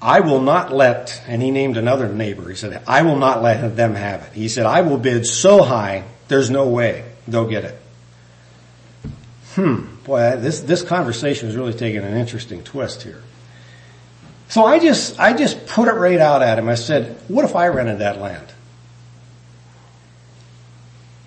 I 0.00 0.20
will 0.20 0.40
not 0.40 0.72
let, 0.72 1.22
and 1.26 1.42
he 1.42 1.50
named 1.50 1.76
another 1.76 2.08
neighbor, 2.08 2.48
he 2.48 2.56
said, 2.56 2.82
I 2.86 3.02
will 3.02 3.16
not 3.16 3.42
let 3.42 3.76
them 3.76 3.94
have 3.94 4.22
it. 4.22 4.32
He 4.32 4.48
said, 4.48 4.64
I 4.64 4.80
will 4.80 4.98
bid 4.98 5.26
so 5.26 5.62
high, 5.62 6.04
there's 6.28 6.48
no 6.48 6.68
way 6.68 7.04
they'll 7.28 7.48
get 7.48 7.64
it. 7.64 7.80
Hmm, 9.54 9.86
boy, 10.02 10.36
this, 10.38 10.60
this 10.60 10.82
conversation 10.82 11.48
is 11.48 11.56
really 11.56 11.74
taking 11.74 12.02
an 12.02 12.16
interesting 12.16 12.64
twist 12.64 13.02
here. 13.02 13.22
So 14.48 14.64
I 14.64 14.78
just, 14.78 15.18
I 15.18 15.32
just 15.32 15.66
put 15.66 15.88
it 15.88 15.92
right 15.92 16.18
out 16.18 16.42
at 16.42 16.58
him. 16.58 16.68
I 16.68 16.74
said, 16.74 17.16
what 17.28 17.44
if 17.44 17.54
I 17.54 17.68
rented 17.68 17.98
that 18.00 18.20
land? 18.20 18.46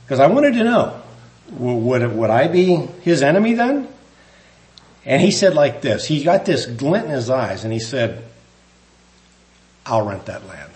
Because 0.04 0.20
I 0.20 0.28
wanted 0.28 0.54
to 0.54 0.64
know, 0.64 1.02
would, 1.52 2.16
would 2.16 2.30
I 2.30 2.48
be 2.48 2.76
his 3.02 3.22
enemy 3.22 3.54
then? 3.54 3.88
And 5.06 5.22
he 5.22 5.32
said 5.32 5.54
like 5.54 5.82
this, 5.82 6.06
he 6.06 6.24
got 6.24 6.46
this 6.46 6.66
glint 6.66 7.06
in 7.06 7.12
his 7.12 7.30
eyes 7.30 7.64
and 7.64 7.72
he 7.72 7.80
said, 7.80 8.24
I'll 9.86 10.06
rent 10.06 10.26
that 10.26 10.46
land. 10.48 10.72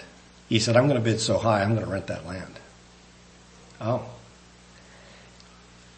He 0.48 0.60
said, 0.60 0.78
I'm 0.78 0.88
going 0.88 0.98
to 0.98 1.04
bid 1.04 1.20
so 1.20 1.38
high, 1.38 1.62
I'm 1.62 1.76
going 1.76 1.86
to 1.86 1.92
rent 1.92 2.08
that 2.08 2.26
land. 2.26 2.60
Oh. 3.82 4.06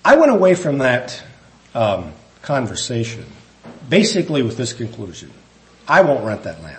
I 0.03 0.15
went 0.15 0.31
away 0.31 0.55
from 0.55 0.79
that 0.79 1.23
um, 1.73 2.13
conversation 2.41 3.25
basically 3.89 4.43
with 4.43 4.57
this 4.57 4.73
conclusion. 4.73 5.31
I 5.87 6.01
won't 6.01 6.25
rent 6.25 6.43
that 6.43 6.61
land. 6.63 6.77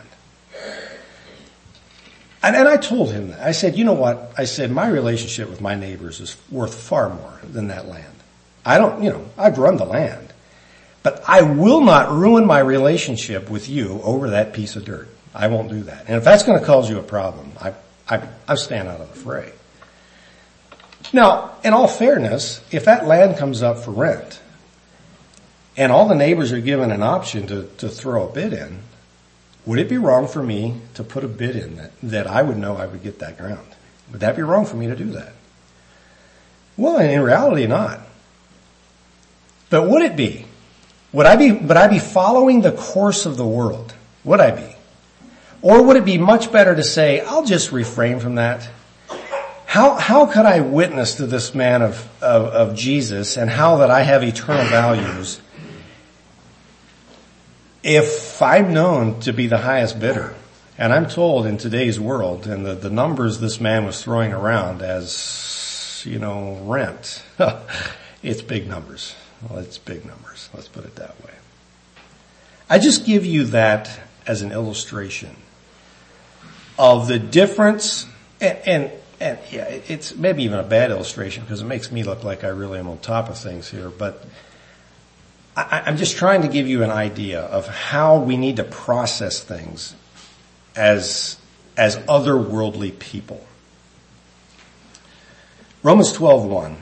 And, 2.43 2.57
and 2.57 2.69
I 2.69 2.77
told 2.77 3.11
him 3.11 3.29
that. 3.29 3.41
I 3.41 3.53
said, 3.53 3.77
you 3.77 3.85
know 3.85 3.95
what? 3.95 4.35
I 4.37 4.45
said, 4.45 4.71
my 4.71 4.87
relationship 4.87 5.49
with 5.49 5.61
my 5.61 5.75
neighbors 5.75 6.21
is 6.21 6.37
worth 6.51 6.75
far 6.75 7.09
more 7.09 7.41
than 7.43 7.69
that 7.69 7.89
land. 7.89 8.15
I 8.67 8.79
don't, 8.79 9.03
you 9.03 9.11
know, 9.11 9.27
I've 9.39 9.59
run 9.59 9.77
the 9.77 9.85
land. 9.85 10.33
But 11.03 11.23
I 11.27 11.43
will 11.43 11.83
not 11.83 12.11
ruin 12.11 12.47
my 12.47 12.59
relationship 12.59 13.51
with 13.51 13.69
you 13.69 14.01
over 14.03 14.31
that 14.31 14.55
piece 14.55 14.77
of 14.77 14.85
dirt. 14.85 15.09
I 15.35 15.49
won't 15.49 15.69
do 15.69 15.83
that. 15.85 16.07
And 16.07 16.17
if 16.17 16.25
that's 16.25 16.45
going 16.45 16.59
to 16.59 16.65
cause 16.65 16.89
you 16.89 16.99
a 16.99 17.03
problem, 17.03 17.53
I, 17.61 17.75
I, 18.09 18.27
I 18.49 18.55
stand 18.55 18.89
out 18.89 19.01
of 19.01 19.13
the 19.13 19.21
fray. 19.21 19.53
Now, 21.13 21.57
in 21.63 21.73
all 21.75 21.89
fairness, 21.89 22.63
if 22.71 22.87
that 22.87 23.07
land 23.07 23.37
comes 23.37 23.63
up 23.63 23.79
for 23.79 23.91
rent, 23.91 24.41
and 25.77 25.91
all 25.91 26.09
the 26.09 26.15
neighbors 26.15 26.53
are 26.53 26.61
given 26.61 26.91
an 26.91 27.03
option 27.03 27.47
to, 27.49 27.69
to 27.79 27.89
throw 27.89 28.29
a 28.29 28.33
bid 28.33 28.53
in, 28.53 28.81
would 29.67 29.79
it 29.79 29.89
be 29.89 29.99
wrong 29.99 30.29
for 30.29 30.43
me 30.43 30.81
to 30.95 31.03
put 31.03 31.25
a 31.25 31.29
bid 31.29 31.57
in 31.57 31.77
that, 31.77 31.93
that 32.03 32.27
I 32.27 32.43
would 32.43 32.59
know 32.59 32.77
I 32.77 32.87
would 32.87 33.03
get 33.03 33.19
that 33.21 33.39
ground? 33.39 33.67
Would 34.13 34.21
that 34.21 34.37
be 34.37 34.43
wrong 34.43 34.67
for 34.67 34.77
me 34.77 34.87
to 34.87 34.97
do 34.97 35.07
that? 35.13 35.33
Well, 36.77 36.99
in 36.99 37.21
reality, 37.21 37.67
not. 37.67 38.01
But 39.71 39.89
would 39.89 40.03
it 40.03 40.17
be? 40.17 40.47
Would 41.13 41.27
I 41.27 41.37
be, 41.37 41.53
would 41.53 41.77
I 41.77 41.89
be 41.89 41.99
following 41.99 42.61
the 42.61 42.73
course 42.73 43.27
of 43.27 43.37
the 43.37 43.47
world? 43.47 43.95
Would 44.25 44.41
I 44.41 44.51
be? 44.51 44.77
Or 45.63 45.83
would 45.83 45.97
it 45.97 46.05
be 46.05 46.19
much 46.19 46.53
better 46.53 46.75
to 46.75 46.83
say, 46.83 47.21
I'll 47.21 47.45
just 47.45 47.73
refrain 47.73 48.21
from 48.21 48.35
that? 48.35 48.69
How, 49.65 49.95
how 49.95 50.27
could 50.27 50.45
I 50.45 50.61
witness 50.61 51.17
to 51.17 51.27
this 51.27 51.55
man 51.55 51.83
of, 51.83 52.09
of, 52.23 52.47
of 52.47 52.77
Jesus 52.77 53.37
and 53.37 53.49
how 53.49 53.79
that 53.79 53.91
I 53.91 54.03
have 54.03 54.23
eternal 54.23 54.65
values 54.67 55.41
if 57.85 58.41
I'm 58.41 58.73
known 58.73 59.21
to 59.21 59.33
be 59.33 59.47
the 59.47 59.59
highest 59.59 60.01
bidder? 60.01 60.35
And 60.77 60.93
I'm 60.93 61.07
told 61.07 61.47
in 61.47 61.59
today's 61.59 62.01
world 62.01 62.49
and 62.49 62.67
the, 62.67 62.75
the 62.75 62.91
numbers 62.91 63.39
this 63.39 63.61
man 63.61 63.85
was 63.85 64.03
throwing 64.03 64.33
around 64.33 64.83
as, 64.83 66.03
you 66.05 66.19
know, 66.19 66.59
rent, 66.65 67.23
it's 68.23 68.43
big 68.43 68.67
numbers. 68.67 69.15
Well, 69.43 69.61
it's 69.61 69.79
big 69.79 70.05
numbers. 70.05 70.49
Let's 70.53 70.67
put 70.67 70.85
it 70.85 70.97
that 70.97 71.23
way. 71.23 71.33
I 72.69 72.79
just 72.79 73.05
give 73.07 73.25
you 73.25 73.45
that 73.45 74.01
as 74.27 74.43
an 74.43 74.51
illustration 74.51 75.37
of 76.79 77.07
the 77.07 77.19
difference 77.19 78.07
and, 78.41 78.59
and, 78.67 78.93
and 79.21 79.39
yeah, 79.53 79.65
it's 79.67 80.17
maybe 80.17 80.43
even 80.43 80.59
a 80.59 80.65
bad 80.65 80.91
illustration 80.91 81.45
because 81.45 81.61
it 81.61 81.67
makes 81.67 81.93
me 81.93 82.03
look 82.03 82.25
like 82.25 82.43
I 82.43 82.49
really 82.49 82.79
am 82.79 82.89
on 82.89 82.99
top 82.99 83.29
of 83.29 83.39
things 83.39 83.71
here, 83.71 83.91
but 83.91 84.25
I'm 85.57 85.97
just 85.97 86.17
trying 86.17 86.43
to 86.43 86.49
give 86.49 86.67
you 86.67 86.83
an 86.83 86.91
idea 86.91 87.41
of 87.41 87.69
how 87.69 88.19
we 88.19 88.37
need 88.37 88.57
to 88.57 88.65
process 88.65 89.41
things 89.41 89.95
as, 90.75 91.37
as 91.77 91.97
otherworldly 91.97 92.99
people. 92.99 93.47
Romans 95.83 96.13
12:1 96.13 96.77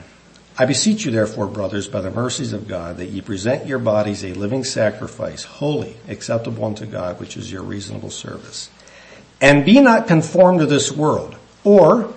I 0.55 0.65
beseech 0.65 1.05
you 1.05 1.11
therefore, 1.11 1.47
brothers, 1.47 1.87
by 1.87 2.01
the 2.01 2.11
mercies 2.11 2.53
of 2.53 2.67
God, 2.67 2.97
that 2.97 3.07
ye 3.07 3.21
present 3.21 3.65
your 3.65 3.79
bodies 3.79 4.23
a 4.23 4.33
living 4.33 4.63
sacrifice, 4.63 5.43
holy, 5.43 5.97
acceptable 6.07 6.63
unto 6.65 6.85
God, 6.85 7.19
which 7.19 7.37
is 7.37 7.51
your 7.51 7.63
reasonable 7.63 8.11
service. 8.11 8.69
And 9.41 9.65
be 9.65 9.81
not 9.81 10.07
conformed 10.07 10.59
to 10.59 10.67
this 10.67 10.91
world, 10.91 11.35
or, 11.63 12.13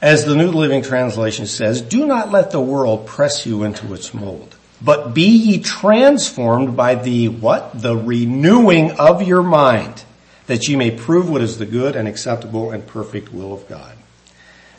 as 0.00 0.24
the 0.24 0.36
New 0.36 0.52
Living 0.52 0.82
Translation 0.82 1.46
says, 1.46 1.82
do 1.82 2.06
not 2.06 2.30
let 2.30 2.52
the 2.52 2.60
world 2.60 3.06
press 3.06 3.46
you 3.46 3.64
into 3.64 3.92
its 3.94 4.14
mold, 4.14 4.54
but 4.84 5.14
be 5.14 5.28
ye 5.28 5.58
transformed 5.58 6.76
by 6.76 6.94
the 6.94 7.28
what? 7.28 7.80
The 7.80 7.96
renewing 7.96 8.92
of 8.92 9.22
your 9.22 9.42
mind, 9.42 10.04
that 10.46 10.66
ye 10.68 10.76
may 10.76 10.90
prove 10.90 11.30
what 11.30 11.42
is 11.42 11.58
the 11.58 11.66
good 11.66 11.94
and 11.94 12.08
acceptable 12.08 12.70
and 12.70 12.86
perfect 12.86 13.32
will 13.32 13.52
of 13.52 13.68
God. 13.68 13.96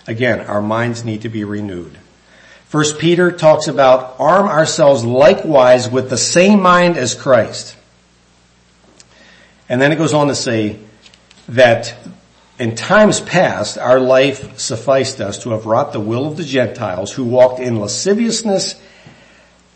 Again, 0.08 0.41
our 0.41 0.62
minds 0.62 1.06
need 1.06 1.22
to 1.22 1.30
be 1.30 1.43
renewed. 1.43 1.97
First 2.68 2.97
Peter 2.97 3.32
talks 3.32 3.68
about 3.68 4.16
arm 4.20 4.47
ourselves 4.47 5.06
likewise 5.06 5.89
with 5.89 6.10
the 6.10 6.18
same 6.18 6.62
mind 6.62 6.97
as 6.97 7.14
Christ. 7.14 7.78
And 9.70 9.82
then 9.82 9.91
it 9.91 9.97
goes 9.97 10.14
on 10.14 10.28
to 10.28 10.36
say 10.36 10.80
that 11.47 11.95
in 12.60 12.76
times 12.76 13.22
past 13.22 13.78
our 13.78 13.99
life 13.99 14.60
sufficed 14.60 15.22
us 15.22 15.43
to 15.43 15.51
have 15.51 15.66
wrought 15.66 15.93
the 15.93 15.99
will 15.99 16.26
of 16.28 16.38
the 16.38 16.43
Gentiles 16.43 17.12
who 17.12 17.24
walked 17.24 17.60
in 17.60 17.80
lasciviousness, 17.80 18.76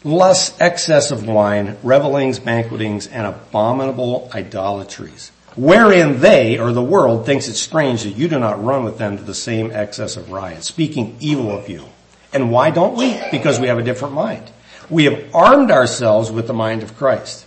lust, 0.04 0.56
excess 0.60 1.12
of 1.12 1.28
wine, 1.28 1.78
revelings, 1.84 2.40
banquetings, 2.40 3.08
and 3.08 3.26
abominable 3.26 4.30
idolatries. 4.34 5.32
Wherein 5.56 6.20
they, 6.20 6.60
or 6.60 6.72
the 6.72 6.84
world, 6.84 7.26
thinks 7.26 7.48
it 7.48 7.56
strange 7.56 8.04
that 8.04 8.12
you 8.12 8.28
do 8.28 8.40
not 8.40 8.64
run 8.64 8.84
with 8.84 9.00
them 9.00 9.18
to 9.18 9.24
the 9.24 9.34
same 9.34 9.72
excess 9.72 10.16
of 10.16 10.32
riot, 10.32 10.64
speaking 10.64 11.18
evil 11.20 11.52
of 11.52 11.68
you. 11.68 11.86
And 12.32 12.52
why 12.52 12.70
don't 12.70 12.96
we? 12.96 13.20
Because 13.32 13.60
we 13.60 13.68
have 13.68 13.80
a 13.80 13.84
different 13.84 14.14
mind. 14.14 14.52
We 14.90 15.06
have 15.06 15.36
armed 15.36 15.72
ourselves 15.72 16.32
with 16.32 16.48
the 16.48 16.54
mind 16.54 16.84
of 16.84 16.96
Christ. 16.96 17.46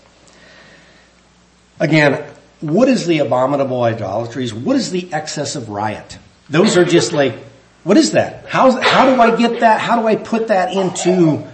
Again, 1.78 2.24
what 2.60 2.88
is 2.88 3.06
the 3.06 3.20
abominable 3.20 3.82
idolatries? 3.82 4.52
What 4.52 4.76
is 4.76 4.90
the 4.90 5.12
excess 5.12 5.56
of 5.56 5.68
riot? 5.68 6.18
Those 6.50 6.76
are 6.76 6.84
just 6.84 7.12
like, 7.12 7.36
what 7.84 7.96
is 7.96 8.12
that? 8.12 8.46
How, 8.46 8.72
how 8.72 9.14
do 9.14 9.20
I 9.20 9.36
get 9.36 9.60
that? 9.60 9.80
How 9.80 10.00
do 10.00 10.06
I 10.06 10.16
put 10.16 10.48
that 10.48 10.74
into 10.74 11.46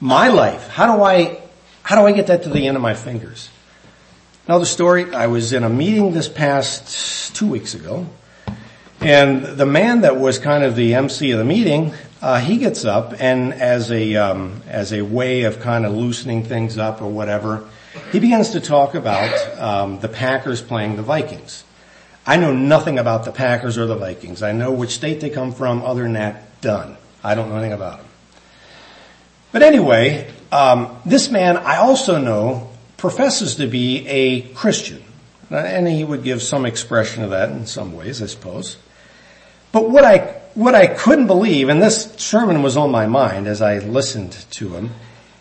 my 0.00 0.28
life? 0.28 0.68
How 0.68 0.96
do 0.96 1.02
I, 1.02 1.40
how 1.82 2.00
do 2.00 2.06
I 2.06 2.12
get 2.12 2.28
that 2.28 2.42
to 2.44 2.48
the 2.48 2.66
end 2.66 2.76
of 2.76 2.82
my 2.82 2.94
fingers? 2.94 3.50
Another 4.46 4.64
story, 4.64 5.12
I 5.12 5.26
was 5.26 5.52
in 5.52 5.64
a 5.64 5.68
meeting 5.68 6.12
this 6.12 6.28
past 6.28 7.34
two 7.34 7.48
weeks 7.48 7.74
ago, 7.74 8.06
and 9.00 9.44
the 9.44 9.66
man 9.66 10.02
that 10.02 10.16
was 10.16 10.38
kind 10.38 10.64
of 10.64 10.76
the 10.76 10.94
MC 10.94 11.32
of 11.32 11.38
the 11.38 11.44
meeting 11.44 11.92
uh, 12.22 12.40
he 12.40 12.56
gets 12.56 12.84
up 12.84 13.14
and 13.20 13.52
as 13.54 13.90
a 13.92 14.16
um, 14.16 14.62
as 14.66 14.92
a 14.92 15.02
way 15.02 15.42
of 15.42 15.60
kind 15.60 15.84
of 15.84 15.92
loosening 15.92 16.42
things 16.42 16.78
up 16.78 17.02
or 17.02 17.08
whatever, 17.08 17.68
he 18.10 18.20
begins 18.20 18.50
to 18.50 18.60
talk 18.60 18.94
about 18.94 19.60
um, 19.60 20.00
the 20.00 20.08
Packers 20.08 20.62
playing 20.62 20.96
the 20.96 21.02
Vikings. 21.02 21.62
I 22.26 22.36
know 22.36 22.52
nothing 22.52 22.98
about 22.98 23.24
the 23.24 23.32
Packers 23.32 23.78
or 23.78 23.86
the 23.86 23.96
Vikings. 23.96 24.42
I 24.42 24.52
know 24.52 24.72
which 24.72 24.90
state 24.90 25.20
they 25.20 25.30
come 25.30 25.52
from. 25.52 25.82
Other 25.82 26.02
than 26.02 26.14
that, 26.14 26.60
done. 26.60 26.96
I 27.22 27.34
don't 27.34 27.48
know 27.48 27.56
anything 27.56 27.72
about 27.72 27.98
them. 27.98 28.05
But 29.52 29.62
anyway, 29.62 30.30
um, 30.52 30.96
this 31.04 31.30
man 31.30 31.56
I 31.56 31.76
also 31.76 32.18
know 32.18 32.70
professes 32.96 33.56
to 33.56 33.66
be 33.66 34.06
a 34.06 34.42
Christian, 34.54 35.02
and 35.50 35.86
he 35.86 36.04
would 36.04 36.22
give 36.22 36.42
some 36.42 36.66
expression 36.66 37.22
of 37.22 37.30
that 37.30 37.50
in 37.50 37.66
some 37.66 37.94
ways, 37.94 38.22
I 38.22 38.26
suppose. 38.26 38.76
But 39.72 39.90
what 39.90 40.04
I 40.04 40.18
what 40.54 40.74
I 40.74 40.86
couldn't 40.86 41.26
believe, 41.26 41.68
and 41.68 41.82
this 41.82 42.14
sermon 42.16 42.62
was 42.62 42.76
on 42.76 42.90
my 42.90 43.06
mind 43.06 43.46
as 43.46 43.60
I 43.60 43.78
listened 43.78 44.32
to 44.52 44.70
him, 44.70 44.90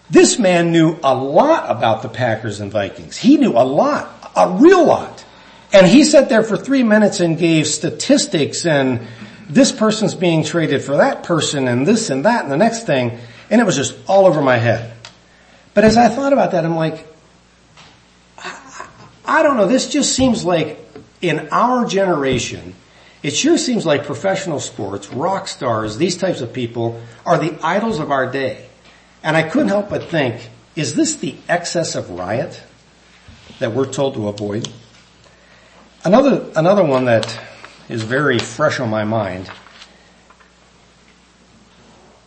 this 0.09 0.37
man 0.37 0.71
knew 0.71 0.99
a 1.03 1.15
lot 1.15 1.71
about 1.71 2.01
the 2.01 2.09
Packers 2.09 2.59
and 2.59 2.71
Vikings. 2.71 3.17
He 3.17 3.37
knew 3.37 3.53
a 3.53 3.63
lot, 3.63 4.31
a 4.35 4.57
real 4.59 4.85
lot. 4.85 5.23
And 5.73 5.87
he 5.87 6.03
sat 6.03 6.29
there 6.29 6.43
for 6.43 6.57
three 6.57 6.83
minutes 6.83 7.21
and 7.21 7.37
gave 7.37 7.67
statistics 7.67 8.65
and 8.65 9.07
this 9.49 9.71
person's 9.71 10.15
being 10.15 10.43
traded 10.43 10.81
for 10.81 10.97
that 10.97 11.23
person 11.23 11.67
and 11.67 11.85
this 11.85 12.09
and 12.09 12.25
that 12.25 12.43
and 12.43 12.51
the 12.51 12.57
next 12.57 12.85
thing. 12.85 13.19
And 13.49 13.61
it 13.61 13.63
was 13.63 13.75
just 13.75 13.95
all 14.07 14.25
over 14.25 14.41
my 14.41 14.57
head. 14.57 14.93
But 15.73 15.83
as 15.83 15.97
I 15.97 16.09
thought 16.09 16.33
about 16.33 16.51
that, 16.51 16.65
I'm 16.65 16.75
like, 16.75 17.05
I, 18.37 18.87
I 19.25 19.43
don't 19.43 19.57
know, 19.57 19.67
this 19.67 19.89
just 19.89 20.15
seems 20.15 20.43
like 20.43 20.79
in 21.21 21.49
our 21.51 21.85
generation, 21.85 22.75
it 23.23 23.35
sure 23.35 23.57
seems 23.57 23.85
like 23.85 24.05
professional 24.05 24.59
sports, 24.59 25.09
rock 25.09 25.47
stars, 25.47 25.97
these 25.97 26.17
types 26.17 26.41
of 26.41 26.53
people 26.53 27.01
are 27.25 27.37
the 27.37 27.57
idols 27.63 27.99
of 27.99 28.11
our 28.11 28.31
day. 28.31 28.67
And 29.23 29.35
I 29.35 29.43
couldn't 29.43 29.69
help 29.69 29.89
but 29.89 30.03
think, 30.05 30.49
is 30.75 30.95
this 30.95 31.15
the 31.15 31.35
excess 31.49 31.95
of 31.95 32.11
riot 32.11 32.61
that 33.59 33.71
we're 33.71 33.91
told 33.91 34.13
to 34.15 34.27
avoid? 34.27 34.69
Another, 36.03 36.45
another 36.55 36.83
one 36.83 37.05
that 37.05 37.39
is 37.89 38.03
very 38.03 38.37
fresh 38.37 38.79
on 38.79 38.89
my 38.89 39.03
mind, 39.03 39.49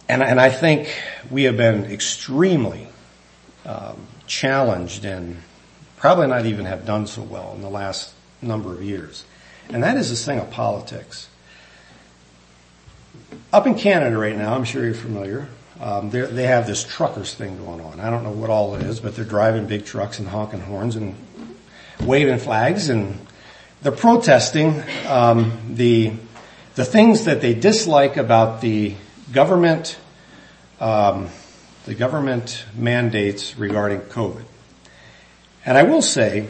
and, 0.09 0.23
and 0.23 0.41
I 0.41 0.51
think 0.51 0.95
we 1.31 1.45
have 1.45 1.57
been 1.57 1.85
extremely 1.87 2.89
um, 3.65 4.07
challenged 4.27 5.05
and 5.05 5.43
probably 5.97 6.27
not 6.29 6.47
even 6.47 6.65
have 6.65 6.87
done 6.87 7.07
so 7.07 7.23
well 7.23 7.53
in 7.55 7.63
the 7.63 7.69
last 7.69 8.15
number 8.41 8.73
of 8.73 8.83
years. 8.83 9.25
And 9.69 9.83
that 9.83 9.97
is 9.97 10.11
this 10.11 10.25
thing 10.25 10.39
of 10.39 10.51
politics. 10.51 11.29
Up 13.53 13.67
in 13.67 13.75
Canada 13.75 14.17
right 14.17 14.37
now, 14.37 14.55
I'm 14.55 14.65
sure 14.65 14.85
you're 14.85 14.95
familiar, 14.95 15.49
um, 15.81 16.11
they 16.11 16.45
have 16.45 16.67
this 16.67 16.83
truckers 16.83 17.35
thing 17.35 17.59
going 17.59 17.81
on. 17.81 18.01
I 18.01 18.11
don't 18.11 18.25
know 18.25 18.33
what 18.33 18.51
all 18.51 18.75
it 18.75 18.83
is, 18.83 19.01
but 19.01 19.15
they're 19.15 19.25
driving 19.25 19.67
big 19.67 19.85
trucks 19.85 20.19
and 20.19 20.29
honking 20.29 20.61
horns 20.61 20.97
and 20.97 21.15
waving 22.01 22.39
flags 22.39 22.89
and 22.89 23.19
they're 23.83 23.93
protesting 23.93 24.83
um, 25.07 25.75
the 25.75 26.13
the 26.75 26.85
things 26.85 27.25
that 27.25 27.41
they 27.41 27.55
dislike 27.55 28.17
about 28.17 28.61
the 28.61 28.95
government 29.33 29.99
um, 30.81 31.29
the 31.87 31.95
government 31.95 32.67
mandates 32.75 33.57
regarding 33.59 34.01
COVID. 34.01 34.45
And 35.65 35.77
I 35.77 35.85
will 35.85 36.03
say, 36.03 36.47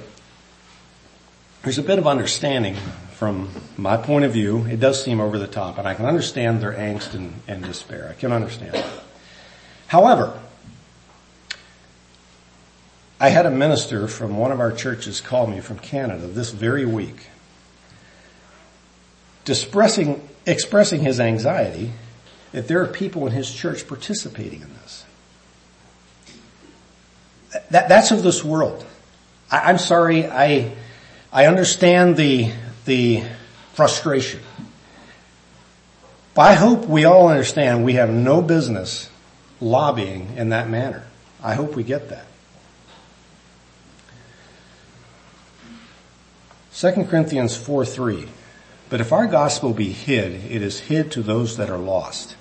there's 1.63 1.79
a 1.79 1.83
bit 1.83 1.99
of 1.99 2.07
understanding 2.07 2.75
from 3.13 3.49
my 3.77 3.97
point 3.97 4.25
of 4.25 4.33
view. 4.33 4.65
It 4.67 4.81
does 4.81 5.03
seem 5.03 5.21
over 5.21 5.39
the 5.39 5.47
top, 5.47 5.79
and 5.79 5.87
I 5.87 5.95
can 5.95 6.07
understand 6.07 6.61
their 6.61 6.73
angst 6.73 7.15
and, 7.15 7.41
and 7.47 7.63
despair. 7.63 8.09
I 8.11 8.15
can 8.15 8.33
understand. 8.33 8.75
That. 8.75 9.05
However, 9.87 10.41
I 13.21 13.29
had 13.29 13.47
a 13.47 13.51
minister 13.51 14.09
from 14.09 14.37
one 14.37 14.53
of 14.53 14.61
our 14.61 14.73
churches 14.73 15.21
call 15.21 15.47
me 15.47 15.61
from 15.61 15.79
Canada 15.79 16.27
this 16.27 16.51
very 16.51 16.85
week, 16.85 17.29
expressing, 19.47 20.29
expressing 20.47 21.01
his 21.01 21.19
anxiety 21.19 21.93
that 22.53 22.69
there 22.69 22.83
are 22.83 22.87
people 22.87 23.27
in 23.27 23.33
his 23.33 23.53
church 23.53 23.87
participating 23.87 24.63
in 24.63 24.73
this. 24.83 25.05
That, 27.71 27.89
that's 27.89 28.11
of 28.11 28.23
this 28.23 28.45
world. 28.45 28.85
I, 29.51 29.71
I'm 29.71 29.79
sorry, 29.79 30.27
I, 30.27 30.75
I 31.33 31.47
understand 31.47 32.17
the, 32.17 32.53
the 32.85 33.23
frustration. 33.75 34.41
But 36.35 36.43
I 36.43 36.55
hope 36.55 36.87
we 36.87 37.05
all 37.05 37.29
understand 37.29 37.85
we 37.85 37.95
have 37.95 38.11
no 38.11 38.43
business 38.43 39.11
lobbying 39.61 40.37
in 40.37 40.51
that 40.51 40.69
manner. 40.69 41.05
I 41.43 41.55
hope 41.55 41.75
we 41.75 41.83
get 41.83 42.11
that. 42.11 42.27
2 46.75 47.05
Corinthians 47.07 47.57
4 47.57 47.85
3. 47.85 48.29
But 48.89 49.01
if 49.01 49.13
our 49.13 49.27
gospel 49.27 49.73
be 49.73 49.93
hid, 49.93 50.51
it 50.51 50.63
is 50.63 50.81
hid 50.81 51.11
to 51.13 51.23
those 51.23 51.57
that 51.57 51.69
are 51.71 51.79
lost, 51.79 52.37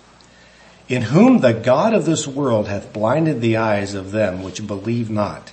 in 0.88 1.02
whom 1.02 1.40
the 1.40 1.54
God 1.54 1.94
of 1.94 2.06
this 2.06 2.28
world 2.28 2.68
hath 2.68 2.94
blinded 2.94 3.42
the 3.42 3.58
eyes 3.58 3.94
of 3.94 4.12
them 4.12 4.42
which 4.42 4.66
believe 4.66 5.10
not, 5.10 5.52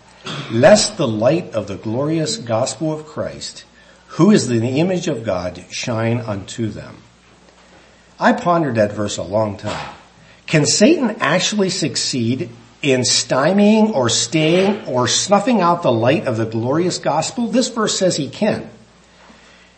lest 0.50 0.96
the 0.96 1.08
light 1.08 1.54
of 1.54 1.66
the 1.66 1.76
glorious 1.76 2.36
gospel 2.36 2.92
of 2.92 3.06
Christ, 3.06 3.64
who 4.08 4.30
is 4.30 4.46
the 4.46 4.62
image 4.62 5.08
of 5.08 5.24
God, 5.24 5.64
shine 5.70 6.20
unto 6.20 6.68
them. 6.68 6.98
I 8.18 8.32
pondered 8.32 8.76
that 8.76 8.92
verse 8.92 9.16
a 9.16 9.22
long 9.22 9.56
time. 9.56 9.94
Can 10.46 10.66
Satan 10.66 11.16
actually 11.20 11.70
succeed 11.70 12.50
in 12.80 13.00
stymieing 13.00 13.92
or 13.92 14.08
staying 14.08 14.86
or 14.86 15.08
snuffing 15.08 15.60
out 15.60 15.82
the 15.82 15.90
light 15.90 16.26
of 16.26 16.36
the 16.36 16.46
glorious 16.46 16.98
gospel? 16.98 17.48
This 17.48 17.68
verse 17.68 17.98
says 17.98 18.16
he 18.16 18.28
can. 18.28 18.70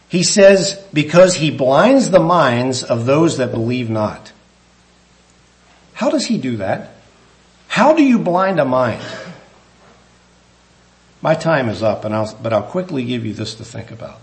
He 0.09 0.23
says, 0.23 0.85
because 0.93 1.37
he 1.37 1.51
blinds 1.51 2.11
the 2.11 2.21
minds 2.21 2.83
of 2.83 3.07
those 3.07 3.39
that 3.39 3.53
believe 3.53 3.89
not. 3.89 4.33
How 5.97 6.11
does 6.11 6.27
he 6.27 6.37
do 6.37 6.59
that? 6.59 6.91
How 7.69 7.95
do 7.95 8.03
you 8.03 8.19
blind 8.19 8.61
a 8.61 8.67
mind? 8.67 9.03
My 11.23 11.35
time 11.35 11.71
is 11.71 11.83
up, 11.83 12.05
and 12.05 12.15
I'll, 12.15 12.39
but 12.43 12.53
I'll 12.53 12.63
quickly 12.63 13.03
give 13.03 13.25
you 13.25 13.33
this 13.33 13.55
to 13.55 13.65
think 13.65 13.91
about. 13.91 14.21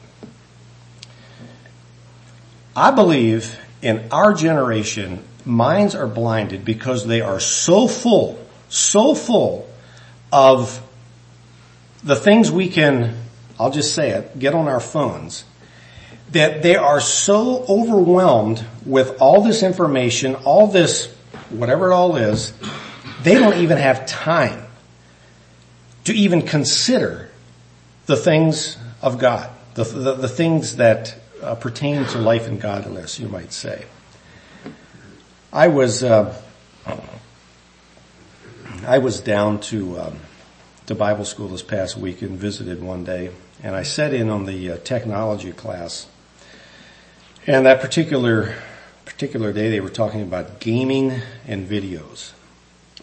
I 2.76 2.92
believe 2.92 3.60
in 3.82 4.08
our 4.12 4.36
generation, 4.36 5.24
minds 5.46 5.96
are 5.96 6.06
blinded 6.06 6.64
because 6.64 7.08
they 7.08 7.22
are 7.22 7.40
so 7.40 7.88
full, 7.88 8.40
so 8.70 9.16
full 9.16 9.68
of 10.32 10.80
the 12.04 12.16
things 12.16 12.52
we 12.52 12.70
can, 12.70 13.18
I'll 13.60 13.72
just 13.72 13.96
say 13.96 14.12
it, 14.12 14.38
get 14.38 14.54
on 14.54 14.68
our 14.68 14.80
phones 14.80 15.44
that 16.34 16.64
they 16.64 16.76
are 16.76 17.00
so 17.00 17.64
overwhelmed 17.70 18.66
with 18.86 19.22
all 19.22 19.42
this 19.42 19.64
information, 19.64 20.36
all 20.36 20.68
this, 20.68 21.13
whatever 21.54 21.92
it 21.92 21.94
all 21.94 22.16
is, 22.16 22.54
they 23.24 23.36
don't 23.36 23.58
even 23.58 23.78
have 23.78 24.06
time 24.06 24.66
to 26.06 26.14
even 26.14 26.42
consider 26.42 27.30
the 28.06 28.16
things 28.16 28.78
of 29.02 29.18
God, 29.18 29.50
the, 29.76 29.84
the, 29.84 30.14
the 30.16 30.28
things 30.28 30.78
that 30.78 31.16
uh, 31.42 31.56
pertain 31.56 32.06
to 32.06 32.18
life 32.18 32.48
and 32.48 32.60
godliness, 32.60 33.20
you 33.20 33.28
might 33.28 33.54
say. 33.54 33.86
I 35.52 35.68
was, 35.68 36.04
uh, 36.04 36.36
I 38.86 38.98
was 38.98 39.22
down 39.22 39.60
to, 39.62 40.00
um, 40.00 40.20
to 40.88 40.96
Bible 40.96 41.26
school 41.26 41.48
this 41.48 41.64
past 41.64 41.98
week 41.98 42.22
and 42.22 42.38
visited 42.38 42.82
one 42.82 43.04
day, 43.04 43.32
and 43.62 43.76
I 43.76 43.84
sat 43.84 44.14
in 44.14 44.30
on 44.30 44.46
the 44.46 44.72
uh, 44.72 44.78
technology 44.80 45.52
class 45.52 46.08
and 47.46 47.66
that 47.66 47.82
particular, 47.82 48.56
particular 49.06 49.54
day 49.54 49.70
they 49.70 49.82
were 49.82 49.90
talking 49.90 50.22
about 50.22 50.60
gaming 50.60 51.22
and 51.48 51.68
videos, 51.68 52.32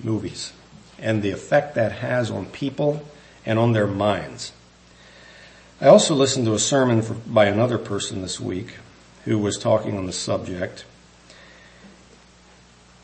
movies, 0.02 0.52
and 0.98 1.22
the 1.22 1.30
effect 1.30 1.74
that 1.74 1.92
has 1.92 2.30
on 2.30 2.46
people 2.46 3.02
and 3.46 3.58
on 3.58 3.72
their 3.72 3.86
minds. 3.86 4.52
I 5.80 5.86
also 5.86 6.14
listened 6.14 6.46
to 6.46 6.54
a 6.54 6.58
sermon 6.58 7.00
for, 7.02 7.14
by 7.14 7.46
another 7.46 7.78
person 7.78 8.20
this 8.20 8.38
week 8.38 8.74
who 9.24 9.38
was 9.38 9.58
talking 9.58 9.96
on 9.96 10.06
the 10.06 10.12
subject. 10.12 10.84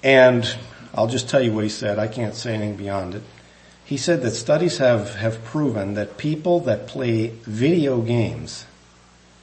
And 0.03 0.57
I'll 0.95 1.07
just 1.07 1.29
tell 1.29 1.41
you 1.41 1.53
what 1.53 1.65
he 1.65 1.71
said. 1.71 1.99
I 1.99 2.07
can't 2.07 2.35
say 2.35 2.55
anything 2.55 2.77
beyond 2.77 3.15
it. 3.15 3.23
He 3.85 3.97
said 3.97 4.23
that 4.23 4.33
studies 4.33 4.79
have, 4.79 5.15
have 5.15 5.45
proven 5.45 5.95
that 5.95 6.19
people 6.19 6.61
that 6.61 6.87
play 6.87 7.29
video 7.45 8.01
games, 8.01 8.67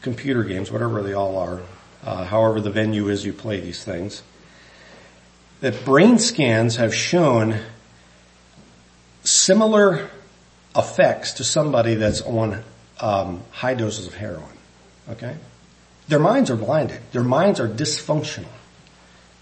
computer 0.01 0.43
games, 0.43 0.72
whatever 0.72 1.01
they 1.01 1.14
all 1.14 1.38
are, 1.38 1.62
uh, 2.06 2.26
however 2.26 2.60
the 2.60 2.70
venue 2.70 3.10
is 3.10 3.26
you 3.26 3.34
play 3.34 3.60
these 3.60 3.84
things, 3.84 4.24
that 5.62 5.86
brain 5.86 6.20
scans 6.20 6.76
have 6.76 6.93
shown 6.93 7.60
similar 9.24 10.10
effects 10.76 11.34
to 11.34 11.43
somebody 11.43 11.95
that's 11.95 12.22
on 12.22 12.64
um, 12.99 13.41
high 13.51 13.74
doses 13.74 14.08
of 14.08 14.14
heroin. 14.14 14.58
Okay, 15.10 15.36
their 16.08 16.20
minds 16.20 16.49
are 16.49 16.56
blinded. 16.56 16.99
Their 17.12 17.24
minds 17.24 17.60
are 17.60 17.68
dysfunctional 17.68 18.47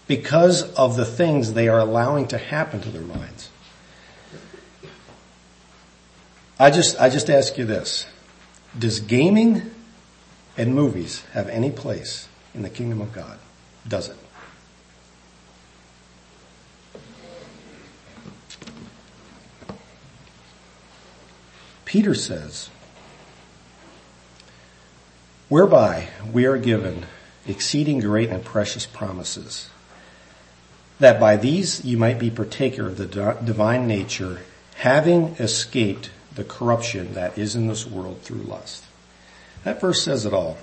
because 0.06 0.62
of 0.74 0.96
the 0.96 1.04
things 1.04 1.52
they 1.52 1.68
are 1.68 1.78
allowing 1.78 2.28
to 2.28 2.38
happen 2.38 2.80
to 2.80 2.90
their 2.90 3.02
minds. 3.02 3.50
I 6.58 6.70
just, 6.70 7.00
I 7.00 7.08
just 7.08 7.28
ask 7.30 7.58
you 7.58 7.64
this. 7.64 8.06
Does 8.78 9.00
gaming 9.00 9.70
and 10.56 10.74
movies 10.74 11.22
have 11.32 11.48
any 11.48 11.70
place 11.70 12.28
in 12.54 12.62
the 12.62 12.70
kingdom 12.70 13.00
of 13.00 13.12
God? 13.12 13.38
Does 13.86 14.08
it? 14.08 14.16
Peter 21.84 22.14
says, 22.14 22.70
whereby 25.50 26.08
we 26.32 26.46
are 26.46 26.56
given 26.56 27.04
exceeding 27.46 27.98
great 28.00 28.30
and 28.30 28.42
precious 28.42 28.86
promises, 28.86 29.68
that 30.98 31.20
by 31.20 31.36
these 31.36 31.84
you 31.84 31.98
might 31.98 32.18
be 32.18 32.30
partaker 32.30 32.86
of 32.86 32.96
the 32.96 33.36
divine 33.44 33.86
nature, 33.86 34.40
having 34.76 35.24
escaped 35.38 36.08
the 36.34 36.44
corruption 36.44 37.12
that 37.12 37.36
is 37.36 37.54
in 37.54 37.66
this 37.66 37.86
world 37.86 38.22
through 38.22 38.38
lust. 38.38 38.84
That 39.64 39.78
verse 39.78 40.02
says 40.02 40.24
it 40.24 40.32
all. 40.32 40.56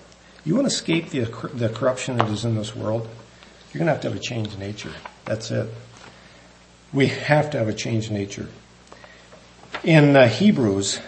You 0.46 0.56
want 0.56 0.68
to 0.68 0.74
escape 0.74 1.10
the, 1.10 1.22
the 1.54 1.70
corruption 1.70 2.18
that 2.18 2.30
is 2.30 2.46
in 2.46 2.56
this 2.56 2.76
world? 2.76 3.08
You're 3.72 3.80
going 3.80 3.88
to 3.88 3.94
have 3.94 4.02
to 4.02 4.10
have 4.10 4.18
a 4.18 4.22
change 4.22 4.54
in 4.54 4.60
nature. 4.60 4.94
That's 5.26 5.52
it. 5.52 5.70
We 6.92 7.08
have 7.08 7.52
to 7.52 7.58
have 7.58 7.68
a 7.68 7.74
change 7.74 8.08
in 8.08 8.16
nature. 8.16 8.48
In 9.84 10.16
uh, 10.16 10.28
Hebrews, 10.28 11.00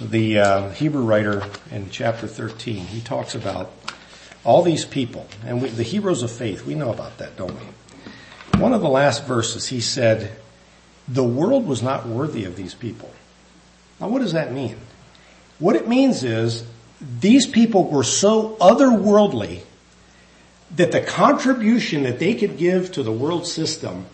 the 0.00 0.38
uh, 0.38 0.70
Hebrew 0.70 1.02
writer 1.02 1.44
in 1.70 1.90
chapter 1.90 2.26
13, 2.26 2.86
he 2.86 3.00
talks 3.00 3.34
about 3.34 3.72
all 4.44 4.62
these 4.62 4.84
people, 4.84 5.26
and 5.44 5.60
we, 5.60 5.68
the 5.68 5.82
heroes 5.82 6.22
of 6.22 6.30
faith, 6.30 6.64
we 6.64 6.74
know 6.74 6.90
about 6.90 7.18
that, 7.18 7.36
don't 7.36 7.54
we? 7.54 8.60
One 8.60 8.72
of 8.72 8.80
the 8.80 8.88
last 8.88 9.26
verses, 9.26 9.68
he 9.68 9.80
said, 9.80 10.36
the 11.06 11.24
world 11.24 11.66
was 11.66 11.82
not 11.82 12.06
worthy 12.06 12.44
of 12.44 12.56
these 12.56 12.74
people. 12.74 13.10
Now 14.00 14.08
what 14.08 14.20
does 14.20 14.32
that 14.32 14.52
mean? 14.52 14.76
What 15.58 15.76
it 15.76 15.88
means 15.88 16.22
is 16.22 16.64
these 17.00 17.46
people 17.46 17.84
were 17.90 18.04
so 18.04 18.56
otherworldly 18.60 19.62
that 20.76 20.92
the 20.92 21.00
contribution 21.00 22.02
that 22.02 22.18
they 22.18 22.34
could 22.34 22.58
give 22.58 22.92
to 22.92 23.02
the 23.02 23.12
world 23.12 23.46
system 23.46 24.06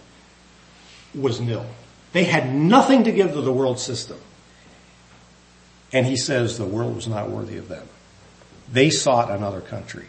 was 1.15 1.41
nil. 1.41 1.67
They 2.13 2.25
had 2.25 2.55
nothing 2.55 3.05
to 3.05 3.13
give 3.13 3.33
to 3.33 3.41
the 3.41 3.53
world 3.53 3.81
system. 3.81 4.19
And 5.93 6.07
he 6.07 6.17
says 6.17 6.59
the 6.59 6.65
world 6.65 6.95
was 6.95 7.09
not 7.09 7.31
worthy 7.31 7.57
of 7.57 7.69
them. 7.69 7.89
They 8.71 8.91
sought 8.91 9.31
another 9.31 9.61
country. 9.61 10.07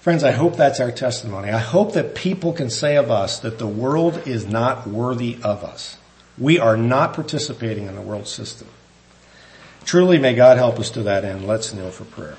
Friends, 0.00 0.24
I 0.24 0.30
hope 0.30 0.56
that's 0.56 0.80
our 0.80 0.90
testimony. 0.90 1.50
I 1.50 1.58
hope 1.58 1.92
that 1.92 2.14
people 2.14 2.52
can 2.52 2.70
say 2.70 2.96
of 2.96 3.10
us 3.10 3.38
that 3.40 3.58
the 3.58 3.66
world 3.66 4.26
is 4.26 4.46
not 4.46 4.86
worthy 4.86 5.36
of 5.42 5.62
us. 5.62 5.98
We 6.38 6.58
are 6.58 6.76
not 6.76 7.12
participating 7.12 7.86
in 7.86 7.94
the 7.94 8.00
world 8.00 8.26
system. 8.26 8.68
Truly 9.90 10.18
may 10.18 10.34
God 10.36 10.56
help 10.56 10.78
us 10.78 10.90
to 10.90 11.02
that 11.02 11.24
end. 11.24 11.48
Let's 11.48 11.74
kneel 11.74 11.90
for 11.90 12.04
prayer. 12.04 12.36